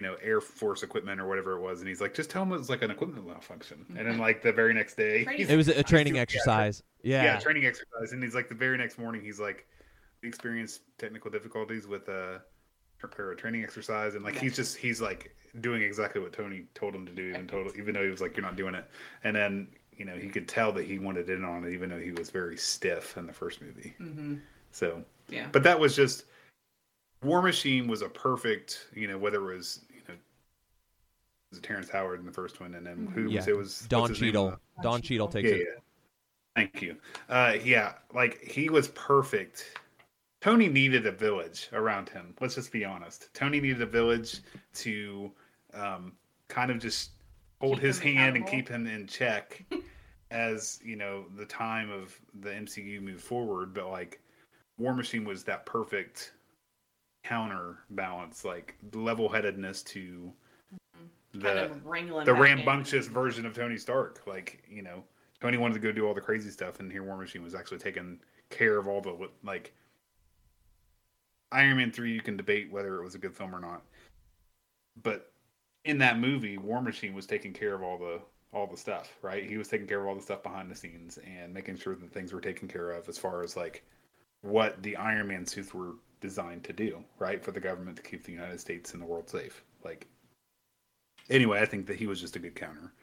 You 0.00 0.08
know, 0.08 0.16
Air 0.22 0.40
Force 0.40 0.82
equipment 0.82 1.20
or 1.20 1.26
whatever 1.28 1.52
it 1.56 1.60
was, 1.60 1.78
and 1.80 1.88
he's 1.88 2.00
like, 2.00 2.14
"Just 2.14 2.28
tell 2.28 2.42
him 2.42 2.52
it 2.52 2.58
was 2.58 2.68
like 2.68 2.82
an 2.82 2.90
equipment 2.90 3.26
malfunction." 3.26 3.86
And 3.96 4.06
then, 4.08 4.18
like 4.18 4.42
the 4.42 4.52
very 4.52 4.74
next 4.74 4.96
day, 4.96 5.24
Crazy. 5.24 5.52
It 5.52 5.56
was 5.56 5.68
a 5.68 5.82
training 5.84 6.16
Yeah, 6.16 6.22
exercise. 6.22 6.82
yeah, 7.02 7.22
Yeah, 7.22 7.38
training 7.38 7.64
exercise. 7.64 8.12
And 8.12 8.22
he's 8.22 8.34
like 8.34 8.48
the 8.48 8.56
very 8.56 8.76
next 8.76 8.98
morning, 8.98 9.22
he's 9.22 9.38
like, 9.38 9.66
we 10.20 10.28
experienced 10.28 10.80
technical 10.98 11.30
difficulties 11.30 11.86
with 11.86 12.08
a, 12.08 12.42
a 13.02 13.34
training 13.36 13.62
exercise, 13.62 14.16
and 14.16 14.24
like 14.24 14.36
he's 14.36 14.56
just 14.56 14.76
he's 14.76 15.00
like 15.00 15.34
doing 15.60 15.82
exactly 15.82 16.20
what 16.20 16.32
Tony 16.32 16.64
told 16.74 16.92
him 16.94 17.06
to 17.06 17.12
do, 17.12 17.28
even 17.28 17.46
told 17.46 17.70
even 17.76 17.94
though 17.94 18.02
he 18.02 18.10
was 18.10 18.20
like, 18.20 18.36
you're 18.36 18.44
not 18.44 18.56
doing 18.56 18.74
it. 18.74 18.90
And 19.22 19.36
then 19.36 19.68
you 19.96 20.04
know 20.04 20.16
he 20.16 20.28
could 20.28 20.48
tell 20.48 20.72
that 20.72 20.86
he 20.86 20.98
wanted 20.98 21.30
in 21.30 21.44
on 21.44 21.64
it, 21.64 21.72
even 21.72 21.88
though 21.88 22.00
he 22.00 22.10
was 22.10 22.30
very 22.30 22.56
stiff 22.56 23.16
in 23.16 23.28
the 23.28 23.32
first 23.32 23.62
movie. 23.62 23.94
Mm-hmm. 24.00 24.36
So, 24.72 25.04
Yeah. 25.28 25.46
but 25.52 25.62
that 25.62 25.78
was 25.78 25.94
just 25.94 26.24
War 27.24 27.42
Machine 27.42 27.88
was 27.88 28.02
a 28.02 28.08
perfect, 28.08 28.88
you 28.94 29.08
know, 29.08 29.18
whether 29.18 29.50
it 29.50 29.56
was 29.56 29.80
you 29.90 30.00
know. 30.08 30.14
it 30.14 30.20
was 31.50 31.60
Terrence 31.60 31.88
Howard 31.88 32.20
in 32.20 32.26
the 32.26 32.32
first 32.32 32.60
one, 32.60 32.74
and 32.74 32.86
then 32.86 33.06
who 33.14 33.28
Yeah, 33.28 33.40
was 33.40 33.48
it? 33.48 33.56
Was 33.56 33.86
Don 33.88 34.02
what's 34.02 34.10
his 34.12 34.20
name 34.20 34.28
Cheadle. 34.32 34.50
Don 34.50 34.58
Don 34.82 35.02
Cheadle 35.02 35.28
Cheadle. 35.28 35.42
takes 35.42 35.48
yeah, 35.50 35.54
it. 35.56 35.68
yeah. 35.74 35.80
Thank 36.56 36.82
you. 36.82 36.96
Uh, 37.28 37.54
yeah, 37.64 37.94
like 38.14 38.40
he 38.42 38.68
was 38.68 38.88
perfect. 38.88 39.78
Tony 40.40 40.68
needed 40.68 41.06
a 41.06 41.12
village 41.12 41.68
around 41.72 42.08
him. 42.10 42.34
Let's 42.40 42.54
just 42.54 42.70
be 42.70 42.84
honest. 42.84 43.30
Tony 43.32 43.60
needed 43.60 43.80
a 43.80 43.86
village 43.86 44.40
to 44.74 45.32
um, 45.72 46.12
kind 46.48 46.70
of 46.70 46.78
just 46.78 47.12
hold 47.60 47.76
Keep 47.76 47.82
his 47.84 47.98
him 47.98 48.16
hand 48.16 48.36
and 48.36 48.46
keep 48.46 48.68
him 48.68 48.86
in 48.86 49.06
check. 49.06 49.64
as 50.30 50.80
you 50.84 50.96
know 50.96 51.24
the 51.36 51.46
time 51.46 51.90
of 51.90 52.18
the 52.40 52.50
MCU 52.50 53.00
moved 53.00 53.22
forward, 53.22 53.72
but 53.72 53.88
like 53.90 54.20
War 54.78 54.94
Machine 54.94 55.24
was 55.24 55.44
that 55.44 55.64
perfect 55.64 56.32
counterbalance, 57.24 58.44
like 58.44 58.76
level 58.92 59.28
headedness 59.28 59.82
to 59.82 60.32
mm-hmm. 60.72 61.40
kind 61.40 61.58
the 61.58 61.64
of 61.64 61.84
the 62.26 62.32
back 62.32 62.36
in. 62.36 62.40
rambunctious 62.40 63.06
version 63.06 63.46
of 63.46 63.54
Tony 63.54 63.78
Stark. 63.78 64.22
Like 64.26 64.62
you 64.68 64.82
know, 64.82 65.02
Tony 65.40 65.56
wanted 65.56 65.74
to 65.74 65.80
go 65.80 65.90
do 65.90 66.06
all 66.06 66.14
the 66.14 66.20
crazy 66.20 66.50
stuff, 66.50 66.80
and 66.80 66.92
here 66.92 67.02
War 67.02 67.16
Machine 67.16 67.42
was 67.42 67.54
actually 67.54 67.78
taking 67.78 68.20
care 68.50 68.78
of 68.78 68.86
all 68.86 69.00
the 69.00 69.28
like. 69.42 69.72
Iron 71.52 71.76
Man 71.76 71.92
three, 71.92 72.12
you 72.12 72.20
can 72.20 72.36
debate 72.36 72.72
whether 72.72 73.00
it 73.00 73.04
was 73.04 73.14
a 73.14 73.18
good 73.18 73.32
film 73.32 73.54
or 73.54 73.60
not, 73.60 73.82
but 75.04 75.30
in 75.84 75.98
that 75.98 76.18
movie, 76.18 76.58
War 76.58 76.82
Machine 76.82 77.14
was 77.14 77.26
taking 77.26 77.52
care 77.52 77.74
of 77.74 77.82
all 77.82 77.96
the 77.96 78.20
all 78.52 78.66
the 78.66 78.76
stuff, 78.76 79.16
right? 79.22 79.44
He 79.44 79.56
was 79.56 79.68
taking 79.68 79.86
care 79.86 80.00
of 80.00 80.06
all 80.06 80.14
the 80.14 80.22
stuff 80.22 80.42
behind 80.42 80.70
the 80.70 80.76
scenes 80.76 81.18
and 81.18 81.52
making 81.52 81.76
sure 81.76 81.94
that 81.94 82.12
things 82.12 82.32
were 82.32 82.40
taken 82.40 82.68
care 82.68 82.90
of 82.90 83.08
as 83.08 83.18
far 83.18 83.42
as 83.42 83.56
like 83.56 83.84
what 84.42 84.82
the 84.82 84.96
Iron 84.96 85.28
Man 85.28 85.46
suits 85.46 85.74
were 85.74 85.94
designed 86.24 86.64
to 86.64 86.72
do, 86.72 87.04
right? 87.18 87.44
For 87.44 87.52
the 87.52 87.60
government 87.60 87.98
to 87.98 88.02
keep 88.02 88.24
the 88.24 88.32
United 88.32 88.58
States 88.58 88.94
and 88.94 89.02
the 89.02 89.06
world 89.06 89.28
safe. 89.28 89.62
Like 89.84 90.06
anyway, 91.28 91.60
I 91.60 91.66
think 91.66 91.86
that 91.86 91.96
he 91.96 92.06
was 92.06 92.18
just 92.18 92.34
a 92.34 92.38
good 92.38 92.54
counter. 92.54 92.94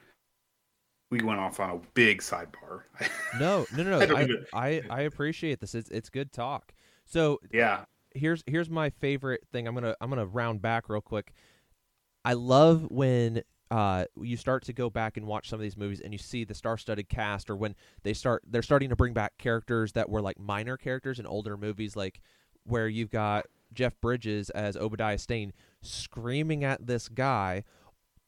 We 1.11 1.21
went 1.21 1.39
off 1.39 1.59
on 1.59 1.69
a 1.69 1.79
big 1.93 2.21
sidebar. 2.21 2.83
No, 3.39 3.65
no, 3.73 3.83
no. 3.83 3.99
I 3.99 4.05
no. 4.05 4.27
don't 4.27 4.45
I, 4.53 4.67
I, 4.67 4.81
I 4.89 5.01
appreciate 5.01 5.61
this. 5.61 5.73
It's 5.73 5.89
it's 5.89 6.09
good 6.09 6.33
talk. 6.33 6.73
So 7.05 7.39
yeah, 7.53 7.85
here's 8.13 8.43
here's 8.47 8.69
my 8.69 8.89
favorite 8.89 9.41
thing. 9.53 9.67
I'm 9.67 9.75
gonna 9.75 9.95
I'm 10.01 10.09
gonna 10.09 10.25
round 10.25 10.61
back 10.61 10.89
real 10.89 10.99
quick. 10.99 11.31
I 12.25 12.33
love 12.33 12.87
when 12.89 13.43
uh, 13.69 14.05
you 14.19 14.35
start 14.35 14.63
to 14.65 14.73
go 14.73 14.89
back 14.89 15.15
and 15.15 15.25
watch 15.25 15.47
some 15.47 15.59
of 15.59 15.61
these 15.61 15.77
movies 15.77 16.01
and 16.01 16.11
you 16.11 16.17
see 16.17 16.43
the 16.43 16.53
star-studded 16.53 17.07
cast, 17.07 17.49
or 17.49 17.55
when 17.55 17.75
they 18.03 18.13
start 18.13 18.43
they're 18.45 18.61
starting 18.61 18.89
to 18.89 18.97
bring 18.97 19.13
back 19.13 19.37
characters 19.37 19.93
that 19.93 20.09
were 20.09 20.21
like 20.21 20.39
minor 20.39 20.75
characters 20.75 21.19
in 21.19 21.25
older 21.25 21.55
movies, 21.55 21.95
like 21.95 22.19
where 22.63 22.87
you've 22.87 23.09
got 23.11 23.45
Jeff 23.73 23.99
Bridges 24.01 24.49
as 24.51 24.75
Obadiah 24.77 25.17
Stane 25.17 25.53
screaming 25.81 26.63
at 26.63 26.87
this 26.87 27.07
guy. 27.09 27.63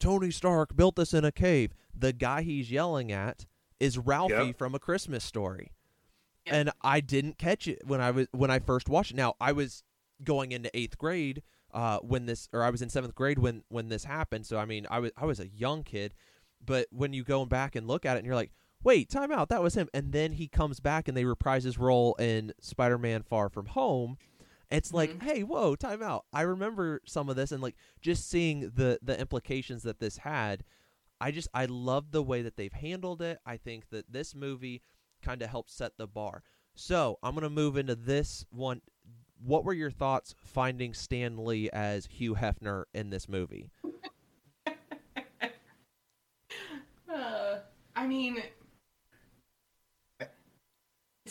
Tony 0.00 0.30
Stark 0.30 0.74
built 0.76 0.96
this 0.96 1.14
in 1.14 1.24
a 1.24 1.32
cave. 1.32 1.72
The 1.94 2.12
guy 2.12 2.42
he's 2.42 2.70
yelling 2.70 3.12
at 3.12 3.46
is 3.80 3.98
Ralphie 3.98 4.34
Yep. 4.48 4.58
from 4.58 4.74
A 4.74 4.78
Christmas 4.78 5.24
Story 5.24 5.72
Yep. 6.46 6.54
and 6.54 6.70
I 6.82 7.00
didn't 7.00 7.38
catch 7.38 7.66
it 7.68 7.82
when 7.86 8.00
I 8.00 8.10
was 8.10 8.26
when 8.32 8.50
I 8.50 8.58
first 8.58 8.88
watched 8.88 9.12
it. 9.12 9.16
Now 9.16 9.34
I 9.40 9.52
was 9.52 9.82
going 10.22 10.52
into 10.52 10.70
eighth 10.76 10.98
grade 10.98 11.42
uh, 11.72 11.98
when 12.00 12.26
this, 12.26 12.48
or 12.52 12.62
I 12.62 12.70
was 12.70 12.82
in 12.82 12.88
seventh 12.90 13.14
grade 13.14 13.38
when 13.38 13.62
when 13.68 13.88
this 13.88 14.04
happened. 14.04 14.46
So 14.46 14.58
I 14.58 14.64
mean, 14.64 14.86
I 14.90 14.98
was 14.98 15.10
I 15.16 15.24
was 15.26 15.40
a 15.40 15.48
young 15.48 15.82
kid, 15.84 16.14
but 16.64 16.86
when 16.90 17.12
you 17.12 17.24
go 17.24 17.44
back 17.46 17.74
and 17.76 17.86
look 17.86 18.04
at 18.04 18.16
it, 18.16 18.18
and 18.20 18.26
you're 18.26 18.34
like, 18.34 18.52
wait, 18.84 19.08
time 19.10 19.32
out, 19.32 19.48
that 19.48 19.62
was 19.62 19.74
him. 19.74 19.88
And 19.92 20.12
then 20.12 20.32
he 20.32 20.46
comes 20.46 20.78
back 20.78 21.08
and 21.08 21.16
they 21.16 21.24
reprise 21.24 21.64
his 21.64 21.78
role 21.78 22.14
in 22.16 22.52
Spider-Man: 22.60 23.22
Far 23.22 23.48
From 23.48 23.66
Home. 23.66 24.16
It's 24.70 24.92
like, 24.92 25.10
Mhm. 25.18 25.22
hey, 25.22 25.42
whoa, 25.42 25.74
time 25.76 26.02
out. 26.02 26.24
I 26.32 26.42
remember 26.42 27.00
some 27.06 27.28
of 27.28 27.36
this, 27.36 27.52
and 27.52 27.62
like 27.62 27.76
just 28.00 28.28
seeing 28.28 28.70
the 28.74 28.98
the 29.02 29.18
implications 29.18 29.82
that 29.84 29.98
this 30.00 30.18
had. 30.18 30.64
I 31.20 31.30
just 31.30 31.48
I 31.54 31.66
love 31.66 32.10
the 32.10 32.22
way 32.22 32.42
that 32.42 32.56
they've 32.56 32.72
handled 32.72 33.22
it. 33.22 33.38
I 33.46 33.56
think 33.56 33.88
that 33.90 34.12
this 34.12 34.34
movie 34.34 34.82
kind 35.22 35.42
of 35.42 35.48
helped 35.50 35.70
set 35.70 35.96
the 35.96 36.06
bar. 36.06 36.42
So 36.74 37.18
I'm 37.22 37.34
gonna 37.34 37.50
move 37.50 37.76
into 37.76 37.94
this 37.94 38.44
one. 38.50 38.82
What 39.38 39.64
were 39.64 39.72
your 39.74 39.90
thoughts 39.90 40.34
finding 40.38 40.92
Stan 40.94 41.36
Lee 41.44 41.70
as 41.70 42.06
Hugh 42.06 42.34
Hefner 42.34 42.84
in 42.92 43.10
this 43.10 43.28
movie? 43.28 43.70
Uh, 47.08 47.58
I 47.94 48.06
mean, 48.06 48.42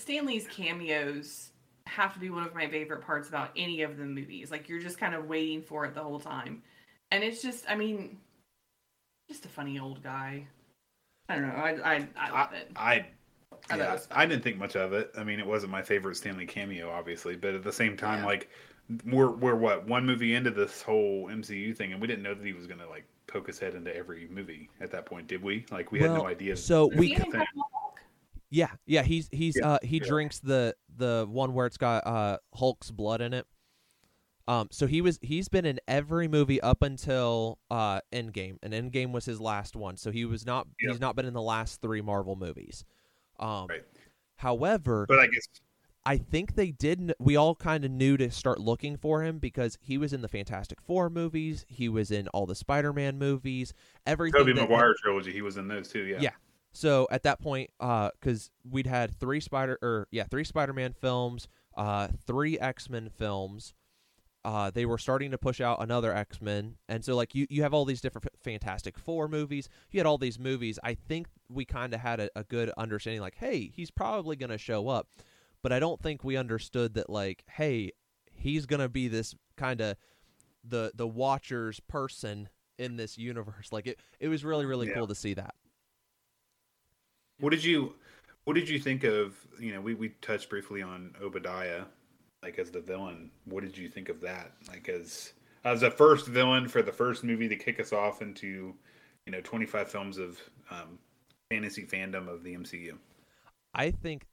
Stan 0.03 0.25
Lee's 0.25 0.45
cameos 0.47 1.51
have 1.87 2.13
to 2.13 2.19
be 2.19 2.29
one 2.29 2.43
of 2.45 2.53
my 2.53 2.67
favorite 2.69 3.01
parts 3.01 3.29
about 3.29 3.51
any 3.55 3.83
of 3.83 3.95
the 3.97 4.03
movies. 4.03 4.51
Like 4.51 4.67
you're 4.67 4.81
just 4.81 4.97
kind 4.97 5.15
of 5.15 5.27
waiting 5.27 5.61
for 5.61 5.85
it 5.85 5.95
the 5.95 6.03
whole 6.03 6.19
time, 6.19 6.61
and 7.09 7.23
it's 7.23 7.41
just, 7.41 7.63
I 7.69 7.75
mean, 7.75 8.17
just 9.29 9.45
a 9.45 9.47
funny 9.47 9.79
old 9.79 10.03
guy. 10.03 10.45
I 11.29 11.35
don't 11.35 11.47
know. 11.47 11.53
I 11.55 11.95
I, 11.95 12.07
I 12.17 12.31
love 12.31 12.53
it. 12.53 12.69
I 12.75 13.05
I 13.69 13.77
thought 13.77 13.79
it 13.79 13.79
yeah. 13.79 13.97
I 14.11 14.25
didn't 14.25 14.43
think 14.43 14.57
much 14.57 14.75
of 14.75 14.91
it. 14.91 15.09
I 15.17 15.23
mean, 15.23 15.39
it 15.39 15.47
wasn't 15.47 15.71
my 15.71 15.81
favorite 15.81 16.15
Stanley 16.17 16.45
cameo, 16.45 16.89
obviously, 16.89 17.37
but 17.37 17.53
at 17.53 17.63
the 17.63 17.71
same 17.71 17.95
time, 17.95 18.19
Yeah. 18.19 18.25
like 18.25 18.49
we're 19.05 19.31
we're 19.31 19.55
what 19.55 19.87
one 19.87 20.05
movie 20.05 20.35
into 20.35 20.51
this 20.51 20.81
whole 20.81 21.29
MCU 21.29 21.75
thing, 21.77 21.93
and 21.93 22.01
we 22.01 22.07
didn't 22.07 22.23
know 22.23 22.33
that 22.33 22.45
he 22.45 22.51
was 22.51 22.67
gonna 22.67 22.89
like 22.89 23.05
poke 23.27 23.47
his 23.47 23.57
head 23.57 23.73
into 23.73 23.95
every 23.95 24.27
movie 24.29 24.69
at 24.81 24.91
that 24.91 25.05
point, 25.05 25.27
did 25.27 25.41
we? 25.41 25.65
Like 25.71 25.93
we 25.93 25.99
had 25.99 26.11
no 26.11 26.27
idea. 26.27 26.57
so 26.57 26.89
that 26.89 26.97
we- 26.99 27.15
Yeah, 28.55 28.69
yeah, 28.85 29.01
he's 29.01 29.27
he's 29.31 29.55
Yeah, 29.57 29.67
uh 29.67 29.77
he 29.81 29.97
yeah. 29.97 30.03
drinks 30.07 30.39
the 30.39 30.75
the 30.95 31.25
one 31.27 31.55
where 31.55 31.65
it's 31.65 31.77
got 31.77 32.05
uh 32.05 32.37
Hulk's 32.53 32.91
blood 32.91 33.19
in 33.19 33.33
it. 33.33 33.47
Um 34.47 34.67
so 34.71 34.85
he 34.85 35.01
was 35.01 35.17
he's 35.23 35.49
been 35.49 35.65
in 35.65 35.79
every 35.87 36.27
movie 36.27 36.61
up 36.61 36.83
until 36.83 37.57
uh 37.71 38.01
Endgame 38.11 38.57
and 38.61 38.71
Endgame 38.71 39.11
was 39.11 39.25
his 39.25 39.41
last 39.41 39.75
one. 39.75 39.97
So 39.97 40.11
he 40.11 40.23
was 40.25 40.45
not 40.45 40.67
Yep. 40.79 40.91
he's 40.91 40.99
not 41.01 41.15
been 41.15 41.25
in 41.25 41.33
the 41.33 41.41
last 41.41 41.81
3 41.81 42.01
Marvel 42.01 42.35
movies. 42.35 42.85
Um 43.39 43.65
Right. 43.69 43.83
however, 44.35 45.05
But 45.07 45.17
I 45.19 45.25
guess 45.27 45.47
I 46.05 46.17
think 46.17 46.53
they 46.55 46.71
did. 46.71 47.13
We 47.17 47.37
all 47.37 47.55
kind 47.55 47.85
of 47.85 47.89
knew 47.91 48.17
to 48.17 48.29
start 48.29 48.59
looking 48.59 48.97
for 48.97 49.23
him 49.23 49.39
because 49.39 49.77
he 49.81 49.97
was 49.97 50.11
in 50.13 50.21
the 50.21 50.27
Fantastic 50.27 50.81
Four 50.81 51.09
movies. 51.09 51.65
He 51.69 51.87
was 51.87 52.11
in 52.11 52.27
all 52.27 52.45
the 52.45 52.55
Spider-Man 52.55 53.17
movies. 53.17 53.73
Everything. 54.05 54.41
Tobey 54.41 54.51
that- 54.53 54.63
Maguire 54.63 54.93
trilogy, 55.01 55.31
he 55.31 55.41
was 55.41 55.55
in 55.55 55.69
those 55.69 55.87
too. 55.87 56.03
Yeah. 56.03 56.17
Yeah. 56.19 56.31
So 56.73 57.07
at 57.11 57.23
that 57.23 57.39
point, 57.41 57.69
because 57.79 58.49
we'd 58.69 58.87
had 58.87 59.15
three 59.19 59.39
Spider 59.39 59.77
or 59.81 60.07
yeah, 60.11 60.23
three 60.23 60.43
Spider-Man 60.43 60.93
films, 60.93 61.47
uh, 61.77 62.07
three 62.25 62.59
X-Men 62.59 63.09
films. 63.09 63.73
Uh, 64.45 64.69
they 64.71 64.85
were 64.85 64.97
starting 64.97 65.31
to 65.31 65.37
push 65.37 65.61
out 65.61 65.81
another 65.81 66.13
X-Men, 66.13 66.75
and 66.89 67.05
so 67.05 67.15
like 67.15 67.33
you, 67.33 67.47
you 67.49 67.61
have 67.63 67.73
all 67.73 67.85
these 67.85 68.01
different 68.01 68.27
Fantastic 68.43 68.97
Four 68.97 69.29
movies. 69.29 69.69
You 69.91 70.01
had 70.01 70.05
all 70.05 70.17
these 70.17 70.37
movies. 70.37 70.77
I 70.83 70.95
think 70.95 71.27
we 71.47 71.63
kind 71.63 71.93
of 71.93 72.01
had 72.01 72.19
a, 72.19 72.29
a 72.35 72.43
good 72.43 72.69
understanding, 72.75 73.21
like, 73.21 73.35
hey, 73.37 73.71
he's 73.73 73.89
probably 73.89 74.35
going 74.35 74.49
to 74.49 74.57
show 74.57 74.89
up, 74.89 75.07
but 75.61 75.71
I 75.71 75.79
don't 75.79 76.01
think 76.01 76.25
we 76.25 76.35
understood 76.35 76.95
that, 76.95 77.09
like, 77.09 77.45
hey, 77.51 77.91
he's 78.33 78.65
going 78.65 78.81
to 78.81 78.89
be 78.89 79.07
this 79.07 79.33
kind 79.55 79.79
of 79.79 79.95
the 80.65 80.91
the 80.93 81.07
Watcher's 81.07 81.79
person 81.79 82.49
in 82.77 82.97
this 82.97 83.17
universe. 83.17 83.71
Like 83.71 83.87
it, 83.87 83.99
it 84.19 84.27
was 84.27 84.43
really 84.43 84.65
really 84.65 84.87
Yeah. 84.89 84.95
cool 84.95 85.07
to 85.07 85.15
see 85.15 85.35
that. 85.35 85.55
What 87.39 87.51
did 87.51 87.63
you 87.63 87.93
What 88.45 88.53
did 88.53 88.69
you 88.69 88.79
think 88.79 89.03
of? 89.03 89.35
You 89.59 89.73
know, 89.73 89.81
we 89.81 89.93
we 89.93 90.09
touched 90.21 90.49
briefly 90.49 90.81
on 90.81 91.15
Obadiah, 91.21 91.83
like 92.41 92.59
as 92.59 92.71
the 92.71 92.81
villain. 92.81 93.31
What 93.45 93.63
did 93.63 93.77
you 93.77 93.89
think 93.89 94.09
of 94.09 94.21
that? 94.21 94.51
Like 94.67 94.89
as 94.89 95.33
as 95.63 95.81
the 95.81 95.91
first 95.91 96.27
villain 96.27 96.67
for 96.67 96.81
the 96.81 96.91
first 96.91 97.23
movie 97.23 97.47
to 97.47 97.55
kick 97.55 97.79
us 97.79 97.93
off 97.93 98.21
into, 98.21 98.73
you 99.25 99.31
know, 99.31 99.41
twenty 99.41 99.65
five 99.65 99.89
films 99.89 100.17
of 100.17 100.39
um, 100.71 100.99
fantasy 101.49 101.83
fandom 101.83 102.27
of 102.27 102.43
the 102.43 102.55
MCU. 102.55 102.97
I 103.73 103.91
think 103.91 104.25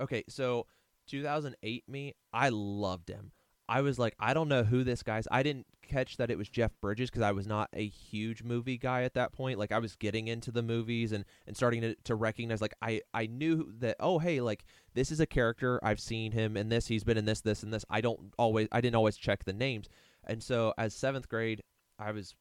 okay, 0.00 0.24
so 0.28 0.66
2008 1.08 1.84
me, 1.88 2.14
I 2.32 2.50
loved 2.50 3.08
him. 3.08 3.32
I 3.72 3.80
was 3.80 3.98
like, 3.98 4.14
I 4.20 4.34
don't 4.34 4.50
know 4.50 4.64
who 4.64 4.84
this 4.84 5.02
guy's. 5.02 5.26
I 5.30 5.42
didn't 5.42 5.66
catch 5.80 6.18
that 6.18 6.30
it 6.30 6.36
was 6.36 6.50
Jeff 6.50 6.78
Bridges 6.82 7.08
because 7.08 7.22
I 7.22 7.32
was 7.32 7.46
not 7.46 7.70
a 7.72 7.88
huge 7.88 8.42
movie 8.42 8.76
guy 8.76 9.04
at 9.04 9.14
that 9.14 9.32
point. 9.32 9.58
Like 9.58 9.72
I 9.72 9.78
was 9.78 9.96
getting 9.96 10.28
into 10.28 10.50
the 10.50 10.62
movies 10.62 11.10
and 11.10 11.24
and 11.46 11.56
starting 11.56 11.80
to, 11.80 11.94
to 12.04 12.14
recognize 12.14 12.60
like 12.60 12.74
I 12.82 13.00
I 13.14 13.24
knew 13.24 13.72
that 13.78 13.96
oh 13.98 14.18
hey 14.18 14.42
like 14.42 14.66
this 14.92 15.10
is 15.10 15.20
a 15.20 15.26
character 15.26 15.80
I've 15.82 16.00
seen 16.00 16.32
him 16.32 16.54
in 16.54 16.68
this. 16.68 16.86
He's 16.86 17.02
been 17.02 17.16
in 17.16 17.24
this 17.24 17.40
this 17.40 17.62
and 17.62 17.72
this. 17.72 17.82
I 17.88 18.02
don't 18.02 18.34
always 18.36 18.68
I 18.72 18.82
didn't 18.82 18.96
always 18.96 19.16
check 19.16 19.44
the 19.44 19.54
names. 19.54 19.88
And 20.24 20.42
so 20.42 20.74
as 20.76 20.94
7th 20.94 21.26
grade, 21.26 21.62
I 21.98 22.12
was 22.12 22.34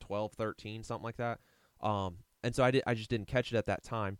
12, 0.00 0.32
13, 0.32 0.82
something 0.82 1.04
like 1.04 1.18
that. 1.18 1.38
Um 1.80 2.16
and 2.42 2.56
so 2.56 2.64
I 2.64 2.72
did 2.72 2.82
I 2.88 2.94
just 2.94 3.08
didn't 3.08 3.28
catch 3.28 3.52
it 3.52 3.56
at 3.56 3.66
that 3.66 3.84
time. 3.84 4.18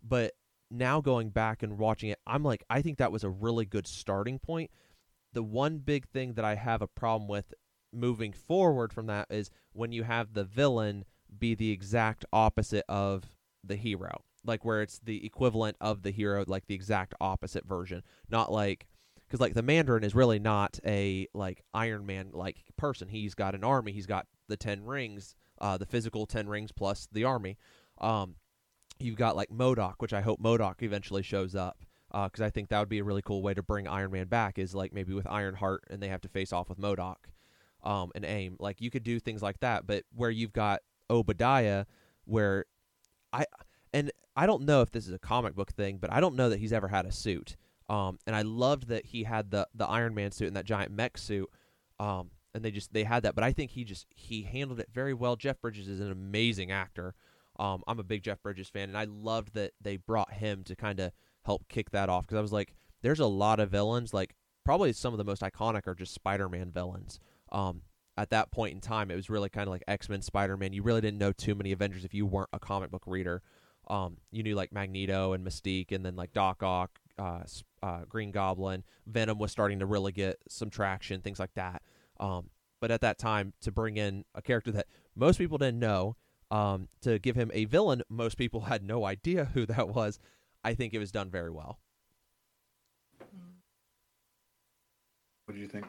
But 0.00 0.34
now 0.70 1.00
going 1.00 1.30
back 1.30 1.64
and 1.64 1.76
watching 1.76 2.10
it, 2.10 2.20
I'm 2.24 2.44
like, 2.44 2.62
I 2.70 2.82
think 2.82 2.98
that 2.98 3.10
was 3.10 3.24
a 3.24 3.30
really 3.30 3.64
good 3.64 3.88
starting 3.88 4.38
point. 4.38 4.70
The 5.32 5.42
one 5.42 5.78
big 5.78 6.08
thing 6.08 6.34
that 6.34 6.44
I 6.44 6.54
have 6.54 6.82
a 6.82 6.86
problem 6.86 7.28
with 7.28 7.54
moving 7.92 8.32
forward 8.32 8.92
from 8.92 9.06
that 9.06 9.26
is 9.30 9.50
when 9.72 9.92
you 9.92 10.02
have 10.02 10.34
the 10.34 10.44
villain 10.44 11.04
be 11.38 11.54
the 11.54 11.70
exact 11.70 12.24
opposite 12.32 12.84
of 12.88 13.24
the 13.64 13.76
hero, 13.76 14.22
like 14.44 14.64
where 14.64 14.82
it's 14.82 14.98
the 14.98 15.24
equivalent 15.24 15.76
of 15.80 16.02
the 16.02 16.10
hero, 16.10 16.44
like 16.46 16.66
the 16.66 16.74
exact 16.74 17.14
opposite 17.20 17.66
version, 17.66 18.02
not 18.30 18.50
like 18.50 18.86
because 19.26 19.40
like 19.40 19.54
the 19.54 19.62
Mandarin 19.62 20.04
is 20.04 20.14
really 20.14 20.38
not 20.38 20.78
a 20.86 21.26
like 21.34 21.62
Iron 21.74 22.06
Man 22.06 22.30
like 22.32 22.62
person. 22.76 23.08
He's 23.08 23.34
got 23.34 23.54
an 23.54 23.64
army. 23.64 23.92
He's 23.92 24.06
got 24.06 24.26
the 24.48 24.56
ten 24.56 24.84
rings, 24.84 25.36
uh, 25.60 25.76
the 25.76 25.86
physical 25.86 26.26
ten 26.26 26.48
rings 26.48 26.72
plus 26.72 27.08
the 27.12 27.24
army. 27.24 27.58
Um, 28.00 28.36
you've 28.98 29.16
got 29.16 29.36
like 29.36 29.50
MODOK, 29.50 29.94
which 29.98 30.14
I 30.14 30.22
hope 30.22 30.40
MODOK 30.40 30.82
eventually 30.82 31.22
shows 31.22 31.54
up 31.54 31.84
because 32.12 32.40
I 32.40 32.50
think 32.50 32.68
that 32.68 32.78
would 32.78 32.88
be 32.88 32.98
a 32.98 33.04
really 33.04 33.22
cool 33.22 33.42
way 33.42 33.54
to 33.54 33.62
bring 33.62 33.86
Iron 33.86 34.12
Man 34.12 34.26
back. 34.26 34.58
Is 34.58 34.74
like 34.74 34.92
maybe 34.92 35.12
with 35.12 35.26
Ironheart 35.26 35.84
and 35.90 36.02
they 36.02 36.08
have 36.08 36.20
to 36.22 36.28
face 36.28 36.52
off 36.52 36.68
with 36.68 36.78
MODOK, 36.78 37.16
um, 37.82 38.10
and 38.14 38.24
AIM. 38.24 38.56
Like 38.58 38.80
you 38.80 38.90
could 38.90 39.02
do 39.04 39.20
things 39.20 39.42
like 39.42 39.60
that, 39.60 39.86
but 39.86 40.04
where 40.14 40.30
you've 40.30 40.52
got 40.52 40.80
Obadiah, 41.10 41.84
where 42.24 42.64
I 43.32 43.44
and 43.92 44.10
I 44.36 44.46
don't 44.46 44.62
know 44.62 44.82
if 44.82 44.90
this 44.90 45.06
is 45.06 45.12
a 45.12 45.18
comic 45.18 45.54
book 45.54 45.72
thing, 45.72 45.98
but 45.98 46.12
I 46.12 46.20
don't 46.20 46.36
know 46.36 46.48
that 46.50 46.60
he's 46.60 46.72
ever 46.72 46.88
had 46.88 47.06
a 47.06 47.12
suit. 47.12 47.56
Um, 47.88 48.18
and 48.26 48.36
I 48.36 48.42
loved 48.42 48.88
that 48.88 49.06
he 49.06 49.24
had 49.24 49.50
the 49.50 49.66
the 49.74 49.86
Iron 49.86 50.14
Man 50.14 50.30
suit 50.30 50.48
and 50.48 50.56
that 50.56 50.64
giant 50.64 50.92
mech 50.92 51.18
suit. 51.18 51.48
Um, 51.98 52.30
and 52.54 52.64
they 52.64 52.70
just 52.70 52.92
they 52.92 53.04
had 53.04 53.22
that, 53.22 53.34
but 53.34 53.44
I 53.44 53.52
think 53.52 53.72
he 53.72 53.84
just 53.84 54.06
he 54.14 54.42
handled 54.42 54.80
it 54.80 54.88
very 54.92 55.14
well. 55.14 55.36
Jeff 55.36 55.60
Bridges 55.60 55.88
is 55.88 56.00
an 56.00 56.10
amazing 56.10 56.70
actor. 56.70 57.14
Um, 57.58 57.82
I'm 57.86 57.98
a 57.98 58.04
big 58.04 58.22
Jeff 58.22 58.42
Bridges 58.42 58.68
fan, 58.68 58.88
and 58.88 58.96
I 58.96 59.04
loved 59.04 59.54
that 59.54 59.72
they 59.80 59.96
brought 59.96 60.32
him 60.32 60.62
to 60.64 60.76
kind 60.76 61.00
of 61.00 61.12
help 61.48 61.66
kick 61.68 61.90
that 61.92 62.10
off 62.10 62.26
because 62.26 62.36
I 62.36 62.42
was 62.42 62.52
like, 62.52 62.74
there's 63.00 63.20
a 63.20 63.26
lot 63.26 63.58
of 63.58 63.70
villains. 63.70 64.12
Like 64.12 64.34
probably 64.66 64.92
some 64.92 65.14
of 65.14 65.18
the 65.18 65.24
most 65.24 65.40
iconic 65.40 65.86
are 65.86 65.94
just 65.94 66.12
Spider-Man 66.12 66.70
villains. 66.70 67.20
Um, 67.50 67.80
at 68.18 68.28
that 68.30 68.50
point 68.50 68.74
in 68.74 68.82
time, 68.82 69.10
it 69.10 69.16
was 69.16 69.30
really 69.30 69.48
kind 69.48 69.66
of 69.66 69.70
like 69.70 69.82
X 69.88 70.10
Men, 70.10 70.20
Spider 70.20 70.58
Man. 70.58 70.74
You 70.74 70.82
really 70.82 71.00
didn't 71.00 71.18
know 71.18 71.32
too 71.32 71.54
many 71.54 71.72
Avengers 71.72 72.04
if 72.04 72.12
you 72.12 72.26
weren't 72.26 72.50
a 72.52 72.58
comic 72.58 72.90
book 72.90 73.04
reader. 73.06 73.42
Um, 73.88 74.18
you 74.30 74.42
knew 74.42 74.54
like 74.54 74.72
Magneto 74.72 75.32
and 75.32 75.46
Mystique, 75.46 75.90
and 75.92 76.04
then 76.04 76.16
like 76.16 76.34
Doc 76.34 76.62
Ock, 76.62 76.98
uh, 77.18 77.44
uh, 77.82 78.00
Green 78.08 78.30
Goblin, 78.30 78.84
Venom 79.06 79.38
was 79.38 79.50
starting 79.50 79.78
to 79.78 79.86
really 79.86 80.12
get 80.12 80.36
some 80.50 80.68
traction, 80.68 81.22
things 81.22 81.38
like 81.38 81.54
that. 81.54 81.80
Um, 82.20 82.50
but 82.80 82.90
at 82.90 83.00
that 83.00 83.18
time, 83.18 83.54
to 83.62 83.72
bring 83.72 83.96
in 83.96 84.26
a 84.34 84.42
character 84.42 84.70
that 84.72 84.86
most 85.16 85.38
people 85.38 85.56
didn't 85.56 85.78
know, 85.78 86.16
um, 86.50 86.88
to 87.02 87.18
give 87.18 87.36
him 87.36 87.50
a 87.54 87.64
villain 87.64 88.02
most 88.10 88.36
people 88.36 88.60
had 88.72 88.82
no 88.82 89.06
idea 89.06 89.46
who 89.54 89.64
that 89.64 89.88
was, 89.88 90.18
I 90.64 90.74
think 90.74 90.94
it 90.94 90.98
was 90.98 91.12
done 91.12 91.30
very 91.30 91.50
well. 91.50 91.78
What 95.46 95.54
do 95.54 95.60
you 95.60 95.68
think? 95.68 95.86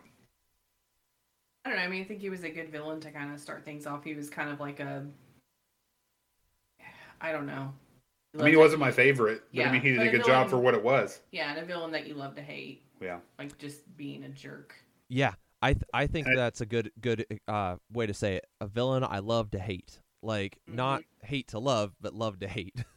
I 1.66 1.70
don't 1.70 1.78
know. 1.78 1.84
I 1.84 1.88
mean, 1.88 2.02
I 2.02 2.06
think 2.06 2.22
he 2.22 2.30
was 2.30 2.44
a 2.44 2.50
good 2.50 2.70
villain 2.72 3.00
to 3.02 3.12
kind 3.12 3.34
of 3.34 3.40
start 3.40 3.66
things 3.66 3.86
off. 3.86 4.04
He 4.04 4.14
was 4.14 4.30
kind 4.30 4.50
of 4.50 4.60
like 4.60 4.80
a, 4.80 5.06
I 7.20 7.32
don't 7.32 7.46
know. 7.46 7.74
I 8.38 8.44
mean, 8.44 8.52
he 8.54 8.58
wasn't 8.58 8.80
my 8.80 8.92
favorite, 8.92 9.44
but 9.54 9.60
Yeah, 9.62 9.70
I 9.70 9.72
mean, 9.72 9.82
he 9.82 9.90
did 9.90 9.98
but 9.98 10.06
a 10.06 10.10
a 10.10 10.12
good 10.12 10.26
job 10.26 10.50
for 10.50 10.58
what 10.58 10.76
it 10.76 10.84
was. 10.84 11.20
Yeah, 11.32 11.50
and 11.50 11.60
a 11.60 11.66
villain 11.66 11.92
that 11.92 12.08
you 12.08 12.14
love 12.14 12.36
to 12.36 12.42
hate, 12.42 12.84
Yeah. 13.02 13.20
like 13.38 13.58
just 13.58 13.96
being 13.98 14.24
a 14.24 14.30
jerk. 14.30 14.76
Yeah, 15.10 15.34
I 15.62 15.74
th- 15.74 15.84
I 15.94 16.08
think 16.08 16.28
I- 16.28 16.36
that's 16.36 16.62
a 16.62 16.66
good 16.66 16.92
good 17.02 17.26
uh, 17.48 17.78
way 17.92 18.06
to 18.06 18.14
say 18.14 18.36
it. 18.36 18.46
A 18.62 18.68
villain 18.68 19.04
I 19.04 19.20
love 19.20 19.50
to 19.52 19.60
hate, 19.60 20.00
like 20.22 20.60
not 20.68 21.02
hate 21.24 21.48
to 21.50 21.60
love, 21.60 21.94
but 22.00 22.14
love 22.14 22.40
to 22.40 22.48
hate. 22.48 22.76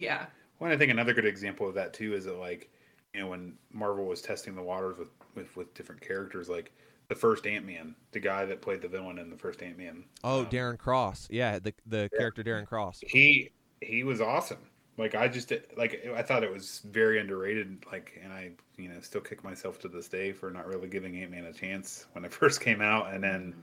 Yeah. 0.00 0.26
Well, 0.58 0.72
I 0.72 0.76
think 0.76 0.90
another 0.90 1.14
good 1.14 1.26
example 1.26 1.68
of 1.68 1.74
that 1.74 1.92
too 1.94 2.14
is 2.14 2.24
that 2.24 2.38
like, 2.38 2.70
you 3.12 3.20
know, 3.20 3.28
when 3.28 3.54
Marvel 3.72 4.06
was 4.06 4.22
testing 4.22 4.54
the 4.54 4.62
waters 4.62 4.98
with 4.98 5.08
with, 5.34 5.56
with 5.56 5.74
different 5.74 6.00
characters, 6.00 6.48
like 6.48 6.72
the 7.08 7.14
first 7.14 7.46
Ant 7.46 7.66
Man, 7.66 7.94
the 8.12 8.20
guy 8.20 8.44
that 8.46 8.62
played 8.62 8.80
the 8.82 8.88
villain 8.88 9.18
in 9.18 9.30
the 9.30 9.36
first 9.36 9.62
Ant 9.62 9.78
Man. 9.78 10.04
oh, 10.22 10.40
um, 10.40 10.46
Darren 10.46 10.78
Cross, 10.78 11.28
yeah, 11.30 11.58
the 11.58 11.74
the 11.86 12.08
Yeah. 12.12 12.18
character 12.18 12.42
Darren 12.42 12.66
Cross. 12.66 13.00
he 13.00 13.52
he 13.80 14.04
was 14.04 14.20
awesome. 14.20 14.58
Like 14.96 15.14
I 15.14 15.28
just 15.28 15.52
like 15.76 16.04
I 16.14 16.22
thought 16.22 16.44
it 16.44 16.52
was 16.52 16.80
very 16.84 17.18
underrated. 17.20 17.84
Like, 17.90 18.18
and 18.22 18.32
I 18.32 18.52
you 18.76 18.88
know 18.88 19.00
still 19.00 19.20
kick 19.20 19.42
myself 19.44 19.78
to 19.80 19.88
this 19.88 20.08
day 20.08 20.32
for 20.32 20.50
not 20.50 20.66
really 20.66 20.88
giving 20.88 21.16
Ant 21.16 21.30
Man 21.32 21.44
a 21.46 21.52
chance 21.52 22.06
when 22.12 22.24
it 22.24 22.32
first 22.40 22.60
came 22.60 22.80
out. 22.80 23.12
And 23.12 23.22
then 23.22 23.54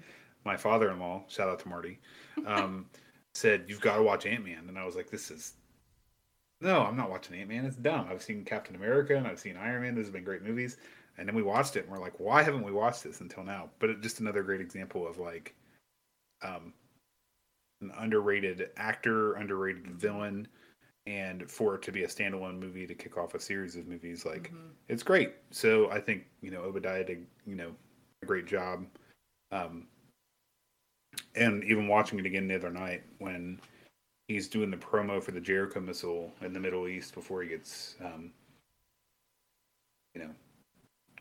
my 0.44 0.58
father 0.58 0.92
in 0.92 1.00
law, 1.00 1.24
shout 1.28 1.50
out 1.50 1.60
to 1.60 1.70
Marty, 1.70 2.00
um, 2.46 2.90
said 3.34 3.66
you've 3.68 3.82
got 3.82 3.98
to 3.98 4.04
watch 4.04 4.26
Ant 4.26 4.44
Man, 4.46 4.66
and 4.68 4.78
I 4.78 4.84
was 4.86 4.96
like, 4.96 5.10
this 5.10 5.32
is 5.32 5.54
no, 6.62 6.82
I'm 6.82 6.96
not 6.96 7.10
watching 7.10 7.38
Ant 7.40 7.50
Man. 7.50 7.66
It's 7.66 7.76
dumb. 7.76 8.08
I've 8.10 8.22
seen 8.22 8.46
Captain 8.46 8.76
America 8.76 9.16
and 9.16 9.28
I've 9.28 9.40
seen 9.40 9.58
Iron 9.58 9.82
Man. 9.82 9.96
Those 9.96 10.06
have 10.06 10.14
been 10.14 10.24
great 10.24 10.44
movies. 10.44 10.78
And 11.18 11.28
then 11.28 11.36
we 11.36 11.44
watched 11.44 11.76
it 11.76 11.84
and 11.84 11.92
we're 11.92 12.00
like, 12.00 12.20
why 12.20 12.42
haven't 12.44 12.64
we 12.64 12.72
watched 12.72 13.04
this 13.04 13.22
until 13.22 13.44
now? 13.44 13.70
But 13.80 13.90
it, 13.90 14.02
just 14.02 14.20
another 14.22 14.44
great 14.44 14.62
example 14.62 15.08
of 15.08 15.18
like, 15.18 15.54
um, 16.44 16.74
an 17.82 17.92
underrated 17.98 18.70
actor, 18.78 19.34
underrated 19.34 19.88
villain, 19.88 20.48
and 21.08 21.50
for 21.50 21.76
it 21.76 21.82
to 21.82 21.92
be 21.92 22.04
a 22.04 22.08
standalone 22.08 22.60
movie 22.60 22.86
to 22.86 22.94
kick 22.94 23.18
off 23.18 23.34
a 23.34 23.40
series 23.40 23.76
of 23.76 23.88
movies, 23.88 24.26
like 24.26 24.52
Mhm. 24.52 24.72
it's 24.88 25.04
great. 25.04 25.34
So 25.50 25.90
I 25.90 26.00
think 26.00 26.28
you 26.42 26.52
know 26.52 26.62
Obadiah 26.62 27.04
did 27.04 27.28
you 27.46 27.56
know 27.56 27.76
a 28.22 28.26
great 28.26 28.46
job. 28.46 28.88
Um, 29.52 29.88
and 31.36 31.64
even 31.64 31.88
watching 31.88 32.20
it 32.20 32.26
again 32.26 32.48
the 32.48 32.56
other 32.56 32.70
night 32.70 33.04
when 33.18 33.60
he's 34.32 34.48
doing 34.48 34.72
the 34.72 34.78
promo 34.78 35.22
for 35.22 35.32
the 35.32 35.40
Jericho 35.40 35.80
missile 35.80 36.32
in 36.42 36.54
the 36.54 36.60
Middle 36.60 36.88
East 36.88 37.14
before 37.14 37.42
he 37.42 37.50
gets, 37.50 37.96
um, 38.04 38.32
you 40.16 40.22
know, 40.22 40.30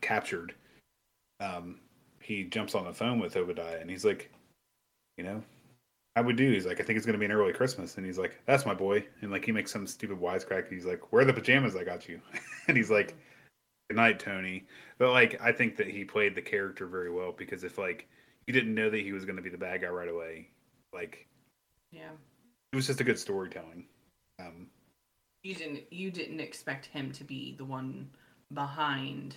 captured. 0.01 0.55
Um, 1.41 1.81
he 2.21 2.45
jumps 2.45 2.75
on 2.75 2.85
the 2.85 2.93
phone 2.93 3.19
with 3.19 3.37
Obadiah 3.37 3.79
and 3.81 3.91
he's 3.91 4.05
like, 4.05 4.31
you 5.17 5.25
know, 5.25 5.43
I 6.17 6.21
would 6.21 6.37
do. 6.37 6.51
He's 6.51 6.67
like, 6.67 6.81
I 6.81 6.85
think 6.85 6.97
it's 6.97 7.07
going 7.07 7.15
to 7.15 7.19
be 7.19 7.25
an 7.25 7.33
early 7.33 7.53
Christmas. 7.53 7.97
And 7.97 8.05
he's 8.05 8.19
like, 8.19 8.39
that's 8.47 8.67
my 8.67 8.75
boy. 8.75 9.05
And 9.21 9.31
like, 9.31 9.45
he 9.45 9.53
makes 9.53 9.71
some 9.71 9.87
stupid 9.87 10.19
wisecrack. 10.19 10.69
He's 10.69 10.87
like, 10.87 11.13
where 11.13 11.23
are 11.23 11.27
the 11.27 11.33
pajamas 11.33 11.77
I 11.77 11.85
got 11.85 12.09
you? 12.09 12.21
and 12.69 12.77
he's 12.77 12.91
like, 12.91 13.15
good 13.89 13.97
night, 13.97 14.19
Tony. 14.19 14.67
But 14.99 15.13
like, 15.13 15.41
I 15.41 15.53
think 15.53 15.77
that 15.77 15.89
he 15.89 16.05
played 16.05 16.35
the 16.35 16.43
character 16.43 16.87
very 16.87 17.11
well 17.11 17.33
because 17.33 17.65
if 17.65 17.79
like, 17.79 18.09
you 18.47 18.53
didn't 18.53 18.75
know 18.75 18.91
that 18.91 19.01
he 19.01 19.13
was 19.13 19.25
going 19.25 19.37
to 19.37 19.43
be 19.43 19.51
the 19.51 19.59
bad 19.59 19.83
guy 19.83 19.89
right 19.89 20.09
away, 20.09 20.49
like, 20.93 21.27
Yeah. 21.93 22.11
It 22.73 22.77
was 22.77 22.87
just 22.87 23.01
a 23.01 23.05
good 23.05 23.19
storytelling. 23.19 23.87
Um, 24.39 24.69
You 25.43 25.55
didn't. 25.55 25.93
You 25.93 26.11
didn't 26.11 26.41
expect 26.41 26.87
him 26.87 27.13
to 27.13 27.25
be 27.25 27.55
the 27.57 27.65
one 27.65 28.11
behind 28.53 29.37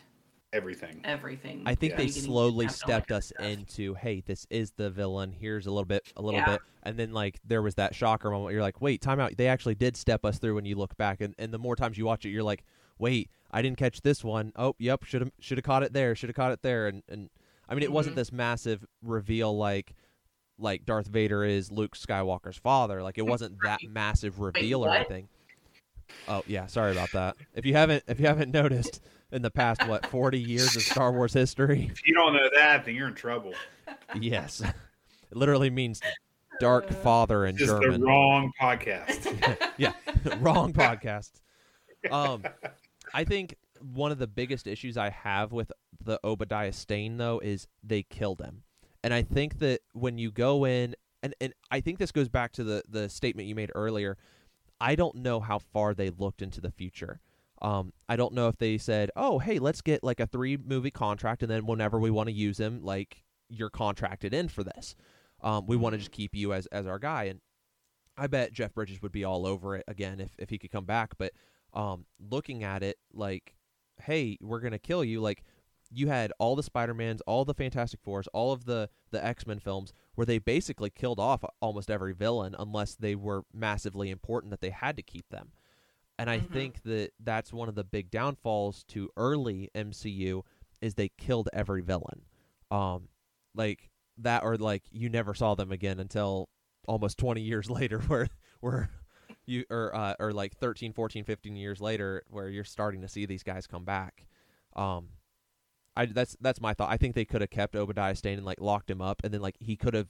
everything. 0.52 1.02
everything. 1.04 1.64
I 1.66 1.76
think 1.76 1.92
Yeah. 1.92 1.98
they 1.98 2.08
slowly 2.10 2.68
stepped 2.68 3.12
us 3.12 3.28
stuff. 3.28 3.44
into, 3.46 3.94
hey, 3.96 4.20
this 4.22 4.46
is 4.50 4.72
the 4.72 4.90
villain. 4.92 5.32
Here's 5.32 5.66
a 5.66 5.72
little 5.72 5.86
bit, 5.86 6.12
a 6.16 6.22
little 6.22 6.42
Yeah. 6.42 6.52
bit, 6.54 6.62
and 6.84 6.98
then 7.00 7.12
like 7.14 7.40
there 7.44 7.62
was 7.62 7.76
that 7.76 7.96
shocker 7.96 8.30
moment. 8.30 8.46
Where 8.46 8.54
you're 8.54 8.62
like, 8.62 8.82
wait, 8.82 9.02
time 9.02 9.20
out. 9.20 9.36
They 9.38 9.48
actually 9.48 9.76
did 9.76 9.96
step 9.98 10.26
us 10.26 10.38
through 10.40 10.56
when 10.56 10.66
you 10.66 10.76
look 10.76 10.96
back, 10.98 11.22
and 11.22 11.34
and 11.40 11.54
the 11.54 11.58
more 11.60 11.76
times 11.76 11.98
you 11.98 12.06
watch 12.06 12.26
it, 12.26 12.30
you're 12.30 12.44
like, 12.44 12.64
wait, 13.00 13.30
I 13.50 13.62
didn't 13.62 13.78
catch 13.78 14.02
this 14.02 14.24
one. 14.24 14.52
Oh, 14.56 14.76
yep, 14.78 15.04
should 15.06 15.22
have 15.22 15.32
should 15.40 15.58
have 15.58 15.66
caught 15.66 15.84
it 15.84 15.94
there. 15.94 16.16
Should 16.16 16.30
have 16.30 16.36
caught 16.36 16.52
it 16.52 16.62
there. 16.62 16.88
And 16.88 17.02
and 17.08 17.30
I 17.70 17.74
mean, 17.76 17.84
it 17.84 17.92
wasn't 17.92 18.14
Mhm. 18.16 18.18
this 18.18 18.32
massive 18.32 18.86
reveal 19.02 19.56
like 19.58 19.96
like 20.64 20.86
Darth 20.86 21.07
Vader 21.07 21.43
is 21.43 21.72
Luke 21.72 21.95
Skywalker's 21.95 22.57
father. 22.57 23.03
Like 23.03 23.18
it 23.18 23.26
wasn't 23.26 23.57
that 23.64 23.80
massive 23.88 24.39
reveal 24.39 24.84
or 24.86 24.89
anything. 24.95 25.28
Oh 26.28 26.43
yeah, 26.47 26.66
sorry 26.68 26.91
about 26.91 27.11
that. 27.11 27.36
If 27.53 27.66
you 27.66 27.74
haven't 27.74 28.03
if 28.07 28.20
you 28.20 28.26
haven't 28.28 28.51
noticed 28.51 29.01
in 29.32 29.41
the 29.41 29.51
past 29.51 29.88
what 29.88 30.05
40 30.07 30.39
years 30.39 30.76
of 30.76 30.82
Star 30.84 31.11
Wars 31.11 31.34
history, 31.34 31.89
If 31.91 32.05
you 32.07 32.14
don't 32.14 32.34
know 32.34 32.49
that, 32.55 32.86
then 32.86 32.95
you're 32.95 33.07
in 33.09 33.16
trouble. 33.16 33.53
yes. 34.20 34.61
It 34.61 35.38
literally 35.38 35.70
means 35.72 35.99
dark 36.59 36.89
father 36.91 37.45
in 37.45 37.57
Just 37.57 37.72
German. 37.72 38.01
the 38.01 38.07
wrong 38.07 38.51
podcast. 38.61 39.72
yeah, 39.78 39.93
wrong 40.39 40.72
podcast. 40.72 41.32
Um, 42.11 42.43
I 43.14 43.24
think 43.24 43.55
one 43.82 44.11
of 44.11 44.20
the 44.20 44.28
biggest 44.28 44.68
issues 44.68 44.97
I 44.97 45.09
have 45.09 45.51
with 45.51 45.72
the 46.03 46.20
Obadiah 46.24 46.72
Stane 46.74 47.18
though 47.18 47.39
is 47.39 47.68
they 47.84 48.03
killed 48.03 48.39
him, 48.41 48.61
and 49.04 49.14
I 49.14 49.22
think 49.22 49.60
that 49.60 49.82
when 49.93 50.18
you 50.18 50.32
go 50.32 50.66
in, 50.66 50.95
and 51.22 51.36
and 51.41 51.54
I 51.72 51.82
think 51.82 51.99
this 51.99 52.12
goes 52.12 52.30
back 52.30 52.51
to 52.54 52.64
the 52.64 52.84
the 52.88 53.10
statement 53.10 53.47
you 53.47 53.56
made 53.56 53.72
earlier. 53.76 54.18
I 54.82 54.95
don't 54.95 55.16
know 55.16 55.39
how 55.39 55.60
far 55.60 55.93
they 55.93 56.10
looked 56.10 56.41
into 56.41 56.60
the 56.60 56.72
future. 56.72 57.22
Um, 57.62 57.93
I 58.10 58.18
don't 58.18 58.34
know 58.34 58.49
if 58.49 58.58
they 58.58 58.78
said, 58.78 59.12
"Oh, 59.16 59.39
hey, 59.39 59.60
let's 59.60 59.82
get 59.82 60.04
like 60.04 60.20
a 60.20 60.28
three 60.28 60.58
movie 60.58 60.91
contract, 60.91 61.41
and 61.41 61.51
then 61.51 61.66
whenever 61.66 61.99
we 61.99 62.12
want 62.12 62.28
to 62.28 62.34
use 62.34 62.60
him, 62.60 62.84
like 62.84 63.24
you're 63.49 63.70
contracted 63.70 64.34
in 64.34 64.49
for 64.49 64.64
this. 64.64 64.95
Um, 65.41 65.68
we 65.68 65.78
want 65.78 65.93
to 65.93 65.99
just 65.99 66.12
keep 66.12 66.36
you 66.36 66.54
as 66.54 66.66
as 66.68 66.86
our 66.86 66.99
guy." 66.99 67.26
And 67.26 67.39
I 68.18 68.28
bet 68.28 68.54
Jeff 68.54 68.74
Bridges 68.74 69.01
would 69.01 69.12
be 69.12 69.24
all 69.24 69.45
over 69.47 69.78
it 69.78 69.86
again 69.88 70.20
if 70.20 70.36
if 70.38 70.49
he 70.49 70.58
could 70.58 70.72
come 70.72 70.86
back. 70.86 71.14
But 71.18 71.32
um, 71.74 72.06
looking 72.20 72.64
at 72.64 72.84
it, 72.84 72.97
like, 73.14 73.56
hey, 74.01 74.38
we're 74.41 74.60
gonna 74.60 74.80
kill 74.80 75.04
you. 75.04 75.22
Like, 75.22 75.43
you 75.94 76.08
had 76.08 76.32
all 76.39 76.56
the 76.56 76.64
Spider 76.64 76.94
Mans, 76.94 77.22
all 77.22 77.46
the 77.46 77.54
Fantastic 77.54 78.00
Fours, 78.02 78.28
all 78.34 78.52
of 78.52 78.66
the 78.66 78.89
the 79.12 79.24
X 79.24 79.46
Men 79.46 79.60
films, 79.60 79.94
where 80.16 80.26
they 80.26 80.39
basically 80.39 80.89
killed 80.89 81.20
off 81.20 81.44
almost 81.62 81.91
every 81.91 82.14
villain 82.14 82.56
unless 82.58 82.96
they 82.96 83.16
were 83.16 83.44
massively 83.54 84.10
important 84.10 84.52
that 84.52 84.62
they 84.62 84.70
had 84.72 84.96
to 84.98 85.04
keep 85.04 85.30
them. 85.30 85.52
And 86.20 86.30
I 86.30 86.39
Mhm. 86.39 86.52
think 86.52 86.84
that 86.84 87.12
that's 87.20 87.52
one 87.54 87.70
of 87.70 87.76
the 87.76 87.84
big 87.84 88.10
downfalls 88.12 88.84
to 88.89 89.10
early 89.18 89.70
MCU 89.76 90.44
is 90.82 90.96
they 90.96 91.10
killed 91.10 91.50
every 91.54 91.82
villain. 91.82 92.26
Um, 92.72 93.10
like 93.56 93.89
that, 94.18 94.44
or 94.44 94.58
like 94.58 94.84
you 94.91 95.10
never 95.10 95.34
saw 95.34 95.56
them 95.56 95.72
again 95.72 96.00
until 96.00 96.50
almost 96.88 97.18
20 97.18 97.41
years 97.41 97.70
later, 97.70 98.00
where 98.02 98.28
where 98.60 98.89
you 99.46 99.66
or 99.70 99.94
uh, 99.96 100.16
or 100.20 100.32
like 100.32 100.56
13, 100.58 100.94
14, 100.94 101.24
15 101.24 101.56
years 101.56 101.82
later, 101.82 102.24
where 102.30 102.50
you're 102.50 102.64
starting 102.64 103.02
to 103.02 103.08
see 103.08 103.26
these 103.26 103.44
guys 103.44 103.68
come 103.68 103.84
back. 103.86 104.26
Um, 104.76 105.10
I 105.96 106.06
that's 106.08 106.36
that's 106.41 106.62
my 106.62 106.74
thought. 106.74 106.89
I 106.89 106.98
think 106.98 107.16
they 107.16 107.26
could 107.26 107.41
have 107.41 107.50
kept 107.50 107.76
Obadiah 107.76 108.16
Stane 108.16 108.38
and 108.38 108.46
like 108.46 108.60
locked 108.60 108.89
him 108.89 109.02
up, 109.02 109.22
and 109.24 109.34
then 109.34 109.41
like 109.41 109.56
he 109.60 109.76
could 109.76 109.94
have. 109.94 110.10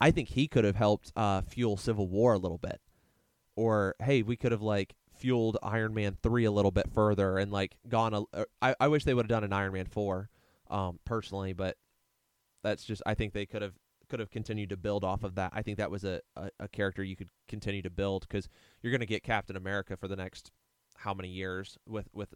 I 0.00 0.10
think 0.10 0.28
he 0.28 0.46
could 0.46 0.64
have 0.64 0.76
helped 0.76 1.12
uh, 1.16 1.40
fuel 1.42 1.76
Civil 1.76 2.08
War 2.08 2.34
a 2.34 2.38
little 2.38 2.58
bit, 2.58 2.80
or 3.56 3.94
hey, 4.00 4.22
we 4.22 4.36
could 4.36 4.52
have 4.52 4.62
like 4.62 4.94
fueled 5.16 5.58
Iron 5.62 5.92
Man 5.92 6.16
three 6.22 6.44
a 6.44 6.52
little 6.52 6.70
bit 6.70 6.90
further 6.92 7.38
and 7.38 7.52
like 7.52 7.76
gone. 7.88 8.14
A, 8.14 8.22
uh, 8.32 8.44
I 8.62 8.74
I 8.80 8.88
wish 8.88 9.04
they 9.04 9.14
would 9.14 9.24
have 9.24 9.28
done 9.28 9.44
an 9.44 9.52
Iron 9.52 9.72
Man 9.72 9.86
four, 9.86 10.30
um, 10.70 10.98
personally, 11.04 11.52
but 11.52 11.76
that's 12.62 12.84
just 12.84 13.02
I 13.04 13.14
think 13.14 13.32
they 13.32 13.46
could 13.46 13.62
have 13.62 13.74
could 14.08 14.20
have 14.20 14.30
continued 14.30 14.70
to 14.70 14.76
build 14.76 15.04
off 15.04 15.22
of 15.24 15.34
that. 15.34 15.52
I 15.54 15.62
think 15.62 15.78
that 15.78 15.90
was 15.90 16.04
a 16.04 16.20
a, 16.36 16.50
a 16.60 16.68
character 16.68 17.02
you 17.02 17.16
could 17.16 17.30
continue 17.48 17.82
to 17.82 17.90
build 17.90 18.26
because 18.28 18.48
you're 18.82 18.92
going 18.92 19.00
to 19.00 19.06
get 19.06 19.22
Captain 19.22 19.56
America 19.56 19.96
for 19.96 20.08
the 20.08 20.16
next 20.16 20.50
how 20.96 21.12
many 21.14 21.28
years 21.28 21.76
with 21.86 22.08
with 22.12 22.34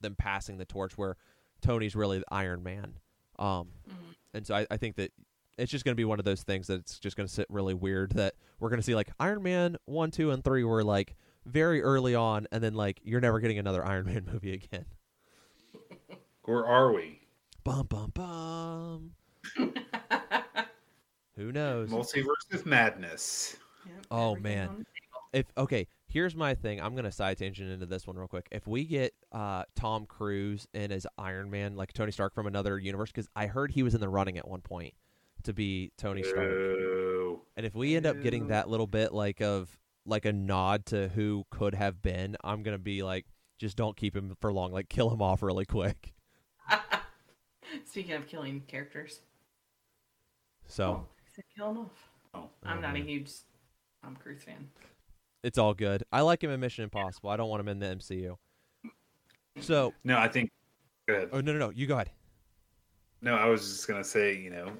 them 0.00 0.14
passing 0.16 0.58
the 0.58 0.64
torch 0.64 0.98
where 0.98 1.16
Tony's 1.64 1.96
really 1.96 2.18
the 2.18 2.24
Iron 2.30 2.62
Man. 2.62 2.94
Um, 3.38 3.68
Mhm. 3.88 4.14
and 4.34 4.46
so 4.46 4.54
I, 4.54 4.66
I 4.70 4.76
think 4.76 4.96
that 4.96 5.12
it's 5.58 5.70
just 5.72 5.84
going 5.84 5.92
to 5.94 5.96
be 5.96 6.04
one 6.04 6.18
of 6.18 6.24
those 6.24 6.42
things 6.42 6.66
that 6.68 6.80
it's 6.80 6.98
just 6.98 7.16
going 7.16 7.26
to 7.26 7.32
sit 7.32 7.46
really 7.48 7.74
weird 7.74 8.12
that 8.12 8.34
we're 8.60 8.68
going 8.68 8.78
to 8.80 8.84
see 8.84 8.94
like 8.94 9.10
Iron 9.18 9.42
Man 9.42 9.76
one, 9.86 10.10
two, 10.10 10.30
and 10.30 10.44
three 10.44 10.62
were 10.64 10.84
like 10.84 11.16
very 11.46 11.82
early 11.82 12.14
on, 12.14 12.46
and 12.52 12.62
then 12.62 12.74
like 12.74 13.00
you're 13.02 13.20
never 13.20 13.40
getting 13.40 13.58
another 13.58 13.84
Iron 13.86 14.06
Man 14.06 14.28
movie 14.32 14.52
again. 14.52 14.84
Or 16.46 16.66
are 16.66 16.92
we? 16.92 17.22
Bum 17.64 17.86
bum 17.86 18.10
bum. 18.12 19.12
Who 21.36 21.50
knows? 21.52 21.88
Multiverse 21.88 22.52
of 22.52 22.66
madness. 22.66 23.56
Yep, 23.86 24.06
Oh, 24.10 24.36
man. 24.36 24.84
if 25.32 25.46
okay, 25.56 25.86
here's 26.14 26.34
my 26.36 26.54
thing. 26.54 26.80
I'm 26.80 26.94
gonna 26.96 27.12
side 27.12 27.36
tangent 27.36 27.70
into 27.70 27.84
this 27.84 28.06
one 28.06 28.16
real 28.16 28.28
quick. 28.28 28.46
If 28.50 28.66
we 28.66 28.84
get 28.86 29.12
uh, 29.32 29.64
Tom 29.76 30.06
Cruise 30.06 30.66
in 30.72 30.90
as 30.92 31.06
Iron 31.18 31.50
Man, 31.50 31.76
like 31.76 31.92
Tony 31.92 32.12
Stark 32.12 32.34
from 32.34 32.46
another 32.46 32.78
universe, 32.78 33.10
because 33.10 33.28
I 33.36 33.46
heard 33.48 33.72
he 33.72 33.82
was 33.82 33.94
in 33.94 34.00
the 34.00 34.08
running 34.08 34.38
at 34.38 34.48
one 34.48 34.62
point 34.62 34.94
to 35.42 35.52
be 35.52 35.92
Tony 35.98 36.22
Stark, 36.22 36.48
Boo. 36.48 37.40
and 37.56 37.66
if 37.66 37.74
we 37.74 37.96
end 37.96 38.06
up 38.06 38.22
getting 38.22 38.46
that 38.46 38.70
little 38.70 38.86
bit 38.86 39.12
like 39.12 39.42
of 39.42 39.76
like 40.06 40.24
a 40.24 40.32
nod 40.32 40.86
to 40.86 41.08
who 41.08 41.44
could 41.50 41.74
have 41.74 42.00
been, 42.00 42.36
I'm 42.44 42.62
gonna 42.62 42.78
be 42.78 43.02
like, 43.02 43.26
just 43.58 43.76
don't 43.76 43.96
keep 43.96 44.16
him 44.16 44.36
for 44.40 44.52
long. 44.52 44.72
Like 44.72 44.88
kill 44.88 45.10
him 45.12 45.20
off 45.20 45.42
really 45.42 45.66
quick. 45.66 46.14
Speaking 47.84 48.12
of 48.14 48.26
killing 48.28 48.62
characters, 48.68 49.20
So 50.68 50.84
oh, 50.84 51.06
I 51.18 51.28
said 51.34 51.44
kill 51.56 51.70
him 51.70 51.78
off. 51.78 52.08
Oh. 52.34 52.48
I'm 52.62 52.80
not 52.80 52.94
a 52.96 52.98
Mhm. 53.00 53.06
huge 53.06 53.30
Tom 54.02 54.16
Cruise 54.16 54.42
fan. 54.42 54.68
It's 55.44 55.58
all 55.58 55.74
good. 55.74 56.02
I 56.10 56.22
like 56.22 56.42
him 56.42 56.50
in 56.50 56.58
Mission 56.58 56.84
Impossible. 56.84 57.30
I 57.30 57.36
don't 57.36 57.48
want 57.48 57.60
him 57.60 57.68
in 57.68 57.78
the 57.78 57.86
MCU. 57.86 58.36
So 59.60 59.92
No, 60.02 60.18
I 60.18 60.26
think. 60.26 60.50
Go 61.06 61.14
ahead. 61.14 61.28
oh 61.32 61.40
no 61.40 61.52
no 61.52 61.58
no, 61.58 61.70
you 61.70 61.86
go 61.86 61.94
ahead. 61.94 62.10
No, 63.20 63.36
I 63.36 63.46
was 63.46 63.60
just 63.68 63.86
gonna 63.86 64.02
say, 64.02 64.36
you 64.36 64.50
know, 64.50 64.72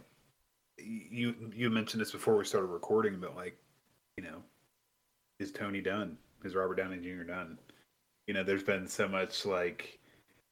you 0.78 1.34
you 1.54 1.70
mentioned 1.70 2.00
this 2.00 2.10
before 2.10 2.36
we 2.36 2.44
started 2.44 2.68
recording, 2.68 3.20
but 3.20 3.36
like, 3.36 3.56
you 4.16 4.24
know, 4.24 4.42
is 5.38 5.52
Tony 5.52 5.80
done? 5.80 6.16
Is 6.44 6.54
Robert 6.54 6.76
Downey 6.76 6.98
Jr. 6.98 7.24
done? 7.24 7.58
You 8.26 8.34
know, 8.34 8.42
there's 8.42 8.62
been 8.62 8.88
so 8.88 9.06
much 9.06 9.44
like, 9.44 9.98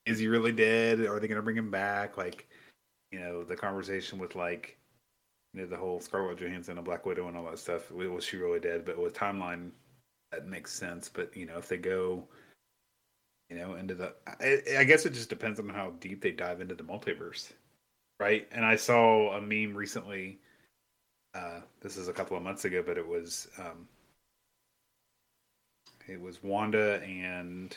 is 0.06 0.18
he 0.18 0.28
really 0.28 0.52
dead? 0.52 1.00
Are 1.00 1.18
they 1.18 1.26
gonna 1.28 1.42
bring 1.42 1.56
him 1.56 1.70
back? 1.70 2.16
Like, 2.18 2.46
you 3.10 3.18
know, 3.18 3.44
the 3.44 3.56
conversation 3.56 4.18
with 4.18 4.34
like, 4.36 4.78
you 5.54 5.62
know, 5.62 5.66
the 5.66 5.76
whole 5.76 6.00
Scarlett 6.00 6.38
Johansson 6.38 6.76
and 6.76 6.84
Black 6.84 7.06
Widow 7.06 7.28
and 7.28 7.36
all 7.36 7.44
that 7.44 7.58
stuff. 7.58 7.90
Was 7.90 8.24
she 8.24 8.36
really 8.36 8.60
dead? 8.60 8.84
But 8.84 8.98
with 8.98 9.14
timeline, 9.14 9.70
that 10.32 10.46
makes 10.46 10.72
sense. 10.72 11.08
But 11.08 11.36
you 11.36 11.46
know, 11.46 11.58
if 11.58 11.68
they 11.68 11.76
go 11.76 12.24
you 13.52 13.58
know, 13.58 13.74
into 13.74 13.94
the. 13.94 14.14
I, 14.26 14.78
I 14.78 14.84
guess 14.84 15.04
it 15.04 15.12
just 15.12 15.28
depends 15.28 15.60
on 15.60 15.68
how 15.68 15.92
deep 16.00 16.22
they 16.22 16.30
dive 16.30 16.62
into 16.62 16.74
the 16.74 16.82
multiverse, 16.82 17.52
right? 18.18 18.48
And 18.50 18.64
I 18.64 18.76
saw 18.76 19.36
a 19.36 19.42
meme 19.42 19.76
recently. 19.76 20.38
Uh, 21.34 21.60
this 21.82 21.98
is 21.98 22.08
a 22.08 22.14
couple 22.14 22.34
of 22.34 22.42
months 22.42 22.64
ago, 22.64 22.82
but 22.84 22.96
it 22.96 23.06
was 23.06 23.48
um, 23.58 23.86
it 26.08 26.18
was 26.18 26.42
Wanda 26.42 27.02
and 27.02 27.76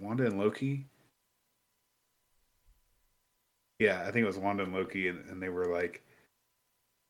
Wanda 0.00 0.24
and 0.24 0.38
Loki. 0.38 0.86
Yeah, 3.80 4.00
I 4.00 4.10
think 4.12 4.24
it 4.24 4.26
was 4.26 4.38
Wanda 4.38 4.62
and 4.62 4.72
Loki, 4.72 5.08
and, 5.08 5.28
and 5.28 5.42
they 5.42 5.50
were 5.50 5.66
like, 5.66 6.02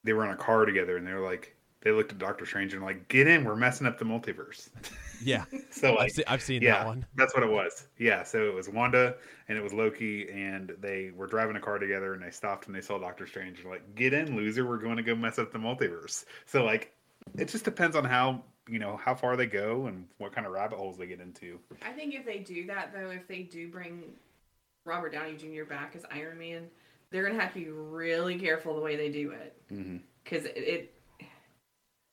they 0.02 0.12
were 0.12 0.24
in 0.24 0.32
a 0.32 0.36
car 0.36 0.64
together, 0.64 0.96
and 0.96 1.06
they 1.06 1.12
were 1.12 1.24
like, 1.24 1.54
they 1.82 1.90
looked 1.92 2.12
at 2.12 2.18
Doctor 2.18 2.44
Strange 2.46 2.74
and 2.74 2.82
like, 2.82 3.08
get 3.08 3.26
in, 3.26 3.44
we're 3.44 3.56
messing 3.56 3.86
up 3.86 3.98
the 3.98 4.04
multiverse. 4.04 4.68
Yeah, 5.22 5.44
so 5.70 5.90
like, 5.96 6.00
I've, 6.04 6.10
se- 6.12 6.24
I've 6.28 6.40
seen 6.42 6.62
yeah, 6.62 6.78
that 6.78 6.86
one. 6.86 7.04
that's 7.14 7.34
what 7.34 7.42
it 7.42 7.50
was. 7.50 7.88
Yeah, 7.98 8.22
so 8.22 8.42
it 8.48 8.54
was 8.54 8.70
Wanda 8.70 9.16
and 9.48 9.58
it 9.58 9.60
was 9.60 9.74
Loki, 9.74 10.30
and 10.30 10.72
they 10.80 11.10
were 11.14 11.26
driving 11.26 11.56
a 11.56 11.60
car 11.60 11.78
together, 11.78 12.14
and 12.14 12.22
they 12.22 12.30
stopped 12.30 12.68
and 12.68 12.74
they 12.74 12.80
saw 12.80 12.96
Doctor 12.98 13.26
Strange, 13.26 13.60
and 13.60 13.68
like, 13.68 13.94
get 13.94 14.14
in, 14.14 14.34
loser, 14.34 14.66
we're 14.66 14.78
going 14.78 14.96
to 14.96 15.02
go 15.02 15.14
mess 15.14 15.38
up 15.38 15.52
the 15.52 15.58
multiverse. 15.58 16.24
So 16.46 16.64
like, 16.64 16.94
it 17.36 17.48
just 17.48 17.66
depends 17.66 17.96
on 17.96 18.04
how 18.06 18.42
you 18.66 18.78
know 18.78 18.96
how 18.96 19.14
far 19.14 19.36
they 19.36 19.44
go 19.44 19.88
and 19.88 20.06
what 20.16 20.32
kind 20.34 20.46
of 20.46 20.54
rabbit 20.54 20.78
holes 20.78 20.96
they 20.96 21.06
get 21.06 21.20
into. 21.20 21.58
I 21.82 21.92
think 21.92 22.14
if 22.14 22.24
they 22.24 22.38
do 22.38 22.66
that 22.68 22.94
though, 22.94 23.10
if 23.10 23.28
they 23.28 23.42
do 23.42 23.68
bring 23.68 24.04
Robert 24.86 25.12
Downey 25.12 25.34
Jr. 25.36 25.64
back 25.68 25.92
as 25.96 26.06
Iron 26.10 26.38
Man, 26.38 26.62
they're 27.10 27.26
gonna 27.28 27.38
have 27.38 27.52
to 27.52 27.58
be 27.60 27.68
really 27.70 28.38
careful 28.38 28.74
the 28.74 28.80
way 28.80 28.96
they 28.96 29.10
do 29.10 29.32
it 29.32 29.54
Mm-hmm. 29.70 29.98
because 30.24 30.46
it, 30.46 30.54
it 30.56 30.94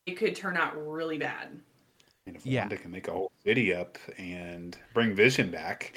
it 0.07 0.15
could 0.17 0.35
turn 0.35 0.57
out 0.57 0.73
really 0.87 1.17
bad. 1.17 1.59
And 2.25 2.35
if 2.35 2.45
Yeah. 2.45 2.61
Wanda 2.61 2.77
can 2.77 2.91
make 2.91 3.07
a 3.07 3.11
whole 3.11 3.31
city 3.43 3.73
up 3.73 3.97
and 4.17 4.75
bring 4.93 5.13
Vision 5.13 5.51
back, 5.51 5.95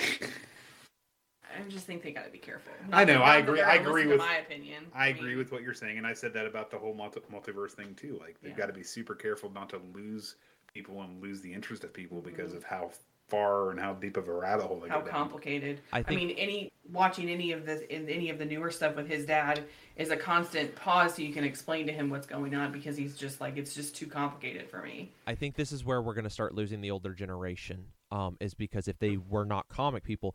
I 1.57 1.63
just 1.69 1.87
think 1.87 2.03
they 2.03 2.13
got 2.13 2.25
to 2.25 2.31
be 2.31 2.39
careful. 2.39 2.73
I 2.93 3.05
know, 3.05 3.23
I 3.23 3.39
agree- 3.39 3.61
I 3.61 3.77
agree 3.77 4.07
with- 4.07 4.19
my 4.19 4.37
opinion. 4.37 4.87
I 4.95 5.09
agree 5.09 5.31
mean, 5.31 5.39
with 5.39 5.53
what 5.53 5.63
you're 5.63 5.75
saying, 5.75 5.99
and 5.99 6.07
I 6.07 6.13
said 6.13 6.33
that 6.35 6.47
about 6.47 6.71
the 6.71 6.79
whole 6.79 6.95
multi- 6.95 7.21
multiverse 7.33 7.73
thing 7.73 7.95
too. 7.95 8.19
Like 8.19 8.41
they've 8.41 8.51
Yeah. 8.53 8.57
got 8.59 8.67
to 8.67 8.73
be 8.73 8.83
super 8.83 9.15
careful 9.15 9.51
not 9.51 9.69
to 9.71 9.79
lose 9.79 10.37
people 10.73 11.03
and 11.03 11.21
lose 11.23 11.41
the 11.41 11.53
interest 11.53 11.83
of 11.85 11.93
people 11.93 12.21
because 12.21 12.53
Mhm. 12.53 12.59
of 12.59 12.65
how 12.65 12.93
far 13.31 13.71
and 13.71 13.81
how 13.81 13.95
deep 13.95 14.17
of 14.17 14.29
a 14.29 14.33
rabbit 14.33 14.67
hole 14.67 14.81
they 14.81 14.89
how 14.89 14.99
go 14.99 15.07
down. 15.07 15.15
complicated. 15.15 15.81
I 15.93 16.05
I, 16.07 16.15
mean, 16.15 16.31
any 16.31 16.71
watching 16.93 17.31
any 17.31 17.53
of 17.53 17.65
this 17.65 17.83
in 17.89 18.09
any 18.09 18.31
of 18.31 18.39
the 18.39 18.45
newer 18.45 18.71
stuff 18.71 18.97
with 18.97 19.09
his 19.09 19.25
dad 19.25 19.65
is 19.97 20.11
a 20.11 20.17
constant 20.17 20.75
pause 20.75 21.15
so 21.15 21.23
you 21.23 21.33
can 21.33 21.45
explain 21.45 21.87
to 21.87 21.93
him 21.93 22.11
what's 22.11 22.27
going 22.27 22.55
on 22.55 22.73
because 22.73 22.97
he's 22.97 23.17
just 23.17 23.41
like 23.41 23.57
it's 23.57 23.75
just 23.75 23.95
too 23.95 24.07
complicated 24.07 24.69
for 24.69 24.83
me. 24.83 25.13
I 25.27 25.35
think 25.35 25.55
this 25.55 25.73
is 25.73 25.85
where 25.85 26.03
we're 26.03 26.15
going 26.15 26.25
to 26.25 26.31
start 26.31 26.55
losing 26.55 26.81
the 26.81 26.91
older 26.91 27.15
generation. 27.15 27.87
Um, 28.13 28.37
is 28.41 28.55
because 28.55 28.89
if 28.89 28.99
they 28.99 29.17
were 29.17 29.45
not 29.45 29.69
comic 29.69 30.03
people, 30.03 30.35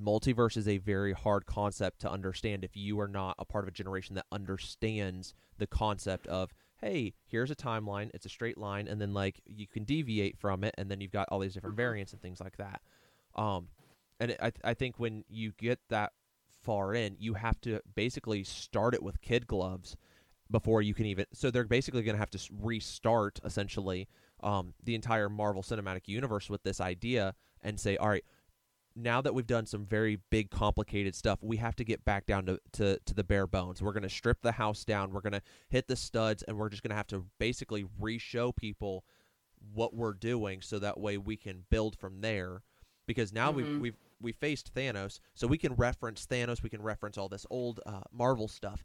multiverse 0.00 0.56
is 0.56 0.68
a 0.68 0.78
very 0.78 1.12
hard 1.12 1.46
concept 1.46 2.00
to 2.00 2.10
understand 2.10 2.64
if 2.64 2.76
you 2.76 3.00
are 3.00 3.08
not 3.08 3.34
a 3.38 3.44
part 3.44 3.64
of 3.64 3.68
a 3.68 3.72
generation 3.72 4.14
that 4.14 4.26
understands 4.30 5.34
the 5.58 5.66
concept 5.66 6.26
of 6.28 6.52
hey 6.80 7.12
here's 7.26 7.50
a 7.50 7.56
timeline 7.56 8.10
it's 8.14 8.26
a 8.26 8.28
straight 8.28 8.58
line 8.58 8.86
and 8.88 9.00
then 9.00 9.12
like 9.12 9.40
you 9.46 9.66
can 9.66 9.84
deviate 9.84 10.38
from 10.38 10.64
it 10.64 10.74
and 10.78 10.90
then 10.90 11.00
you've 11.00 11.12
got 11.12 11.28
all 11.30 11.40
these 11.40 11.54
different 11.54 11.76
variants 11.76 12.12
and 12.12 12.22
things 12.22 12.40
like 12.40 12.56
that. 12.56 12.80
Um 13.34 13.68
and 14.20 14.32
it, 14.32 14.40
I, 14.42 14.52
I 14.64 14.74
think 14.74 14.98
when 14.98 15.24
you 15.28 15.52
get 15.58 15.78
that 15.90 16.12
far 16.62 16.94
in 16.94 17.16
you 17.18 17.34
have 17.34 17.60
to 17.62 17.80
basically 17.94 18.44
start 18.44 18.94
it 18.94 19.02
with 19.02 19.20
kid 19.20 19.46
gloves 19.46 19.96
before 20.50 20.82
you 20.82 20.94
can 20.94 21.06
even 21.06 21.26
so 21.32 21.50
they're 21.50 21.64
basically 21.64 22.02
going 22.02 22.14
to 22.14 22.20
have 22.20 22.30
to 22.30 22.40
restart 22.60 23.38
essentially 23.44 24.08
um, 24.42 24.72
the 24.84 24.94
entire 24.94 25.28
marvel 25.28 25.62
cinematic 25.62 26.06
universe 26.06 26.48
with 26.48 26.62
this 26.62 26.80
idea 26.80 27.34
and 27.62 27.78
say 27.78 27.96
all 27.96 28.08
right 28.08 28.24
now 29.00 29.20
that 29.20 29.32
we've 29.34 29.46
done 29.46 29.64
some 29.66 29.84
very 29.86 30.18
big 30.30 30.50
complicated 30.50 31.14
stuff 31.14 31.38
we 31.42 31.56
have 31.58 31.76
to 31.76 31.84
get 31.84 32.04
back 32.04 32.26
down 32.26 32.46
to, 32.46 32.58
to, 32.72 32.98
to 33.06 33.14
the 33.14 33.22
bare 33.24 33.46
bones. 33.46 33.80
We're 33.80 33.92
going 33.92 34.02
to 34.02 34.08
strip 34.08 34.42
the 34.42 34.52
house 34.52 34.84
down 34.84 35.12
we're 35.12 35.20
going 35.20 35.32
to 35.34 35.42
hit 35.68 35.86
the 35.88 35.96
studs 35.96 36.42
and 36.42 36.56
we're 36.58 36.68
just 36.68 36.82
going 36.82 36.90
to 36.90 36.96
have 36.96 37.06
to 37.08 37.24
basically 37.38 37.84
re-show 37.98 38.52
people 38.52 39.04
what 39.72 39.94
we're 39.94 40.12
doing 40.14 40.60
so 40.62 40.78
that 40.78 40.98
way 40.98 41.16
we 41.18 41.36
can 41.36 41.64
build 41.70 41.96
from 41.98 42.20
there. 42.20 42.62
Because 43.06 43.32
now 43.32 43.50
we've 43.50 43.66
Mhm. 43.66 43.80
we've 43.80 43.96
we 44.20 44.32
faced 44.32 44.74
Thanos 44.74 45.20
so 45.34 45.46
we 45.46 45.58
can 45.58 45.74
reference 45.74 46.26
Thanos 46.26 46.62
we 46.62 46.68
can 46.68 46.82
reference 46.82 47.16
all 47.16 47.28
this 47.28 47.46
old 47.50 47.80
uh, 47.86 48.00
Marvel 48.12 48.48
stuff 48.48 48.84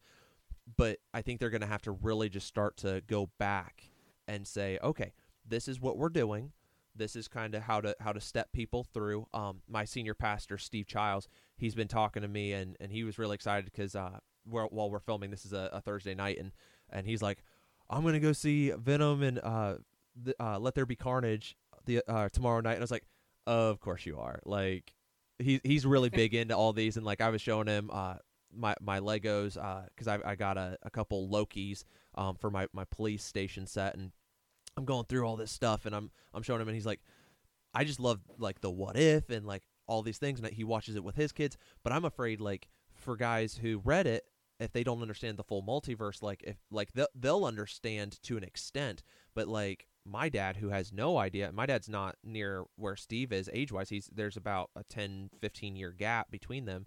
but 0.78 1.00
I 1.14 1.22
think 1.22 1.40
they're 1.40 1.50
going 1.50 1.62
to 1.62 1.68
have 1.68 1.82
to 1.84 1.92
really 1.92 2.30
just 2.30 2.48
start 2.48 2.78
to 2.78 3.02
go 3.08 3.30
back 3.40 3.90
and 4.28 4.48
say 4.48 4.78
okay 4.84 5.12
this 5.46 5.68
is 5.68 5.82
what 5.82 5.98
we're 5.98 6.10
doing 6.10 6.52
this 6.96 7.16
is 7.16 7.28
kind 7.28 7.56
of 7.56 7.64
how 7.64 7.82
to 7.82 7.96
how 8.00 8.12
to 8.12 8.22
step 8.22 8.52
people 8.52 8.84
through. 8.84 9.28
Um 9.34 9.62
my 9.68 9.86
senior 9.86 10.14
pastor 10.14 10.58
Steve 10.58 10.88
Childs 10.88 11.28
he's 11.58 11.76
been 11.76 11.88
talking 11.88 12.22
to 12.22 12.28
me 12.28 12.54
and 12.54 12.76
and 12.80 12.92
he 12.92 13.04
was 13.04 13.18
really 13.18 13.36
excited 13.36 13.66
because 13.66 13.96
uh 13.96 14.20
we're, 14.46 14.66
while 14.66 14.90
we're 14.90 15.00
filming 15.00 15.32
this 15.32 15.46
is 15.46 15.54
a, 15.54 15.70
a 15.72 15.82
Thursday 15.82 16.16
night 16.16 16.38
and 16.38 16.52
and 16.90 17.08
he's 17.08 17.22
like 17.22 17.44
I'm 17.90 18.04
gonna 18.04 18.20
go 18.20 18.34
see 18.34 18.72
Venom 18.72 19.24
and 19.24 19.40
uh, 19.40 19.76
the, 20.22 20.36
uh 20.40 20.60
Let 20.60 20.76
There 20.76 20.86
Be 20.86 20.96
Carnage 20.96 21.56
the 21.86 22.02
uh 22.08 22.30
tomorrow 22.30 22.62
night. 22.62 22.74
And 22.74 22.82
I 22.82 22.84
was 22.84 22.92
like 22.92 23.06
of 23.46 23.80
course 23.80 24.06
you 24.06 24.20
are. 24.20 24.40
Like 24.46 24.94
he 25.40 25.60
he's 25.64 25.86
really 25.86 26.10
big 26.10 26.34
into 26.34 26.56
all 26.56 26.74
these 26.74 26.98
and 26.98 27.06
like 27.06 27.22
I 27.22 27.30
was 27.30 27.42
showing 27.42 27.68
him 27.68 27.90
uh 27.92 28.16
my 28.56 28.76
my 28.82 29.00
Legos 29.00 29.58
uh 29.58 29.84
because 29.90 30.08
I 30.08 30.20
I 30.26 30.36
got 30.36 30.58
a, 30.58 30.78
a 30.84 30.90
couple 30.90 31.28
Lokis 31.30 31.84
um 32.16 32.36
for 32.36 32.52
my 32.52 32.68
my 32.74 32.86
police 32.86 33.24
station 33.24 33.66
set 33.68 33.96
and 33.96 34.12
I'm 34.78 34.86
going 34.86 35.06
through 35.06 35.26
all 35.26 35.36
this 35.36 35.52
stuff 35.52 35.86
and 35.86 35.96
I'm 35.96 36.12
I'm 36.34 36.44
showing 36.44 36.62
him 36.62 36.68
and 36.68 36.76
he's 36.76 36.86
like 36.86 37.02
I 37.74 37.84
just 37.84 38.00
love 38.00 38.20
like 38.38 38.62
the 38.62 38.72
what 38.72 38.98
if 38.98 39.30
and 39.30 39.46
like 39.46 39.64
all 39.88 40.02
these 40.02 40.18
things 40.18 40.40
and 40.40 40.50
he 40.50 40.64
watches 40.64 40.96
it 40.96 41.04
with 41.04 41.16
his 41.16 41.32
kids 41.32 41.58
but 41.84 41.94
I'm 41.94 42.06
afraid 42.06 42.42
like 42.42 42.70
for 42.94 43.16
guys 43.16 43.58
who 43.58 43.82
read 43.84 44.08
it 44.08 44.26
if 44.60 44.72
they 44.72 44.84
don't 44.84 45.02
understand 45.02 45.38
the 45.38 45.44
full 45.44 45.64
multiverse 45.64 46.22
like 46.22 46.44
if 46.46 46.58
like 46.72 46.94
they'll, 46.94 47.08
they'll 47.16 47.46
understand 47.46 48.22
to 48.24 48.38
an 48.38 48.44
extent 48.44 49.04
but 49.36 49.48
like 49.48 49.88
my 50.06 50.30
dad 50.30 50.58
who 50.58 50.70
has 50.70 50.92
no 50.92 51.18
idea 51.18 51.52
my 51.52 51.66
dad's 51.66 51.90
not 51.90 52.16
near 52.24 52.64
where 52.76 52.96
steve 52.96 53.32
is 53.32 53.50
age 53.54 53.72
wise 53.72 53.90
he's 53.90 54.10
there's 54.14 54.38
about 54.38 54.70
a 54.76 54.84
10 54.84 55.30
15 55.40 55.76
year 55.76 55.92
gap 55.92 56.30
between 56.30 56.66
them 56.66 56.86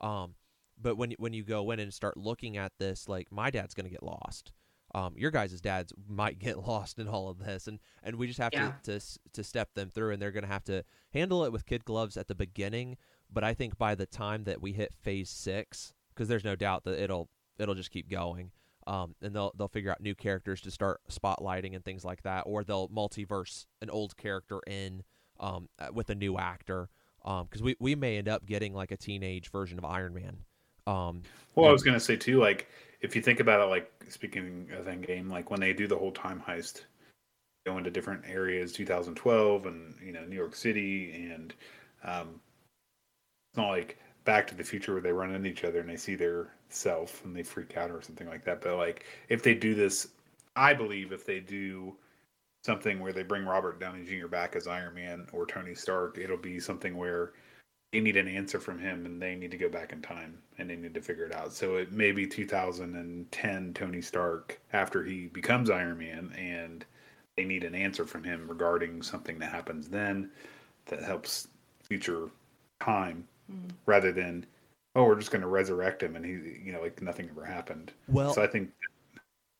um 0.00 0.34
but 0.80 0.96
when 0.96 1.12
when 1.18 1.32
you 1.32 1.42
go 1.42 1.70
in 1.70 1.80
and 1.80 1.92
start 1.92 2.16
looking 2.16 2.56
at 2.56 2.72
this, 2.78 3.08
like 3.08 3.32
my 3.32 3.50
dad's 3.50 3.74
going 3.74 3.84
to 3.84 3.90
get 3.90 4.02
lost. 4.02 4.52
Um, 4.94 5.14
your 5.16 5.30
guys' 5.30 5.60
dads 5.60 5.92
might 6.08 6.38
get 6.38 6.58
lost 6.66 6.98
in 6.98 7.08
all 7.08 7.28
of 7.28 7.38
this, 7.38 7.66
and 7.66 7.78
and 8.02 8.16
we 8.16 8.26
just 8.26 8.38
have 8.38 8.52
Yeah. 8.52 8.72
to, 8.84 8.98
to 8.98 9.18
to 9.34 9.44
step 9.44 9.74
them 9.74 9.90
through, 9.90 10.12
and 10.12 10.20
they're 10.22 10.32
going 10.32 10.44
to 10.44 10.50
have 10.52 10.64
to 10.64 10.84
handle 11.12 11.44
it 11.44 11.52
with 11.52 11.66
kid 11.66 11.84
gloves 11.84 12.16
at 12.16 12.26
the 12.28 12.34
beginning. 12.34 12.96
But 13.30 13.44
I 13.44 13.52
think 13.54 13.76
by 13.76 13.94
the 13.94 14.06
time 14.06 14.44
that 14.44 14.62
we 14.62 14.72
hit 14.72 14.94
phase 14.94 15.28
six, 15.30 15.92
because 16.14 16.28
there's 16.28 16.44
no 16.44 16.56
doubt 16.56 16.84
that 16.84 16.98
it'll 17.02 17.28
it'll 17.58 17.74
just 17.74 17.90
keep 17.90 18.08
going, 18.08 18.50
um, 18.86 19.14
and 19.20 19.34
they'll 19.34 19.52
they'll 19.58 19.68
figure 19.68 19.90
out 19.90 20.00
new 20.00 20.14
characters 20.14 20.60
to 20.62 20.70
start 20.70 21.00
spotlighting 21.10 21.74
and 21.74 21.84
things 21.84 22.04
like 22.04 22.22
that, 22.22 22.42
or 22.46 22.64
they'll 22.64 22.88
multiverse 22.88 23.66
an 23.82 23.90
old 23.90 24.16
character 24.16 24.60
in 24.66 25.02
um, 25.40 25.68
uh, 25.78 25.88
with 25.92 26.08
a 26.08 26.14
new 26.14 26.38
actor, 26.38 26.88
because 27.22 27.62
we 27.62 27.76
we 27.78 27.94
may 27.94 28.16
end 28.16 28.28
up 28.28 28.46
getting 28.46 28.72
like 28.72 28.90
a 28.90 28.96
teenage 28.96 29.50
version 29.50 29.76
of 29.78 29.84
Iron 29.84 30.14
Man. 30.14 30.38
Um, 30.88 31.22
Well, 31.54 31.68
I 31.68 31.72
was 31.72 31.82
gonna 31.82 32.00
say 32.00 32.16
too, 32.16 32.40
like 32.40 32.68
if 33.00 33.14
you 33.14 33.20
think 33.20 33.40
about 33.40 33.60
it, 33.60 33.70
like 33.70 33.92
speaking 34.08 34.68
of 34.72 34.86
Endgame, 34.86 35.30
like 35.30 35.50
when 35.50 35.60
they 35.60 35.72
do 35.72 35.86
the 35.86 35.98
whole 35.98 36.12
time 36.12 36.42
heist, 36.46 36.82
go 37.66 37.76
into 37.76 37.90
different 37.90 38.24
areas, 38.26 38.72
2012, 38.72 39.66
and 39.66 39.94
you 40.02 40.12
know 40.12 40.24
New 40.24 40.36
York 40.36 40.54
City, 40.54 41.12
and 41.30 41.52
um, 42.04 42.40
it's 43.50 43.58
not 43.58 43.68
like 43.68 43.98
Back 44.24 44.46
to 44.48 44.54
the 44.54 44.64
Future 44.64 44.92
where 44.94 45.02
they 45.02 45.12
run 45.12 45.34
into 45.34 45.48
each 45.48 45.64
other 45.64 45.80
and 45.80 45.88
they 45.88 45.96
see 45.96 46.14
their 46.14 46.48
self 46.70 47.24
and 47.24 47.34
they 47.34 47.42
freak 47.42 47.76
out 47.76 47.90
or 47.90 48.00
something 48.00 48.28
like 48.28 48.44
that. 48.44 48.60
But 48.62 48.76
like 48.76 49.04
if 49.28 49.42
they 49.42 49.54
do 49.54 49.74
this, 49.74 50.08
I 50.56 50.74
believe 50.74 51.12
if 51.12 51.26
they 51.26 51.40
do 51.40 51.96
something 52.64 53.00
where 53.00 53.12
they 53.12 53.22
bring 53.22 53.44
Robert 53.44 53.80
Downey 53.80 54.04
Jr. 54.04 54.26
back 54.26 54.56
as 54.56 54.66
Iron 54.66 54.94
Man 54.94 55.26
or 55.32 55.46
Tony 55.46 55.74
Stark, 55.74 56.18
it'll 56.18 56.36
be 56.36 56.60
something 56.60 56.96
where 56.96 57.32
they 57.92 58.00
need 58.00 58.16
an 58.16 58.28
answer 58.28 58.60
from 58.60 58.78
him 58.78 59.06
and 59.06 59.20
they 59.20 59.34
need 59.34 59.50
to 59.50 59.56
go 59.56 59.68
back 59.68 59.92
in 59.92 60.02
time 60.02 60.36
and 60.58 60.68
they 60.68 60.76
need 60.76 60.94
to 60.94 61.00
figure 61.00 61.24
it 61.24 61.34
out. 61.34 61.52
So 61.52 61.76
it 61.76 61.90
may 61.92 62.12
be 62.12 62.26
2010 62.26 63.74
Tony 63.74 64.02
Stark 64.02 64.60
after 64.72 65.02
he 65.04 65.26
becomes 65.28 65.70
Iron 65.70 65.98
Man 65.98 66.32
and 66.36 66.84
they 67.36 67.44
need 67.44 67.64
an 67.64 67.74
answer 67.74 68.04
from 68.04 68.24
him 68.24 68.46
regarding 68.48 69.00
something 69.02 69.38
that 69.38 69.50
happens 69.52 69.88
then 69.88 70.30
that 70.86 71.02
helps 71.02 71.48
future 71.82 72.28
time 72.80 73.26
Mhm. 73.50 73.70
rather 73.86 74.12
than 74.12 74.44
oh 74.94 75.04
we're 75.04 75.14
just 75.18 75.30
going 75.30 75.40
to 75.42 75.48
resurrect 75.48 76.02
him 76.02 76.16
and 76.16 76.24
he 76.24 76.32
you 76.62 76.72
know 76.72 76.82
like 76.82 77.00
nothing 77.00 77.28
ever 77.30 77.44
happened. 77.44 77.92
well, 78.08 78.34
so 78.34 78.42
I 78.42 78.46
think 78.46 78.70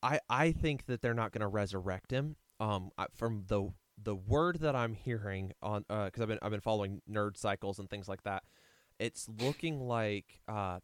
I 0.03 0.19
I 0.29 0.51
think 0.51 0.85
that 0.85 1.01
they're 1.01 1.13
not 1.15 1.31
going 1.31 1.41
to 1.41 1.47
resurrect 1.47 2.11
him. 2.11 2.35
Um, 2.59 2.91
from 3.15 3.45
the 3.47 3.71
the 4.03 4.15
word 4.15 4.59
that 4.61 4.75
I'm 4.75 4.93
hearing 4.93 5.53
on 5.61 5.83
because 5.87 6.21
I've 6.21 6.27
been 6.27 6.39
I've 6.41 6.51
been 6.51 6.61
following 6.61 7.01
nerd 7.09 7.37
cycles 7.37 7.79
and 7.79 7.89
things 7.89 8.07
like 8.07 8.23
that. 8.23 8.43
It's 8.99 9.29
looking 9.39 9.81
like 9.81 10.41
uh, 10.47 10.79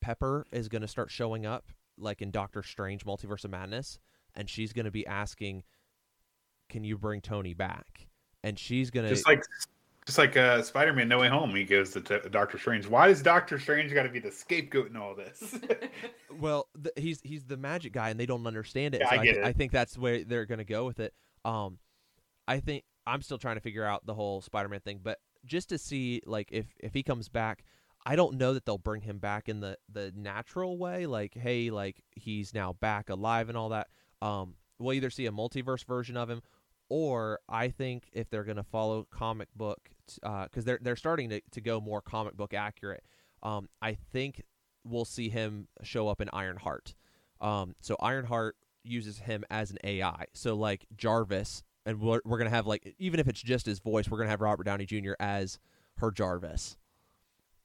Pepper 0.00 0.46
is 0.52 0.68
going 0.68 0.82
to 0.82 0.88
start 0.88 1.10
showing 1.10 1.46
up 1.46 1.66
like 1.98 2.22
in 2.22 2.30
Doctor 2.30 2.62
Strange 2.62 3.04
Multiverse 3.04 3.44
of 3.44 3.50
Madness, 3.50 3.98
and 4.34 4.48
she's 4.48 4.72
going 4.72 4.84
to 4.84 4.90
be 4.90 5.06
asking, 5.06 5.62
"Can 6.68 6.84
you 6.84 6.96
bring 6.98 7.20
Tony 7.20 7.54
back?" 7.54 8.06
And 8.44 8.58
she's 8.58 8.90
going 8.90 9.06
to 9.06 9.14
just 9.14 9.26
like 9.26 9.42
just 10.06 10.18
like 10.18 10.36
uh, 10.36 10.62
Spider-Man 10.62 11.08
No 11.08 11.18
Way 11.18 11.28
Home, 11.28 11.52
he 11.54 11.64
goes 11.64 11.90
to 11.90 12.00
t- 12.00 12.28
Doctor 12.30 12.58
Strange. 12.58 12.86
Why 12.86 13.08
does 13.08 13.22
Doctor 13.22 13.58
Strange 13.58 13.92
got 13.92 14.04
to 14.04 14.08
be 14.08 14.20
the 14.20 14.30
scapegoat 14.30 14.88
in 14.88 14.96
all 14.96 15.14
this? 15.14 15.58
Well, 16.38 16.68
th- 16.74 16.92
he's 16.96 17.22
he's 17.22 17.44
the 17.44 17.56
magic 17.56 17.94
guy, 17.94 18.10
and 18.10 18.20
they 18.20 18.26
don't 18.26 18.46
understand 18.46 18.94
it. 18.94 19.00
Yeah, 19.00 19.08
so 19.08 19.16
I 19.16 19.24
get 19.24 19.32
th- 19.32 19.36
it. 19.38 19.44
I 19.44 19.54
think 19.54 19.72
that's 19.72 19.96
where 19.96 20.22
they're 20.22 20.44
going 20.44 20.58
to 20.58 20.64
go 20.64 20.84
with 20.84 21.00
it. 21.00 21.14
Um, 21.46 21.78
I 22.48 22.60
think 22.60 22.84
I'm 23.06 23.22
still 23.22 23.38
trying 23.38 23.56
to 23.56 23.60
figure 23.60 23.84
out 23.84 24.06
the 24.06 24.14
whole 24.14 24.40
Spider-Man 24.40 24.80
thing, 24.80 25.00
but 25.02 25.18
just 25.44 25.68
to 25.68 25.78
see 25.78 26.22
like 26.26 26.48
if 26.50 26.66
if 26.78 26.92
he 26.94 27.02
comes 27.02 27.28
back, 27.28 27.64
I 28.04 28.16
don't 28.16 28.36
know 28.36 28.54
that 28.54 28.64
they'll 28.64 28.78
bring 28.78 29.02
him 29.02 29.18
back 29.18 29.48
in 29.48 29.60
the 29.60 29.78
the 29.92 30.12
natural 30.16 30.78
way. 30.78 31.06
Like, 31.06 31.34
hey, 31.34 31.70
like 31.70 32.02
he's 32.12 32.54
now 32.54 32.72
back 32.74 33.10
alive 33.10 33.48
and 33.48 33.56
all 33.56 33.70
that. 33.70 33.88
Um, 34.22 34.54
we'll 34.78 34.94
either 34.94 35.10
see 35.10 35.26
a 35.26 35.32
multiverse 35.32 35.84
version 35.84 36.16
of 36.16 36.28
him, 36.28 36.42
or 36.88 37.40
I 37.48 37.68
think 37.68 38.08
if 38.12 38.30
they're 38.30 38.44
to 38.44 38.62
follow 38.62 39.06
comic 39.10 39.48
book, 39.54 39.90
because 40.06 40.64
they're 40.64 40.78
they're 40.80 40.96
starting 40.96 41.30
to 41.30 41.40
to 41.52 41.60
go 41.60 41.80
more 41.80 42.00
comic 42.00 42.36
book 42.36 42.54
accurate. 42.54 43.04
Um, 43.42 43.68
I 43.82 43.96
think 44.12 44.42
we'll 44.84 45.04
see 45.04 45.28
him 45.28 45.68
show 45.82 46.08
up 46.08 46.20
in 46.20 46.28
Ironheart. 46.32 46.94
Um, 47.40 47.74
so 47.80 47.96
Ironheart 48.00 48.56
uses 48.84 49.18
him 49.18 49.44
as 49.50 49.70
an 49.70 49.78
AI. 49.84 50.26
So 50.32 50.54
like 50.54 50.86
Jarvis, 50.96 51.62
and 51.86 51.98
we're 52.00 52.20
we're 52.26 52.36
gonna 52.38 52.50
have 52.50 52.66
like 52.66 52.94
even 52.98 53.18
if 53.20 53.28
it's 53.28 53.40
just 53.40 53.64
his 53.64 53.78
voice, 53.78 54.10
we're 54.10 54.18
gonna 54.18 54.28
have 54.30 54.42
Robert 54.42 54.64
Downey 54.64 54.84
Jr. 54.84 55.12
as 55.18 55.58
her 55.96 56.10
Jarvis. 56.10 56.76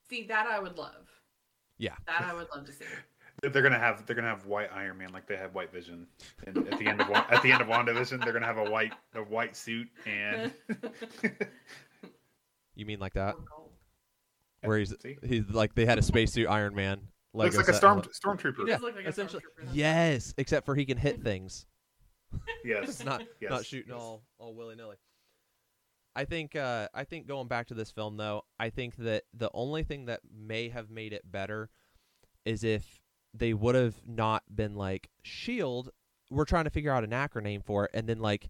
See, 0.09 0.25
that 0.27 0.47
I 0.47 0.59
would 0.59 0.77
love. 0.77 1.07
Yeah. 1.77 1.95
That 2.07 2.21
I 2.23 2.33
would 2.33 2.47
love 2.55 2.65
to 2.65 2.71
see. 2.71 2.85
they're 3.41 3.61
gonna 3.61 3.79
have 3.79 4.05
they're 4.05 4.15
gonna 4.15 4.27
have 4.29 4.45
white 4.45 4.69
Iron 4.73 4.97
Man 4.99 5.11
like 5.11 5.25
they 5.27 5.35
had 5.35 5.53
White 5.53 5.71
Vision. 5.73 6.05
And 6.45 6.57
at 6.71 6.77
the 6.79 6.85
end 6.85 7.01
of 7.01 7.09
Wa- 7.09 7.25
at 7.29 7.41
the 7.41 7.51
end 7.51 7.61
of 7.61 7.67
WandaVision, 7.67 8.23
they're 8.23 8.33
gonna 8.33 8.45
have 8.45 8.57
a 8.59 8.69
white 8.69 8.93
a 9.15 9.23
white 9.23 9.55
suit 9.55 9.87
and 10.05 10.51
You 12.75 12.85
mean 12.85 12.99
like 12.99 13.13
that? 13.13 13.35
Or. 13.35 13.69
Where 14.63 14.77
he's 14.77 14.93
See? 15.01 15.17
he's 15.23 15.43
like 15.49 15.73
they 15.73 15.85
had 15.85 15.97
a 15.97 16.03
spacesuit 16.03 16.47
Iron 16.47 16.75
Man. 16.75 16.99
looks 17.33 17.55
Lego 17.55 17.65
like 17.65 17.67
a 17.69 17.73
storm 17.73 18.01
stormtrooper. 18.01 18.59
He 18.59 18.65
does 18.71 18.81
look 18.81 18.95
like 18.95 19.05
a 19.05 19.09
essentially. 19.09 19.41
stormtrooper, 19.41 19.69
Yes, 19.73 20.33
except 20.37 20.65
for 20.67 20.75
he 20.75 20.85
can 20.85 20.97
hit 20.97 21.21
things. 21.23 21.65
Yes. 22.63 22.89
It's 22.89 23.05
not 23.05 23.23
Yes, 23.39 23.49
not 23.49 23.65
shooting 23.65 23.91
yes. 23.93 24.01
all 24.01 24.23
all 24.37 24.53
willy 24.53 24.75
nilly. 24.75 24.97
I 26.15 26.25
think 26.25 26.55
uh, 26.55 26.89
I 26.93 27.03
think 27.05 27.27
going 27.27 27.47
back 27.47 27.67
to 27.67 27.73
this 27.73 27.91
film 27.91 28.17
though, 28.17 28.43
I 28.59 28.69
think 28.69 28.95
that 28.97 29.23
the 29.33 29.49
only 29.53 29.83
thing 29.83 30.05
that 30.05 30.21
may 30.31 30.69
have 30.69 30.89
made 30.89 31.13
it 31.13 31.29
better 31.29 31.69
is 32.45 32.63
if 32.63 33.01
they 33.33 33.53
would 33.53 33.75
have 33.75 33.95
not 34.05 34.43
been 34.53 34.75
like 34.75 35.09
Shield. 35.23 35.89
We're 36.29 36.45
trying 36.45 36.63
to 36.65 36.69
figure 36.69 36.91
out 36.93 37.03
an 37.03 37.11
acronym 37.11 37.63
for 37.63 37.85
it, 37.85 37.91
and 37.93 38.07
then 38.07 38.19
like 38.19 38.49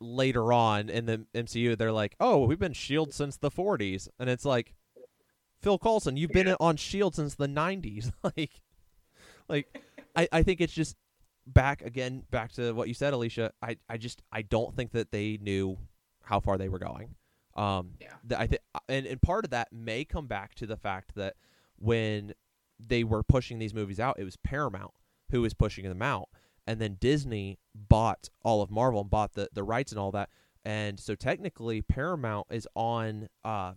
later 0.00 0.52
on 0.52 0.88
in 0.88 1.06
the 1.06 1.26
MCU, 1.34 1.76
they're 1.76 1.92
like, 1.92 2.14
"Oh, 2.20 2.44
we've 2.44 2.58
been 2.58 2.72
Shield 2.72 3.12
since 3.12 3.36
the 3.36 3.50
'40s," 3.50 4.08
and 4.18 4.28
it's 4.28 4.44
like, 4.44 4.74
Phil 5.60 5.78
Coulson, 5.78 6.16
you've 6.16 6.30
been 6.32 6.54
on 6.60 6.76
Shield 6.76 7.14
since 7.14 7.34
the 7.34 7.48
'90s. 7.48 8.12
like, 8.22 8.62
like 9.48 9.82
I 10.14 10.28
I 10.30 10.42
think 10.42 10.60
it's 10.60 10.72
just 10.72 10.96
back 11.46 11.82
again 11.82 12.22
back 12.30 12.52
to 12.52 12.72
what 12.72 12.86
you 12.88 12.94
said 12.94 13.12
alicia 13.12 13.50
i 13.62 13.76
i 13.88 13.96
just 13.96 14.22
i 14.30 14.42
don't 14.42 14.76
think 14.76 14.92
that 14.92 15.10
they 15.10 15.38
knew 15.42 15.76
how 16.22 16.38
far 16.38 16.56
they 16.56 16.68
were 16.68 16.78
going. 16.78 17.14
Um 17.56 17.94
Yeah. 18.00 18.14
th- 18.28 18.40
i 18.40 18.46
think 18.46 18.62
and, 18.88 19.06
and 19.06 19.20
part 19.20 19.44
of 19.44 19.50
that 19.50 19.72
may 19.72 20.04
come 20.04 20.26
back 20.26 20.54
to 20.56 20.66
the 20.66 20.76
fact 20.76 21.14
that 21.16 21.34
when 21.76 22.32
they 22.78 23.02
were 23.04 23.22
pushing 23.22 23.58
these 23.58 23.74
movies 23.74 23.98
out 24.00 24.18
it 24.18 24.24
was 24.24 24.36
paramount 24.36 24.92
who 25.30 25.40
was 25.42 25.54
pushing 25.54 25.88
them 25.88 26.02
out. 26.02 26.28
And 26.66 26.80
then 26.80 26.96
disney 27.00 27.58
bought 27.74 28.28
all 28.44 28.62
of 28.62 28.70
marvel 28.70 29.00
and 29.00 29.10
bought 29.10 29.32
the 29.32 29.48
the 29.52 29.64
rights 29.64 29.90
and 29.92 29.98
all 29.98 30.12
that. 30.12 30.30
And 30.64 31.00
so 31.00 31.16
technically 31.16 31.82
paramount 31.82 32.46
is 32.50 32.68
on 32.76 33.28
uh 33.44 33.72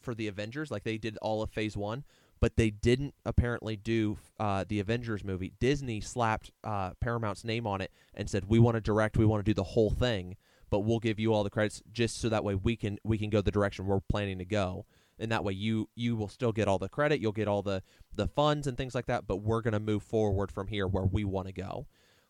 for 0.00 0.14
the 0.16 0.26
avengers 0.26 0.70
like 0.70 0.82
they 0.82 0.98
did 0.98 1.16
all 1.18 1.42
of 1.42 1.50
phase 1.50 1.76
one 1.76 2.02
but 2.44 2.56
they 2.56 2.68
didn't 2.68 3.14
apparently 3.24 3.74
do 3.74 4.18
uh, 4.38 4.66
the 4.68 4.78
Avengers 4.78 5.24
movie. 5.24 5.54
Disney 5.60 5.98
slapped 6.02 6.50
uh, 6.62 6.90
Paramount's 7.00 7.42
name 7.42 7.66
on 7.66 7.80
it 7.80 7.90
and 8.12 8.28
said, 8.28 8.44
"We 8.46 8.58
want 8.58 8.74
to 8.74 8.82
direct, 8.82 9.16
we 9.16 9.24
want 9.24 9.42
to 9.42 9.50
do 9.50 9.54
the 9.54 9.64
whole 9.64 9.88
thing, 9.88 10.36
but 10.68 10.80
we'll 10.80 10.98
give 10.98 11.18
you 11.18 11.32
all 11.32 11.42
the 11.42 11.48
credits 11.48 11.82
just 11.90 12.20
so 12.20 12.28
that 12.28 12.44
way 12.44 12.54
we 12.54 12.76
can 12.76 12.98
we 13.02 13.16
can 13.16 13.30
go 13.30 13.40
the 13.40 13.50
direction 13.50 13.86
we're 13.86 14.00
planning 14.10 14.36
to 14.40 14.44
go, 14.44 14.84
and 15.18 15.32
that 15.32 15.42
way 15.42 15.54
you 15.54 15.88
you 15.94 16.16
will 16.16 16.28
still 16.28 16.52
get 16.52 16.68
all 16.68 16.78
the 16.78 16.90
credit, 16.90 17.18
you'll 17.18 17.32
get 17.32 17.48
all 17.48 17.62
the 17.62 17.82
the 18.14 18.28
funds 18.28 18.66
and 18.66 18.76
things 18.76 18.94
like 18.94 19.06
that, 19.06 19.26
but 19.26 19.36
we're 19.36 19.62
gonna 19.62 19.80
move 19.80 20.02
forward 20.02 20.52
from 20.52 20.66
here 20.66 20.86
where 20.86 21.06
we 21.06 21.24
want 21.24 21.46
to 21.46 21.54
go." 21.54 21.86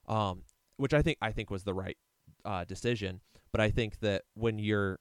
Um, 0.07 0.43
which 0.77 0.95
I 0.95 1.03
think 1.03 1.19
I 1.21 1.33
think 1.33 1.51
was 1.51 1.65
the 1.65 1.75
right 1.75 1.99
uh, 2.45 2.63
decision, 2.63 3.21
but 3.51 3.61
I 3.61 3.69
think 3.69 3.99
that 3.99 4.23
when 4.35 4.61
your 4.61 5.01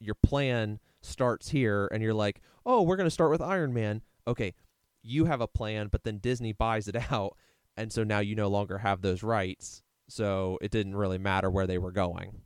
your 0.00 0.14
plan 0.14 0.78
starts 1.02 1.50
here 1.50 1.90
and 1.92 2.02
you're 2.02 2.14
like, 2.14 2.40
"Oh, 2.64 2.80
we're 2.80 2.96
gonna 2.96 3.10
start 3.10 3.30
with 3.30 3.42
Iron 3.42 3.74
Man." 3.74 4.00
Okay, 4.26 4.54
you 5.02 5.24
have 5.24 5.40
a 5.40 5.48
plan, 5.48 5.88
but 5.88 6.04
then 6.04 6.18
Disney 6.18 6.52
buys 6.52 6.88
it 6.88 6.96
out, 7.12 7.36
and 7.76 7.92
so 7.92 8.04
now 8.04 8.18
you 8.18 8.34
no 8.34 8.48
longer 8.48 8.78
have 8.78 9.02
those 9.02 9.22
rights. 9.22 9.82
So 10.08 10.58
it 10.60 10.70
didn't 10.70 10.94
really 10.94 11.18
matter 11.18 11.50
where 11.50 11.66
they 11.66 11.78
were 11.78 11.92
going. 11.92 12.42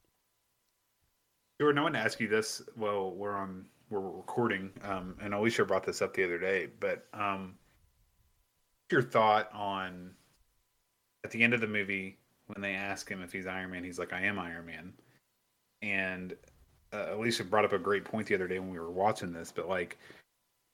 Jordan, 1.61 1.79
I 1.79 1.83
want 1.83 1.95
to 1.95 2.01
ask 2.01 2.21
you 2.21 2.29
this. 2.29 2.63
Well, 2.77 3.11
we're 3.11 3.37
on 3.37 3.67
we're 3.91 4.01
recording, 4.01 4.71
um, 4.83 5.17
and 5.21 5.35
Alicia 5.35 5.65
brought 5.65 5.85
this 5.85 6.01
up 6.01 6.15
the 6.15 6.25
other 6.25 6.39
day. 6.39 6.69
But 6.79 7.07
um, 7.13 7.57
your 8.91 9.03
thought 9.03 9.51
on 9.53 10.13
at 11.25 11.31
the 11.31 11.43
end 11.43 11.53
of 11.53 11.61
the 11.61 11.67
movie 11.67 12.19
when 12.47 12.63
they 12.63 12.75
ask 12.75 13.09
him 13.09 13.23
if 13.23 13.33
he's 13.33 13.47
Iron 13.47 13.71
Man? 13.71 13.85
He's 13.85 13.99
like, 13.99 14.13
"I 14.13 14.23
am 14.23 14.39
Iron 14.39 14.67
Man." 14.67 14.93
And 15.83 16.35
uh, 16.93 17.15
Alicia 17.15 17.45
brought 17.45 17.65
up 17.65 17.73
a 17.73 17.79
great 17.79 18.05
point 18.05 18.27
the 18.27 18.35
other 18.35 18.49
day 18.49 18.59
when 18.59 18.71
we 18.71 18.79
were 18.79 18.91
watching 18.91 19.33
this. 19.33 19.53
But 19.55 19.69
like 19.69 19.99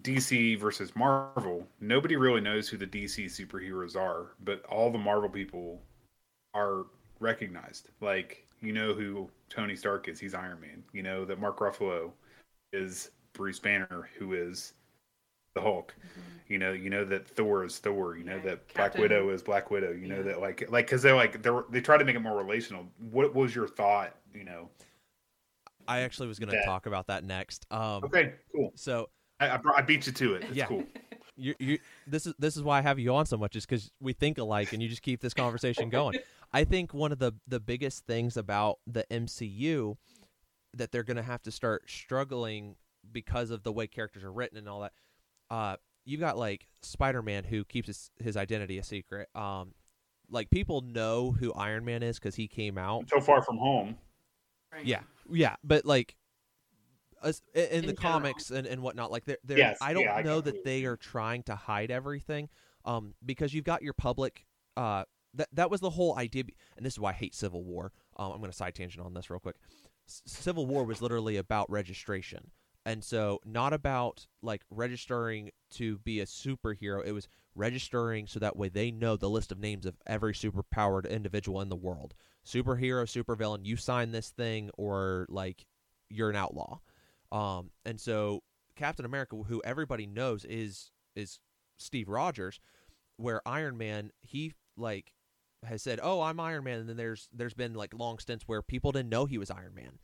DC 0.02 0.58
versus 0.58 0.94
Marvel, 0.94 1.66
nobody 1.80 2.16
really 2.16 2.40
knows 2.40 2.68
who 2.68 2.76
the 2.76 2.86
DC 2.86 3.26
superheroes 3.26 3.96
are, 3.96 4.32
but 4.44 4.64
all 4.66 4.90
the 4.90 4.98
Marvel 4.98 5.28
people 5.28 5.80
are 6.54 6.86
recognized. 7.20 7.88
Like 8.00 8.46
you 8.60 8.72
know 8.72 8.92
who 8.94 9.28
Tony 9.50 9.76
Stark 9.76 10.08
is, 10.08 10.20
he's 10.20 10.34
Iron 10.34 10.60
Man. 10.60 10.82
You 10.92 11.02
know 11.02 11.24
that 11.24 11.40
Mark 11.40 11.58
Ruffalo 11.58 12.12
is 12.72 13.10
Bruce 13.32 13.58
Banner, 13.58 14.08
who 14.18 14.34
is 14.34 14.74
the 15.54 15.60
Hulk. 15.60 15.94
You 16.48 16.58
know, 16.58 16.72
you 16.72 16.90
know 16.90 17.04
that 17.04 17.26
Thor 17.26 17.64
is 17.64 17.78
Thor. 17.78 18.16
You 18.16 18.24
know 18.24 18.34
Right. 18.36 18.44
that 18.44 18.74
Black 18.74 18.96
Widow 18.98 19.30
is 19.30 19.42
Black 19.42 19.70
Widow. 19.70 19.92
You 19.92 20.06
know 20.08 20.22
that 20.22 20.40
like 20.40 20.70
like 20.70 20.86
because 20.86 21.02
they're 21.02 21.16
like 21.16 21.42
they 21.42 21.50
are 21.50 21.64
they 21.70 21.80
try 21.80 21.96
to 21.96 22.04
make 22.04 22.14
it 22.16 22.20
more 22.20 22.36
relational. 22.36 22.86
What 23.10 23.34
was 23.34 23.54
your 23.54 23.66
thought? 23.66 24.14
You 24.34 24.44
know. 24.44 24.68
I 25.88 26.00
actually 26.00 26.26
was 26.26 26.40
going 26.40 26.50
to 26.50 26.60
talk 26.64 26.86
about 26.86 27.06
that 27.06 27.22
next. 27.22 27.64
Um, 27.70 28.02
Okay, 28.04 28.34
cool. 28.52 28.72
So 28.74 29.08
I, 29.40 29.50
I, 29.50 29.56
brought- 29.56 29.78
I 29.78 29.82
beat 29.82 30.06
you 30.06 30.12
to 30.12 30.34
it. 30.34 30.44
It's 30.44 30.56
Yeah. 30.56 30.66
cool. 30.66 30.84
you, 31.36 31.54
you, 31.58 31.78
this 32.06 32.26
is 32.26 32.34
this 32.38 32.56
is 32.56 32.62
why 32.62 32.78
I 32.78 32.82
have 32.82 32.98
you 32.98 33.14
on 33.14 33.26
so 33.26 33.36
much, 33.36 33.56
is 33.56 33.66
because 33.66 33.90
we 34.00 34.12
think 34.12 34.38
alike, 34.38 34.72
and 34.72 34.82
you 34.82 34.88
just 34.88 35.02
keep 35.02 35.20
this 35.20 35.34
conversation 35.34 35.90
going. 35.90 36.18
I 36.52 36.64
think 36.64 36.94
one 36.94 37.12
of 37.12 37.18
the 37.18 37.32
the 37.46 37.60
biggest 37.60 38.06
things 38.06 38.36
about 38.36 38.78
the 38.86 39.04
MCU 39.10 39.96
that 40.74 40.92
they're 40.92 41.02
going 41.02 41.16
to 41.16 41.22
have 41.22 41.42
to 41.42 41.50
start 41.50 41.88
struggling 41.90 42.76
because 43.12 43.50
of 43.50 43.62
the 43.62 43.72
way 43.72 43.86
characters 43.86 44.24
are 44.24 44.32
written 44.32 44.58
and 44.58 44.68
all 44.68 44.80
that. 44.80 44.92
Uh, 45.50 45.76
you 46.04 46.18
got 46.18 46.38
like 46.38 46.66
Spider 46.82 47.22
Man 47.22 47.44
who 47.44 47.64
keeps 47.64 47.86
his, 47.86 48.10
his 48.22 48.36
identity 48.36 48.78
a 48.78 48.82
secret. 48.82 49.28
Um, 49.34 49.74
like 50.30 50.50
people 50.50 50.80
know 50.80 51.32
who 51.32 51.52
Iron 51.52 51.84
Man 51.84 52.02
is 52.02 52.18
because 52.18 52.34
he 52.34 52.48
came 52.48 52.78
out. 52.78 53.08
So 53.10 53.20
far 53.20 53.42
from 53.42 53.58
home. 53.58 53.96
Right. 54.72 54.84
Yeah, 54.86 55.00
yeah, 55.30 55.56
but 55.62 55.84
like. 55.84 56.16
Us, 57.26 57.42
in, 57.54 57.64
in 57.64 57.68
In 57.80 57.86
the 57.86 57.92
general. 57.94 58.12
comics 58.12 58.50
and, 58.50 58.66
and 58.66 58.82
whatnot, 58.82 59.10
like 59.10 59.24
they're, 59.24 59.38
they're 59.44 59.58
Yes, 59.58 59.78
I 59.80 59.92
don't 59.92 60.04
yeah, 60.04 60.22
know 60.22 60.36
get 60.40 60.44
that 60.44 60.64
they 60.64 60.84
are 60.84 60.96
trying 60.96 61.42
to 61.44 61.56
hide 61.56 61.90
everything, 61.90 62.48
um, 62.84 63.14
because 63.24 63.52
you've 63.54 63.64
got 63.64 63.82
your 63.82 63.94
public. 63.94 64.46
Uh, 64.76 65.04
that 65.34 65.48
that 65.52 65.70
was 65.70 65.80
the 65.80 65.90
whole 65.90 66.16
idea, 66.16 66.44
and 66.76 66.86
this 66.86 66.94
is 66.94 67.00
why 67.00 67.10
I 67.10 67.14
hate 67.14 67.34
Civil 67.34 67.64
War. 67.64 67.92
Um, 68.16 68.32
I'm 68.32 68.38
going 68.38 68.50
to 68.50 68.56
side 68.56 68.74
tangent 68.74 69.04
on 69.04 69.14
this 69.14 69.28
real 69.30 69.40
quick. 69.40 69.56
S- 70.08 70.22
Civil 70.26 70.66
War 70.66 70.84
was 70.84 71.02
literally 71.02 71.36
about 71.36 71.70
registration, 71.70 72.50
and 72.84 73.02
so 73.04 73.40
not 73.44 73.72
about 73.72 74.26
like 74.42 74.62
registering 74.70 75.50
to 75.72 75.98
be 75.98 76.20
a 76.20 76.26
superhero. 76.26 77.04
It 77.04 77.12
was 77.12 77.28
registering 77.54 78.26
so 78.26 78.38
that 78.38 78.56
way 78.56 78.68
they 78.68 78.90
know 78.90 79.16
the 79.16 79.30
list 79.30 79.50
of 79.50 79.58
names 79.58 79.84
of 79.86 79.96
every 80.06 80.32
superpowered 80.34 81.08
individual 81.08 81.60
in 81.60 81.68
the 81.68 81.76
world. 81.76 82.14
Superhero, 82.46 83.04
supervillain. 83.04 83.64
You 83.64 83.76
sign 83.76 84.12
this 84.12 84.30
thing, 84.30 84.70
or 84.78 85.26
like 85.28 85.66
you're 86.08 86.30
an 86.30 86.36
outlaw. 86.36 86.78
Um, 87.32 87.70
and 87.84 88.00
so 88.00 88.42
Captain 88.76 89.04
America, 89.04 89.36
who 89.36 89.62
everybody 89.64 90.06
knows 90.06 90.44
is 90.44 90.90
is 91.14 91.38
Steve 91.78 92.08
Rogers, 92.08 92.60
where 93.16 93.46
Iron 93.46 93.76
Man, 93.76 94.10
he 94.22 94.52
like 94.76 95.12
has 95.64 95.82
said, 95.82 95.98
"Oh, 96.02 96.22
I'm 96.22 96.38
Iron 96.40 96.64
Man," 96.64 96.80
and 96.80 96.88
then 96.88 96.96
there's 96.96 97.28
there's 97.32 97.54
been 97.54 97.74
like 97.74 97.94
long 97.94 98.18
stints 98.18 98.44
where 98.46 98.62
people 98.62 98.92
didn't 98.92 99.08
know 99.08 99.26
he 99.26 99.38
was 99.38 99.50
Iron 99.50 99.74
Man. 99.74 99.98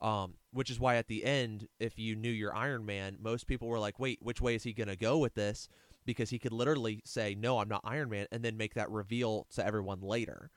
Um, 0.00 0.34
which 0.52 0.70
is 0.70 0.80
why 0.80 0.96
at 0.96 1.08
the 1.08 1.24
end, 1.24 1.68
if 1.78 1.98
you 1.98 2.16
knew 2.16 2.30
you're 2.30 2.54
Iron 2.56 2.86
Man, 2.86 3.18
most 3.20 3.46
people 3.46 3.68
were 3.68 3.78
like, 3.78 3.98
"Wait, 3.98 4.18
which 4.22 4.40
way 4.40 4.54
is 4.54 4.62
he 4.62 4.72
gonna 4.72 4.96
go 4.96 5.18
with 5.18 5.34
this?" 5.34 5.68
Because 6.06 6.30
he 6.30 6.38
could 6.38 6.52
literally 6.52 7.02
say, 7.04 7.34
"No, 7.34 7.58
I'm 7.58 7.68
not 7.68 7.82
Iron 7.84 8.08
Man," 8.08 8.26
and 8.32 8.42
then 8.42 8.56
make 8.56 8.74
that 8.74 8.90
reveal 8.90 9.46
to 9.50 9.64
everyone 9.64 10.00
later. 10.00 10.50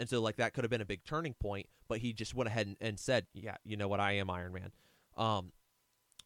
And 0.00 0.08
so, 0.08 0.20
like 0.20 0.36
that 0.36 0.54
could 0.54 0.64
have 0.64 0.70
been 0.70 0.80
a 0.80 0.86
big 0.86 1.04
turning 1.04 1.34
point, 1.34 1.68
but 1.88 1.98
he 1.98 2.12
just 2.12 2.34
went 2.34 2.48
ahead 2.48 2.66
and, 2.66 2.76
and 2.80 2.98
said, 2.98 3.26
"Yeah, 3.32 3.56
you 3.64 3.76
know 3.76 3.86
what? 3.86 4.00
I 4.00 4.12
am 4.12 4.30
Iron 4.30 4.52
Man." 4.52 4.72
Um, 5.16 5.52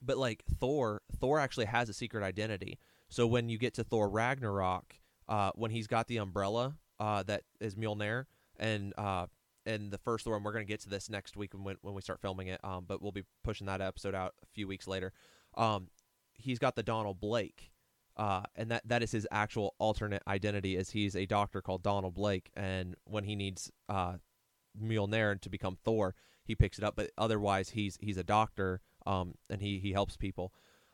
but 0.02 0.18
like 0.18 0.42
Thor, 0.60 1.02
Thor 1.18 1.40
actually 1.40 1.66
has 1.66 1.88
a 1.88 1.94
secret 1.94 2.22
identity. 2.22 2.78
So 3.08 3.26
when 3.26 3.48
you 3.48 3.58
get 3.58 3.74
to 3.74 3.84
Thor 3.84 4.08
Ragnarok, 4.08 4.94
uh, 5.28 5.50
when 5.54 5.70
he's 5.70 5.86
got 5.86 6.08
the 6.08 6.18
umbrella 6.18 6.76
uh, 7.00 7.22
that 7.24 7.42
is 7.60 7.74
Mjolnir, 7.74 8.26
and 8.58 8.92
uh, 8.98 9.26
and 9.66 9.90
the 9.90 9.98
first 9.98 10.24
Thor, 10.24 10.36
and 10.36 10.44
we're 10.44 10.52
gonna 10.52 10.64
get 10.64 10.80
to 10.80 10.88
this 10.88 11.08
next 11.08 11.36
week 11.36 11.52
when 11.54 11.76
when 11.80 11.94
we 11.94 12.02
start 12.02 12.20
filming 12.20 12.48
it. 12.48 12.60
Um, 12.62 12.84
but 12.86 13.02
we'll 13.02 13.12
be 13.12 13.24
pushing 13.42 13.66
that 13.66 13.80
episode 13.80 14.14
out 14.14 14.34
a 14.42 14.46
few 14.54 14.68
weeks 14.68 14.86
later. 14.86 15.12
Um, 15.56 15.88
he's 16.34 16.58
got 16.58 16.76
the 16.76 16.82
Donald 16.82 17.20
Blake. 17.20 17.70
Uh, 18.16 18.42
and 18.54 18.70
that, 18.70 18.86
that 18.86 19.02
is 19.02 19.10
his 19.10 19.26
actual 19.32 19.74
alternate 19.78 20.22
identity 20.28 20.76
is 20.76 20.90
he's 20.90 21.16
a 21.16 21.26
doctor 21.26 21.60
called 21.60 21.82
Donald 21.82 22.14
Blake 22.14 22.48
and 22.54 22.94
when 23.06 23.24
he 23.24 23.34
needs 23.34 23.72
uh, 23.88 24.14
Mjolnir 24.80 25.40
to 25.40 25.50
become 25.50 25.76
Thor 25.84 26.14
he 26.44 26.54
picks 26.54 26.78
it 26.78 26.84
up 26.84 26.96
but 26.96 27.10
otherwise 27.16 27.70
he's 27.70 27.98
he's 28.00 28.16
a 28.16 28.24
doctor 28.24 28.80
um, 29.06 29.34
and 29.50 29.60
he, 29.60 29.78
he 29.78 29.92
helps 29.92 30.16
people. 30.16 30.52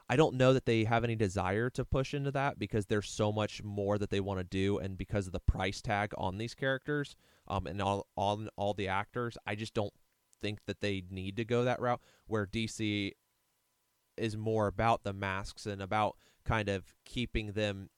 I 0.08 0.16
don't 0.16 0.34
know 0.34 0.52
that 0.52 0.66
they 0.66 0.84
have 0.84 1.04
any 1.04 1.14
desire 1.14 1.70
to 1.70 1.84
push 1.84 2.14
into 2.14 2.32
that 2.32 2.58
because 2.58 2.86
there's 2.86 3.08
so 3.08 3.30
much 3.30 3.62
more 3.62 3.96
that 3.96 4.10
they 4.10 4.18
want 4.18 4.40
to 4.40 4.44
do 4.44 4.78
and 4.78 4.98
because 4.98 5.28
of 5.28 5.32
the 5.32 5.38
price 5.38 5.80
tag 5.80 6.12
on 6.18 6.36
these 6.36 6.54
characters 6.54 7.14
um, 7.46 7.66
and 7.68 7.80
all 7.80 8.08
on 8.16 8.48
all 8.56 8.74
the 8.74 8.88
actors 8.88 9.38
I 9.46 9.54
just 9.54 9.72
don't 9.72 9.92
think 10.42 10.64
that 10.66 10.80
they 10.80 11.04
need 11.10 11.36
to 11.36 11.44
go 11.44 11.62
that 11.62 11.80
route 11.80 12.00
where 12.26 12.44
DC 12.44 13.12
is 14.16 14.36
more 14.36 14.66
about 14.66 15.04
the 15.04 15.12
masks 15.12 15.66
and 15.66 15.80
about 15.80 16.16
kind 16.44 16.68
of 16.68 16.92
keeping 17.04 17.52
them 17.52 17.88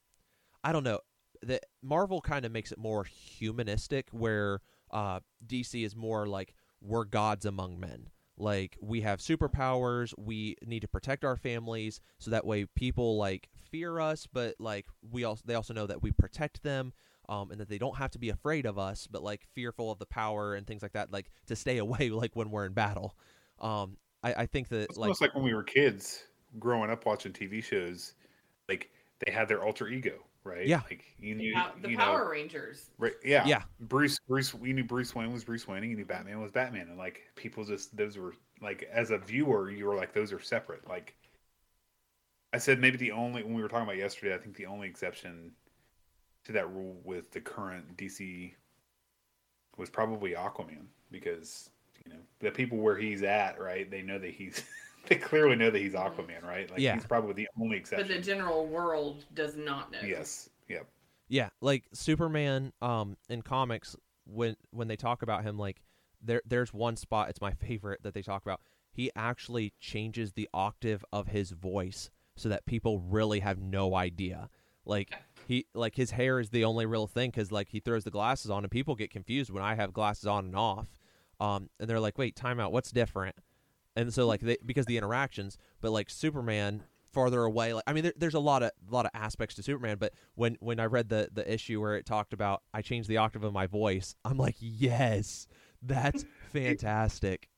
I 0.63 0.71
don't 0.71 0.83
know 0.83 0.99
that 1.41 1.65
Marvel 1.81 2.21
kind 2.21 2.45
of 2.45 2.51
makes 2.51 2.71
it 2.71 2.77
more 2.77 3.05
humanistic 3.05 4.09
where 4.11 4.61
uh, 4.91 5.19
DC 5.47 5.83
is 5.83 5.95
more 5.95 6.27
like 6.27 6.53
we're 6.83 7.05
gods 7.05 7.45
among 7.45 7.79
men. 7.79 8.09
Like 8.37 8.77
we 8.81 9.01
have 9.01 9.19
superpowers 9.19 10.13
we 10.17 10.55
need 10.65 10.81
to 10.81 10.87
protect 10.87 11.23
our 11.23 11.37
families 11.37 11.99
so 12.17 12.31
that 12.31 12.45
way 12.45 12.65
people 12.65 13.15
like 13.15 13.47
fear 13.71 13.99
us 13.99 14.27
but 14.31 14.55
like 14.59 14.87
we 15.11 15.23
also 15.23 15.43
they 15.45 15.53
also 15.53 15.73
know 15.73 15.85
that 15.85 16.01
we 16.01 16.11
protect 16.11 16.63
them 16.63 16.93
um, 17.29 17.51
and 17.51 17.59
that 17.61 17.69
they 17.69 17.77
don't 17.77 17.97
have 17.97 18.09
to 18.11 18.19
be 18.19 18.29
afraid 18.29 18.65
of 18.65 18.79
us 18.79 19.07
but 19.07 19.21
like 19.21 19.45
fearful 19.53 19.91
of 19.91 19.99
the 19.99 20.07
power 20.07 20.55
and 20.55 20.65
things 20.65 20.81
like 20.81 20.93
that 20.93 21.11
like 21.11 21.29
to 21.45 21.55
stay 21.55 21.77
away 21.77 22.09
like 22.09 22.35
when 22.35 22.49
we're 22.49 22.65
in 22.65 22.73
battle. 22.73 23.15
Um, 23.59 23.97
I, 24.23 24.33
I 24.33 24.45
think 24.47 24.69
that 24.69 24.89
It's 24.89 24.97
like 24.97 25.07
almost 25.07 25.21
like 25.21 25.35
when 25.35 25.43
we 25.43 25.53
were 25.53 25.63
kids 25.63 26.23
growing 26.59 26.89
up 26.89 27.05
watching 27.05 27.33
TV 27.33 27.63
shows, 27.63 28.13
like 28.67 28.89
they 29.25 29.31
had 29.31 29.47
their 29.47 29.63
alter 29.63 29.87
ego, 29.87 30.23
right? 30.43 30.67
Yeah. 30.67 30.81
Like 30.89 31.03
you 31.19 31.35
knew, 31.35 31.55
the 31.81 31.91
you 31.91 31.97
Power 31.97 32.19
know, 32.25 32.29
Rangers. 32.29 32.89
right? 32.97 33.13
Yeah, 33.23 33.45
Yeah. 33.45 33.63
Bruce, 33.79 34.19
Bruce, 34.27 34.53
we 34.53 34.73
knew 34.73 34.83
Bruce 34.83 35.15
Wayne 35.15 35.31
was 35.31 35.43
Bruce 35.43 35.67
Wayne, 35.67 35.83
and 35.83 35.91
you 35.91 35.97
knew 35.97 36.05
Batman 36.05 36.41
was 36.41 36.51
Batman, 36.51 36.87
and 36.89 36.97
like 36.97 37.21
people 37.35 37.63
just 37.63 37.95
those 37.95 38.17
were 38.17 38.33
like 38.61 38.87
as 38.91 39.11
a 39.11 39.17
viewer, 39.17 39.71
you 39.71 39.85
were 39.85 39.95
like 39.95 40.13
those 40.13 40.31
are 40.33 40.39
separate. 40.39 40.87
Like 40.87 41.15
I 42.53 42.57
said, 42.57 42.79
maybe 42.79 42.97
the 42.97 43.11
only 43.11 43.43
when 43.43 43.53
we 43.53 43.61
were 43.61 43.67
talking 43.67 43.85
about 43.85 43.97
yesterday, 43.97 44.35
I 44.35 44.37
think 44.37 44.55
the 44.55 44.65
only 44.67 44.87
exception 44.87 45.51
to 46.45 46.51
that 46.51 46.71
rule 46.73 46.99
with 47.03 47.31
the 47.31 47.39
current 47.41 47.97
DC 47.97 48.53
was 49.77 49.89
probably 49.89 50.31
Aquaman 50.31 50.85
because 51.09 51.69
you 52.05 52.11
know 52.13 52.19
the 52.39 52.51
people 52.51 52.77
where 52.77 52.97
he's 52.97 53.23
at, 53.23 53.59
right? 53.59 53.89
They 53.89 54.01
know 54.01 54.19
that 54.19 54.31
he's 54.31 54.63
they 55.07 55.15
clearly 55.15 55.55
know 55.55 55.69
that 55.69 55.81
he's 55.81 55.93
Aquaman, 55.93 56.43
right? 56.43 56.69
Like 56.71 56.79
Yeah. 56.79 56.95
he's 56.95 57.05
probably 57.05 57.33
the 57.33 57.47
only 57.59 57.77
exception. 57.77 58.07
But 58.07 58.15
the 58.15 58.21
general 58.21 58.65
world 58.65 59.25
does 59.33 59.55
not 59.55 59.91
know. 59.91 59.99
yes, 60.03 60.49
yep. 60.69 60.87
Yeah, 61.27 61.49
like 61.61 61.85
Superman 61.93 62.73
um 62.81 63.17
in 63.29 63.41
comics 63.41 63.95
when 64.25 64.55
when 64.71 64.87
they 64.87 64.95
talk 64.95 65.21
about 65.21 65.43
him 65.43 65.57
like 65.57 65.81
there 66.21 66.41
there's 66.45 66.73
one 66.73 66.95
spot 66.95 67.29
it's 67.29 67.41
my 67.41 67.53
favorite 67.53 68.03
that 68.03 68.13
they 68.13 68.21
talk 68.21 68.41
about. 68.43 68.61
He 68.91 69.09
actually 69.15 69.73
changes 69.79 70.33
the 70.33 70.47
octave 70.53 71.03
of 71.11 71.27
his 71.29 71.51
voice 71.51 72.09
so 72.35 72.47
that 72.49 72.65
people 72.65 72.99
really 72.99 73.39
have 73.39 73.59
no 73.59 73.95
idea. 73.95 74.49
Like 74.85 75.13
he 75.47 75.65
like 75.73 75.95
his 75.95 76.11
hair 76.11 76.39
is 76.39 76.49
the 76.51 76.63
only 76.63 76.85
real 76.85 77.07
thing 77.07 77.31
cuz 77.31 77.51
like 77.51 77.69
he 77.69 77.79
throws 77.79 78.03
the 78.03 78.11
glasses 78.11 78.51
on 78.51 78.63
and 78.63 78.71
people 78.71 78.95
get 78.95 79.09
confused 79.09 79.49
when 79.49 79.63
I 79.63 79.75
have 79.75 79.91
glasses 79.93 80.27
on 80.27 80.45
and 80.45 80.55
off. 80.55 80.87
Um 81.39 81.69
and 81.79 81.89
they're 81.89 81.99
like, 81.99 82.17
"Wait, 82.17 82.35
time 82.35 82.59
out. 82.59 82.71
What's 82.71 82.91
different?" 82.91 83.35
And 83.95 84.13
so 84.13 84.27
like 84.27 84.41
they 84.41 84.57
because 84.65 84.85
the 84.85 84.97
interactions, 84.97 85.57
but 85.81 85.91
like 85.91 86.09
Superman 86.09 86.83
farther 87.13 87.43
away 87.43 87.73
like 87.73 87.83
I 87.85 87.93
mean 87.93 88.03
there, 88.03 88.13
there's 88.17 88.33
a 88.33 88.39
lot 88.39 88.63
of 88.63 88.71
lot 88.89 89.05
of 89.05 89.11
aspects 89.13 89.55
to 89.55 89.63
Superman 89.63 89.97
but 89.99 90.13
when 90.35 90.57
when 90.59 90.79
I 90.79 90.85
read 90.85 91.09
the 91.09 91.29
the 91.31 91.51
issue 91.51 91.79
where 91.79 91.95
it 91.95 92.05
talked 92.05 92.33
about 92.33 92.63
I 92.73 92.81
changed 92.81 93.07
the 93.07 93.17
octave 93.17 93.43
of 93.43 93.53
my 93.53 93.67
voice 93.67 94.15
I'm 94.25 94.37
like 94.37 94.55
yes 94.59 95.47
that's 95.81 96.25
fantastic. 96.51 97.49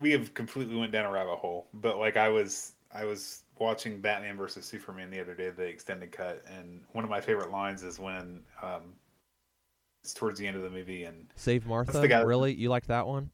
We 0.00 0.10
have 0.10 0.34
completely 0.34 0.76
went 0.76 0.92
down 0.92 1.06
a 1.06 1.10
rabbit 1.10 1.36
hole 1.36 1.68
but 1.72 1.98
like 1.98 2.16
i 2.16 2.28
was 2.28 2.72
i 2.92 3.04
was 3.04 3.44
watching 3.58 4.00
batman 4.00 4.36
versus 4.36 4.66
superman 4.66 5.08
the 5.08 5.20
other 5.20 5.34
day 5.34 5.48
the 5.50 5.62
extended 5.62 6.10
cut 6.12 6.44
and 6.46 6.82
one 6.92 7.04
of 7.04 7.10
my 7.10 7.20
favorite 7.20 7.50
lines 7.50 7.82
is 7.82 7.98
when 7.98 8.42
um 8.60 8.82
it's 10.02 10.12
towards 10.12 10.38
the 10.38 10.46
end 10.46 10.56
of 10.56 10.62
the 10.62 10.68
movie 10.68 11.04
and 11.04 11.32
Save 11.34 11.64
Martha? 11.64 11.98
The 11.98 12.08
guy- 12.08 12.20
really? 12.20 12.52
You 12.52 12.68
like 12.68 12.86
that 12.88 13.06
one 13.06 13.30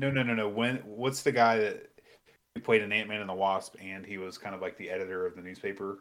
no 0.00 0.10
no 0.10 0.22
no 0.22 0.34
no. 0.34 0.48
When 0.48 0.76
what's 0.78 1.22
the 1.22 1.30
guy 1.30 1.58
that 1.58 1.90
who 2.54 2.60
played 2.60 2.82
an 2.82 2.90
ant-man 2.90 3.20
and 3.20 3.28
the 3.28 3.34
wasp 3.34 3.76
and 3.80 4.04
he 4.04 4.18
was 4.18 4.38
kind 4.38 4.54
of 4.54 4.62
like 4.62 4.76
the 4.78 4.90
editor 4.90 5.26
of 5.26 5.36
the 5.36 5.42
newspaper? 5.42 5.98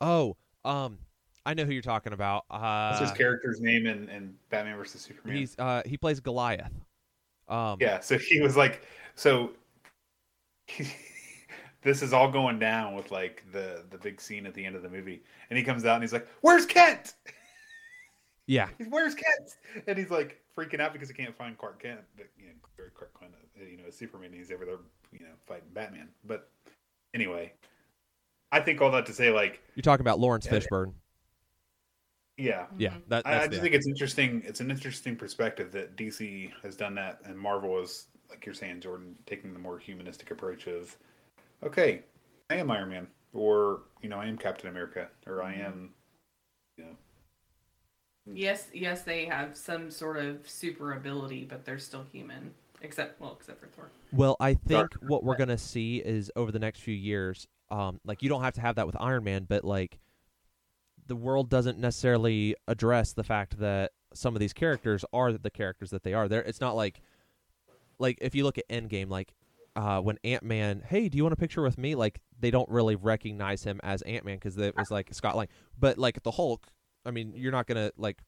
Oh 0.00 0.36
um 0.64 0.98
I 1.46 1.54
know 1.54 1.64
who 1.64 1.72
you're 1.72 1.82
talking 1.82 2.12
about. 2.12 2.44
Uh 2.50 2.90
what's 2.90 3.10
his 3.10 3.16
character's 3.16 3.60
name 3.60 3.86
in, 3.86 4.08
in 4.10 4.34
batman 4.50 4.76
versus 4.76 5.00
superman? 5.00 5.36
he's 5.36 5.56
uh 5.58 5.82
he 5.86 5.96
plays 5.96 6.20
Goliath. 6.20 6.72
Um 7.48 7.78
yeah 7.80 8.00
so 8.00 8.18
he 8.18 8.40
was 8.40 8.56
like 8.56 8.86
so 9.14 9.52
this 11.82 12.02
is 12.02 12.12
all 12.12 12.30
going 12.30 12.58
down 12.58 12.94
with 12.94 13.10
like 13.10 13.44
the 13.50 13.82
the 13.90 13.98
big 13.98 14.20
scene 14.20 14.44
at 14.44 14.52
the 14.52 14.64
end 14.64 14.76
of 14.76 14.82
the 14.82 14.90
movie. 14.90 15.22
And 15.48 15.56
he 15.58 15.64
comes 15.64 15.86
out 15.86 15.94
and 15.94 16.04
he's 16.04 16.12
like 16.12 16.28
where's 16.42 16.66
kent 16.66 17.14
yeah 18.46 18.68
He's 18.78 18.86
where's 18.88 19.14
Kent? 19.14 19.56
And 19.86 19.98
he's 19.98 20.10
like 20.10 20.40
freaking 20.56 20.80
out 20.80 20.92
because 20.92 21.08
he 21.08 21.14
can't 21.14 21.36
find 21.36 21.56
Clark 21.58 21.82
Kent. 21.82 22.00
But, 22.16 22.26
you 22.38 22.46
know, 22.46 22.52
Clark 22.94 23.18
Kent, 23.20 23.32
uh, 23.60 23.64
you 23.64 23.76
know, 23.76 23.90
Superman. 23.90 24.32
He's 24.32 24.50
over 24.50 24.64
there, 24.64 24.78
you 25.12 25.20
know, 25.20 25.32
fighting 25.46 25.68
Batman. 25.74 26.08
But 26.24 26.48
anyway, 27.14 27.52
I 28.52 28.60
think 28.60 28.80
all 28.80 28.90
that 28.92 29.06
to 29.06 29.12
say, 29.12 29.30
like, 29.30 29.62
You're 29.74 29.82
talking 29.82 30.02
about 30.02 30.18
Laurence 30.20 30.46
Fishburne. 30.46 30.92
yeah, 32.36 32.66
Yeah, 32.78 32.90
Mhm. 32.90 33.02
that, 33.08 33.26
I, 33.26 33.30
that's 33.32 33.44
I 33.44 33.48
just 33.48 33.62
think 33.62 33.74
it's 33.74 33.86
interesting. 33.86 34.42
It's 34.44 34.60
an 34.60 34.70
interesting 34.70 35.16
perspective 35.16 35.72
that 35.72 35.96
DC 35.96 36.52
has 36.62 36.76
done 36.76 36.94
that, 36.96 37.20
and 37.24 37.38
Marvel 37.38 37.78
is, 37.80 38.06
like 38.30 38.44
you're 38.46 38.54
saying, 38.54 38.80
Jordan, 38.80 39.16
taking 39.26 39.52
the 39.52 39.58
more 39.58 39.78
humanistic 39.78 40.30
approach 40.30 40.66
of, 40.66 40.96
okay, 41.62 42.02
I 42.50 42.56
am 42.56 42.70
Iron 42.70 42.90
Man, 42.90 43.06
or 43.32 43.82
you 44.02 44.08
know, 44.08 44.18
I 44.18 44.26
am 44.26 44.36
Captain 44.38 44.68
America, 44.68 45.08
or 45.26 45.42
I 45.42 45.54
am, 45.54 45.62
you 45.62 45.62
know, 45.62 45.88
Yes, 48.32 48.68
yes, 48.72 49.02
they 49.02 49.24
have 49.26 49.56
some 49.56 49.90
sort 49.90 50.16
of 50.16 50.48
super 50.48 50.92
ability, 50.92 51.46
but 51.48 51.64
they're 51.64 51.78
still 51.78 52.04
human. 52.12 52.52
Except, 52.82 53.20
well, 53.20 53.36
except 53.38 53.60
for 53.60 53.66
Thor. 53.68 53.90
Well, 54.12 54.36
I 54.38 54.54
think 54.54 54.90
Dark. 54.90 54.94
what 55.06 55.24
we're 55.24 55.36
gonna 55.36 55.58
see 55.58 55.98
is 55.98 56.30
over 56.36 56.52
the 56.52 56.58
next 56.58 56.80
few 56.80 56.94
years, 56.94 57.46
um, 57.70 58.00
like 58.04 58.22
you 58.22 58.28
don't 58.28 58.42
have 58.42 58.54
to 58.54 58.60
have 58.60 58.76
that 58.76 58.86
with 58.86 58.96
Iron 59.00 59.24
Man, 59.24 59.44
but 59.48 59.64
like 59.64 59.98
the 61.06 61.16
world 61.16 61.48
doesn't 61.48 61.78
necessarily 61.78 62.54
address 62.68 63.12
the 63.12 63.24
fact 63.24 63.58
that 63.60 63.92
some 64.12 64.34
of 64.34 64.40
these 64.40 64.52
characters 64.52 65.04
are 65.12 65.32
the 65.32 65.50
characters 65.50 65.90
that 65.90 66.02
they 66.02 66.14
are. 66.14 66.28
There, 66.28 66.42
it's 66.42 66.60
not 66.60 66.76
like 66.76 67.00
like 67.98 68.18
if 68.20 68.34
you 68.34 68.44
look 68.44 68.58
at 68.58 68.68
Endgame, 68.68 69.08
like 69.08 69.34
uh, 69.74 70.00
when 70.00 70.18
Ant 70.24 70.42
Man, 70.42 70.82
hey, 70.86 71.08
do 71.08 71.16
you 71.16 71.22
want 71.24 71.32
a 71.32 71.36
picture 71.36 71.62
with 71.62 71.78
me? 71.78 71.94
Like 71.94 72.20
they 72.38 72.50
don't 72.50 72.68
really 72.68 72.96
recognize 72.96 73.64
him 73.64 73.80
as 73.82 74.02
Ant 74.02 74.24
Man 74.24 74.36
because 74.36 74.56
it 74.58 74.76
was 74.76 74.90
like 74.90 75.12
Scott 75.12 75.36
Lang, 75.36 75.48
but 75.78 75.98
like 75.98 76.22
the 76.22 76.32
Hulk, 76.32 76.66
I 77.06 77.10
mean, 77.10 77.32
you're 77.34 77.52
not 77.52 77.66
gonna 77.66 77.92
like, 77.96 78.18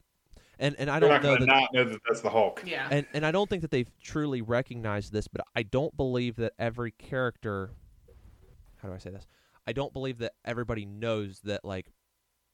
and 0.57 0.75
and 0.79 0.89
I 0.89 0.99
they're 0.99 1.09
don't 1.09 1.21
not 1.21 1.23
know 1.23 1.29
going 1.29 1.39
to 1.41 1.45
that 1.45 1.61
not 1.61 1.73
know 1.73 1.83
that 1.85 1.99
that's 2.07 2.21
the 2.21 2.29
Hulk. 2.29 2.63
Yeah. 2.65 2.87
and 2.89 3.05
and 3.13 3.25
I 3.25 3.31
don't 3.31 3.49
think 3.49 3.61
that 3.61 3.71
they've 3.71 3.91
truly 4.01 4.41
recognized 4.41 5.11
this, 5.13 5.27
but 5.27 5.41
I 5.55 5.63
don't 5.63 5.95
believe 5.95 6.37
that 6.37 6.53
every 6.57 6.91
character. 6.91 7.71
How 8.77 8.87
do 8.87 8.95
I 8.95 8.97
say 8.97 9.09
this? 9.09 9.27
I 9.67 9.73
don't 9.73 9.93
believe 9.93 10.19
that 10.19 10.33
everybody 10.45 10.85
knows 10.85 11.41
that 11.43 11.65
like 11.65 11.91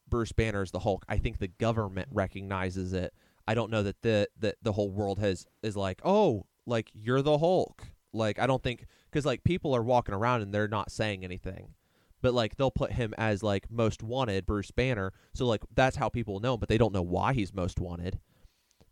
Bruce 0.08 0.32
Banner 0.32 0.62
is 0.62 0.70
the 0.70 0.80
Hulk. 0.80 1.04
I 1.08 1.18
think 1.18 1.38
the 1.38 1.48
government 1.48 2.08
recognizes 2.12 2.92
it. 2.92 3.14
I 3.48 3.54
don't 3.54 3.70
know 3.70 3.82
that 3.82 4.02
the 4.02 4.28
that 4.40 4.56
the 4.62 4.72
whole 4.72 4.90
world 4.90 5.18
has 5.20 5.46
is 5.62 5.76
like, 5.76 6.00
oh, 6.04 6.46
like 6.66 6.90
you're 6.92 7.22
the 7.22 7.38
Hulk. 7.38 7.82
Like 8.12 8.38
I 8.38 8.46
don't 8.46 8.62
think 8.62 8.86
because 9.10 9.24
like 9.24 9.44
people 9.44 9.74
are 9.74 9.82
walking 9.82 10.14
around 10.14 10.42
and 10.42 10.52
they're 10.52 10.68
not 10.68 10.90
saying 10.90 11.24
anything, 11.24 11.74
but 12.22 12.34
like 12.34 12.56
they'll 12.56 12.70
put 12.70 12.92
him 12.92 13.14
as 13.18 13.42
like 13.42 13.70
most 13.70 14.02
wanted 14.02 14.46
Bruce 14.46 14.70
Banner. 14.70 15.12
So 15.34 15.46
like 15.46 15.62
that's 15.74 15.96
how 15.96 16.08
people 16.08 16.40
know, 16.40 16.54
him, 16.54 16.60
but 16.60 16.68
they 16.68 16.78
don't 16.78 16.92
know 16.94 17.02
why 17.02 17.32
he's 17.32 17.52
most 17.54 17.78
wanted. 17.80 18.18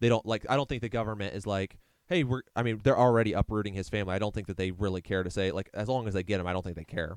They 0.01 0.09
don't 0.09 0.27
like. 0.27 0.45
I 0.49 0.57
don't 0.57 0.69
think 0.69 0.83
the 0.83 0.89
government 0.89 1.35
is 1.35 1.47
like, 1.47 1.79
hey, 2.07 2.25
we're. 2.25 2.43
I 2.55 2.63
mean, 2.63 2.81
they're 2.83 2.99
already 2.99 3.33
uprooting 3.33 3.75
his 3.75 3.89
family. 3.89 4.15
I 4.15 4.19
don't 4.19 4.35
think 4.35 4.49
that 4.49 4.57
they 4.57 4.71
really 4.71 5.01
care 5.01 5.23
to 5.23 5.31
say 5.31 5.51
like 5.53 5.71
as 5.73 5.89
long 5.89 6.07
as 6.09 6.15
they 6.15 6.23
get 6.23 6.41
him. 6.41 6.47
I 6.47 6.53
don't 6.53 6.63
think 6.63 6.77
they 6.77 6.85
care 6.85 7.17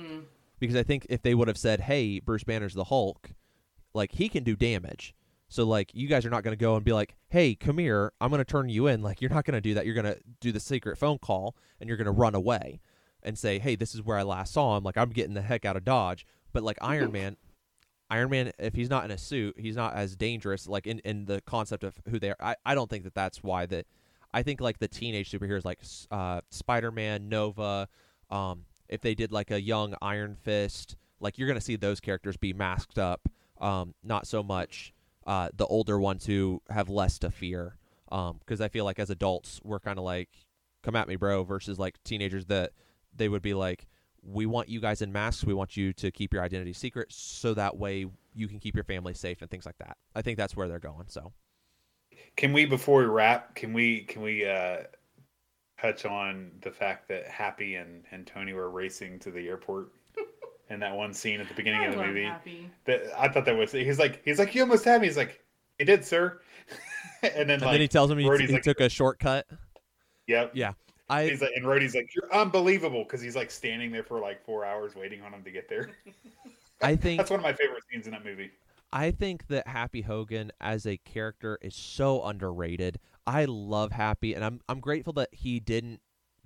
Mm. 0.00 0.24
because 0.58 0.76
I 0.76 0.82
think 0.82 1.06
if 1.08 1.22
they 1.22 1.34
would 1.34 1.48
have 1.48 1.56
said, 1.58 1.80
"Hey, 1.80 2.20
Bruce 2.20 2.44
Banner's 2.44 2.74
the 2.74 2.84
Hulk," 2.84 3.30
like 3.94 4.12
he 4.12 4.28
can 4.28 4.44
do 4.44 4.54
damage. 4.54 5.14
So 5.48 5.64
like 5.64 5.90
you 5.94 6.06
guys 6.08 6.26
are 6.26 6.30
not 6.30 6.42
going 6.44 6.56
to 6.56 6.60
go 6.60 6.76
and 6.76 6.84
be 6.84 6.92
like, 6.92 7.16
"Hey, 7.28 7.54
come 7.54 7.78
here, 7.78 8.12
I'm 8.20 8.28
going 8.30 8.40
to 8.40 8.44
turn 8.44 8.68
you 8.68 8.86
in." 8.86 9.00
Like 9.02 9.20
you're 9.22 9.30
not 9.30 9.44
going 9.44 9.54
to 9.54 9.60
do 9.60 9.74
that. 9.74 9.86
You're 9.86 9.94
going 9.94 10.04
to 10.12 10.18
do 10.40 10.52
the 10.52 10.60
secret 10.60 10.98
phone 10.98 11.18
call 11.18 11.56
and 11.80 11.88
you're 11.88 11.96
going 11.96 12.06
to 12.06 12.10
run 12.12 12.34
away 12.34 12.80
and 13.26 13.38
say, 13.38 13.58
"Hey, 13.58 13.76
this 13.76 13.94
is 13.94 14.02
where 14.02 14.16
I 14.16 14.22
last 14.22 14.52
saw 14.54 14.76
him. 14.76 14.84
Like 14.84 14.96
I'm 14.96 15.10
getting 15.10 15.34
the 15.34 15.42
heck 15.42 15.64
out 15.64 15.76
of 15.76 15.84
Dodge." 15.84 16.26
But 16.52 16.62
like 16.62 16.78
Iron 16.80 17.12
Man, 17.12 17.36
Iron 18.08 18.30
Man, 18.30 18.52
if 18.58 18.74
he's 18.74 18.88
not 18.88 19.04
in 19.04 19.10
a 19.10 19.18
suit, 19.18 19.56
he's 19.58 19.76
not 19.76 19.94
as 19.94 20.16
dangerous. 20.16 20.66
Like 20.66 20.86
in 20.86 21.00
in 21.00 21.26
the 21.26 21.42
concept 21.42 21.84
of 21.84 22.00
who 22.08 22.18
they 22.18 22.30
are, 22.30 22.36
I 22.40 22.56
I 22.64 22.74
don't 22.74 22.88
think 22.88 23.04
that 23.04 23.14
that's 23.14 23.42
why 23.42 23.66
that. 23.66 23.86
I 24.32 24.42
think 24.42 24.60
like 24.60 24.78
the 24.78 24.88
teenage 24.88 25.30
superheroes 25.30 25.64
like 25.64 25.80
uh, 26.10 26.40
Spider 26.50 26.90
Man, 26.90 27.28
Nova, 27.28 27.88
um, 28.30 28.64
if 28.88 29.00
they 29.00 29.14
did 29.14 29.32
like 29.32 29.50
a 29.50 29.60
young 29.60 29.94
Iron 30.02 30.36
Fist, 30.36 30.96
like 31.20 31.38
you're 31.38 31.48
gonna 31.48 31.60
see 31.60 31.76
those 31.76 32.00
characters 32.00 32.36
be 32.36 32.52
masked 32.52 32.98
up. 32.98 33.28
Um, 33.60 33.94
not 34.02 34.26
so 34.26 34.42
much 34.42 34.92
uh, 35.26 35.48
the 35.54 35.66
older 35.66 35.98
ones 35.98 36.26
who 36.26 36.62
have 36.70 36.88
less 36.88 37.18
to 37.18 37.30
fear. 37.30 37.76
Because 38.08 38.60
I 38.60 38.68
feel 38.68 38.84
like 38.84 38.98
as 38.98 39.10
adults 39.10 39.60
we're 39.64 39.80
kind 39.80 39.98
of 39.98 40.04
like, 40.04 40.28
come 40.82 40.94
at 40.94 41.08
me, 41.08 41.16
bro, 41.16 41.42
versus 41.42 41.78
like 41.78 42.02
teenagers 42.04 42.46
that 42.46 42.72
they 43.16 43.28
would 43.28 43.42
be 43.42 43.54
like, 43.54 43.86
we 44.22 44.46
want 44.46 44.68
you 44.68 44.80
guys 44.80 45.02
in 45.02 45.12
masks. 45.12 45.44
We 45.44 45.54
want 45.54 45.76
you 45.76 45.92
to 45.94 46.10
keep 46.10 46.32
your 46.32 46.42
identity 46.42 46.72
secret, 46.72 47.12
so 47.12 47.54
that 47.54 47.76
way 47.76 48.06
you 48.34 48.48
can 48.48 48.58
keep 48.58 48.74
your 48.74 48.84
family 48.84 49.14
safe 49.14 49.40
and 49.40 49.50
things 49.50 49.64
like 49.66 49.78
that. 49.78 49.96
I 50.14 50.22
think 50.22 50.36
that's 50.36 50.56
where 50.56 50.68
they're 50.68 50.78
going. 50.78 51.06
So 51.08 51.32
Can 52.36 52.52
we, 52.52 52.66
before 52.66 53.00
we 53.00 53.06
wrap, 53.06 53.54
can 53.54 53.72
we 53.72 54.00
can 54.00 54.22
we 54.22 54.48
uh, 54.48 54.78
touch 55.80 56.04
on 56.04 56.50
the 56.62 56.70
fact 56.70 57.08
that 57.08 57.26
Happy 57.28 57.76
and, 57.76 58.04
and 58.10 58.26
Tony 58.26 58.52
were 58.52 58.70
racing 58.70 59.18
to 59.20 59.30
the 59.30 59.48
airport? 59.48 59.92
in 60.70 60.80
that 60.80 60.96
one 60.96 61.14
scene 61.14 61.40
at 61.40 61.48
the 61.48 61.54
beginning 61.54 61.80
I 61.80 61.86
of 61.86 61.96
the 61.96 62.04
movie, 62.04 62.24
Happy. 62.24 62.70
that 62.86 63.02
I 63.16 63.28
thought 63.28 63.44
that 63.44 63.56
was 63.56 63.72
he's 63.72 63.98
like 63.98 64.22
he's 64.24 64.38
like 64.38 64.54
you 64.54 64.62
almost 64.62 64.84
had 64.84 65.00
me. 65.00 65.06
He's 65.06 65.16
like, 65.16 65.42
"You 65.78 65.84
did, 65.86 66.04
sir." 66.04 66.40
and 67.22 67.48
then 67.48 67.50
and 67.50 67.62
like, 67.62 67.72
then 67.72 67.80
he 67.80 67.88
tells 67.88 68.10
him 68.10 68.18
he, 68.18 68.24
Rhodey's 68.26 68.48
he 68.48 68.54
like- 68.54 68.62
took 68.62 68.80
a 68.80 68.88
shortcut. 68.88 69.46
"Yep." 70.26 70.52
Yeah, 70.54 70.72
I 71.08 71.26
He's 71.28 71.40
like, 71.40 71.52
and 71.54 71.64
Rhodey's 71.64 71.94
like, 71.94 72.12
"You're 72.14 72.32
unbelievable," 72.34 73.04
because 73.04 73.20
he's 73.20 73.36
like 73.36 73.50
standing 73.50 73.92
there 73.92 74.02
for 74.02 74.20
like 74.20 74.44
four 74.44 74.64
hours 74.64 74.96
waiting 74.96 75.22
on 75.22 75.32
him 75.32 75.44
to 75.44 75.50
get 75.50 75.68
there. 75.68 75.90
I 76.82 76.96
think 76.96 77.18
That's 77.18 77.30
one 77.30 77.40
of 77.40 77.44
my 77.44 77.52
favorite 77.52 77.82
scenes 77.90 78.06
in 78.06 78.12
that 78.12 78.24
movie. 78.24 78.50
I 78.92 79.10
think 79.10 79.46
that 79.48 79.66
Happy 79.66 80.02
Hogan 80.02 80.52
as 80.60 80.86
a 80.86 80.96
character 80.98 81.58
is 81.62 81.74
so 81.74 82.22
underrated. 82.24 82.98
I 83.26 83.44
love 83.44 83.92
Happy, 83.92 84.34
and 84.34 84.44
I'm 84.44 84.60
I'm 84.68 84.80
grateful 84.80 85.12
that 85.14 85.28
he 85.32 85.60
didn't 85.60 86.00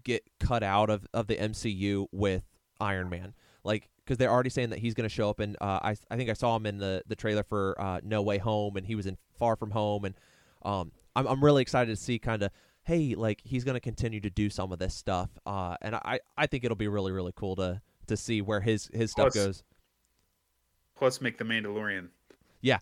get 0.04 0.22
cut 0.38 0.62
out 0.62 0.90
of, 0.90 1.06
of 1.12 1.26
the 1.26 1.36
MCU 1.36 2.06
with 2.12 2.42
Iron 2.80 3.10
Man. 3.10 3.34
Like, 3.64 3.90
because 3.98 4.16
they're 4.16 4.30
already 4.30 4.50
saying 4.50 4.70
that 4.70 4.78
he's 4.78 4.94
going 4.94 5.08
to 5.08 5.14
show 5.14 5.30
up 5.30 5.40
in. 5.40 5.56
Uh, 5.60 5.80
I 5.82 5.96
I 6.10 6.16
think 6.16 6.30
I 6.30 6.34
saw 6.34 6.56
him 6.56 6.66
in 6.66 6.78
the 6.78 7.02
the 7.06 7.16
trailer 7.16 7.42
for 7.42 7.80
uh, 7.80 8.00
No 8.02 8.22
Way 8.22 8.38
Home, 8.38 8.76
and 8.76 8.86
he 8.86 8.94
was 8.94 9.06
in 9.06 9.16
Far 9.38 9.56
From 9.56 9.70
Home, 9.70 10.04
and 10.04 10.14
um, 10.62 10.92
I'm 11.14 11.26
I'm 11.26 11.44
really 11.44 11.62
excited 11.62 11.90
to 11.90 12.02
see 12.02 12.18
kind 12.18 12.42
of. 12.42 12.50
Hey, 12.82 13.14
like 13.14 13.40
he's 13.44 13.64
going 13.64 13.74
to 13.74 13.80
continue 13.80 14.20
to 14.20 14.30
do 14.30 14.50
some 14.50 14.72
of 14.72 14.78
this 14.78 14.94
stuff, 14.94 15.30
uh, 15.46 15.76
and 15.82 15.94
I, 15.94 16.20
I 16.36 16.46
think 16.46 16.64
it'll 16.64 16.76
be 16.76 16.88
really 16.88 17.12
really 17.12 17.32
cool 17.36 17.56
to 17.56 17.80
to 18.08 18.16
see 18.16 18.40
where 18.42 18.60
his 18.60 18.88
his 18.92 19.10
stuff 19.12 19.32
Plus- 19.32 19.34
goes. 19.34 19.62
Plus, 20.96 21.20
make 21.20 21.38
the 21.38 21.44
Mandalorian. 21.44 22.08
Yeah. 22.60 22.78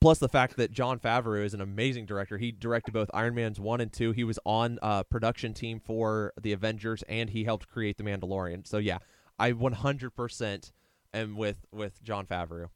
Plus 0.00 0.18
the 0.18 0.28
fact 0.28 0.56
that 0.56 0.72
Jon 0.72 0.98
Favreau 0.98 1.44
is 1.44 1.54
an 1.54 1.60
amazing 1.60 2.04
director. 2.04 2.38
He 2.38 2.50
directed 2.52 2.92
both 2.92 3.08
Iron 3.14 3.34
Man's 3.36 3.58
one 3.60 3.80
and 3.80 3.92
two. 3.92 4.10
He 4.12 4.24
was 4.24 4.38
on 4.44 4.78
uh, 4.82 5.04
production 5.04 5.54
team 5.54 5.80
for 5.80 6.32
the 6.40 6.52
Avengers, 6.52 7.02
and 7.08 7.30
he 7.30 7.44
helped 7.44 7.68
create 7.68 7.96
the 7.98 8.02
Mandalorian. 8.04 8.66
So 8.66 8.78
yeah, 8.78 8.98
I 9.38 9.52
100% 9.52 10.72
am 11.14 11.36
with 11.36 11.64
with 11.72 12.02
Jon 12.02 12.26
Favreau. 12.26 12.66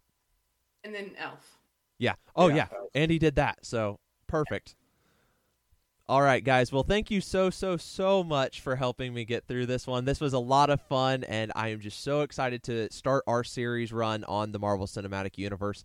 And 0.84 0.94
then 0.94 1.11
Elf. 1.18 1.59
Yeah. 1.98 2.14
Oh 2.36 2.48
Yeah. 2.48 2.55
yeah, 2.55 2.66
and 2.94 3.11
he 3.11 3.18
did 3.18 3.34
that. 3.34 3.59
So 3.66 3.98
perfect. 4.26 4.76
All 6.11 6.22
right, 6.22 6.42
guys. 6.42 6.72
Well, 6.72 6.82
thank 6.82 7.08
you 7.12 7.20
so 7.20 7.50
so 7.50 7.76
so 7.76 8.24
much 8.24 8.61
for 8.62 8.74
helping 8.74 9.14
me 9.14 9.24
get 9.24 9.46
through 9.46 9.66
this 9.66 9.86
one. 9.86 10.06
This 10.06 10.20
was 10.20 10.32
a 10.32 10.40
lot 10.40 10.68
of 10.68 10.80
fun, 10.80 11.22
and 11.22 11.52
I 11.54 11.68
am 11.68 11.78
just 11.78 12.02
so 12.02 12.22
excited 12.22 12.64
to 12.64 12.92
start 12.92 13.22
our 13.28 13.44
series 13.44 13.92
run 13.92 14.24
on 14.24 14.50
the 14.50 14.58
Marvel 14.58 14.88
Cinematic 14.88 15.38
Universe. 15.38 15.84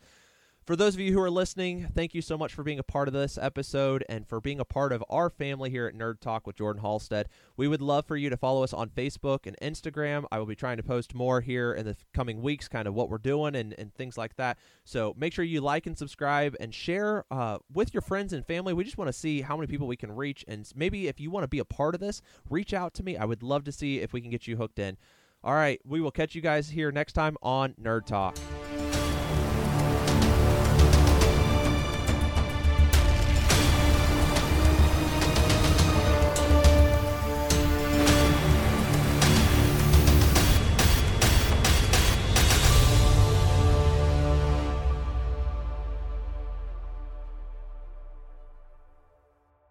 For 0.65 0.75
those 0.75 0.95
of 0.95 0.99
you 0.99 1.13
who 1.13 1.21
are 1.21 1.29
listening, 1.29 1.89
thank 1.93 2.15
you 2.15 2.23
so 2.23 2.39
much 2.39 2.51
for 2.55 2.63
being 2.63 2.79
a 2.79 2.83
part 2.83 3.07
of 3.07 3.13
this 3.13 3.37
episode 3.39 4.03
and 4.09 4.27
for 4.27 4.41
being 4.41 4.59
a 4.59 4.65
part 4.65 4.91
of 4.91 5.03
our 5.11 5.29
family 5.29 5.69
here 5.69 5.85
at 5.85 5.93
Nerd 5.93 6.19
Talk 6.19 6.47
with 6.47 6.55
Jordan 6.55 6.81
Halstead. 6.81 7.29
We 7.55 7.67
would 7.67 7.83
love 7.83 8.07
for 8.07 8.17
you 8.17 8.31
to 8.31 8.37
follow 8.37 8.63
us 8.63 8.73
on 8.73 8.89
Facebook 8.89 9.45
and 9.45 9.55
Instagram. 9.61 10.25
I 10.31 10.39
will 10.39 10.47
be 10.47 10.55
trying 10.55 10.77
to 10.77 10.83
post 10.83 11.13
more 11.13 11.41
here 11.41 11.71
in 11.71 11.85
the 11.85 11.95
coming 12.15 12.41
weeks, 12.41 12.67
kind 12.67 12.87
of 12.87 12.95
what 12.95 13.11
we're 13.11 13.19
doing 13.19 13.55
and, 13.55 13.75
and 13.77 13.93
things 13.93 14.17
like 14.17 14.37
that. 14.37 14.57
So 14.85 15.13
make 15.15 15.33
sure 15.33 15.45
you 15.45 15.61
like 15.61 15.85
and 15.85 15.95
subscribe 15.95 16.55
and 16.59 16.73
share 16.73 17.25
uh, 17.29 17.59
with 17.71 17.93
your 17.93 18.01
friends 18.01 18.33
and 18.33 18.43
family. 18.43 18.73
We 18.73 18.83
just 18.83 18.97
want 18.97 19.09
to 19.09 19.13
see 19.13 19.41
how 19.41 19.55
many 19.55 19.67
people 19.67 19.85
we 19.85 19.97
can 19.97 20.15
reach. 20.15 20.43
And 20.47 20.67
maybe 20.75 21.07
if 21.07 21.19
you 21.19 21.29
want 21.29 21.43
to 21.43 21.47
be 21.47 21.59
a 21.59 21.65
part 21.65 21.93
of 21.93 22.01
this, 22.01 22.23
reach 22.49 22.73
out 22.73 22.95
to 22.95 23.03
me. 23.03 23.17
I 23.17 23.25
would 23.25 23.43
love 23.43 23.65
to 23.65 23.71
see 23.71 23.99
if 23.99 24.13
we 24.13 24.21
can 24.21 24.31
get 24.31 24.47
you 24.47 24.57
hooked 24.57 24.79
in. 24.79 24.97
All 25.43 25.53
right, 25.53 25.79
we 25.85 26.01
will 26.01 26.09
catch 26.09 26.33
you 26.33 26.41
guys 26.41 26.71
here 26.71 26.91
next 26.91 27.13
time 27.13 27.37
on 27.43 27.75
Nerd 27.79 28.07
Talk. 28.07 28.35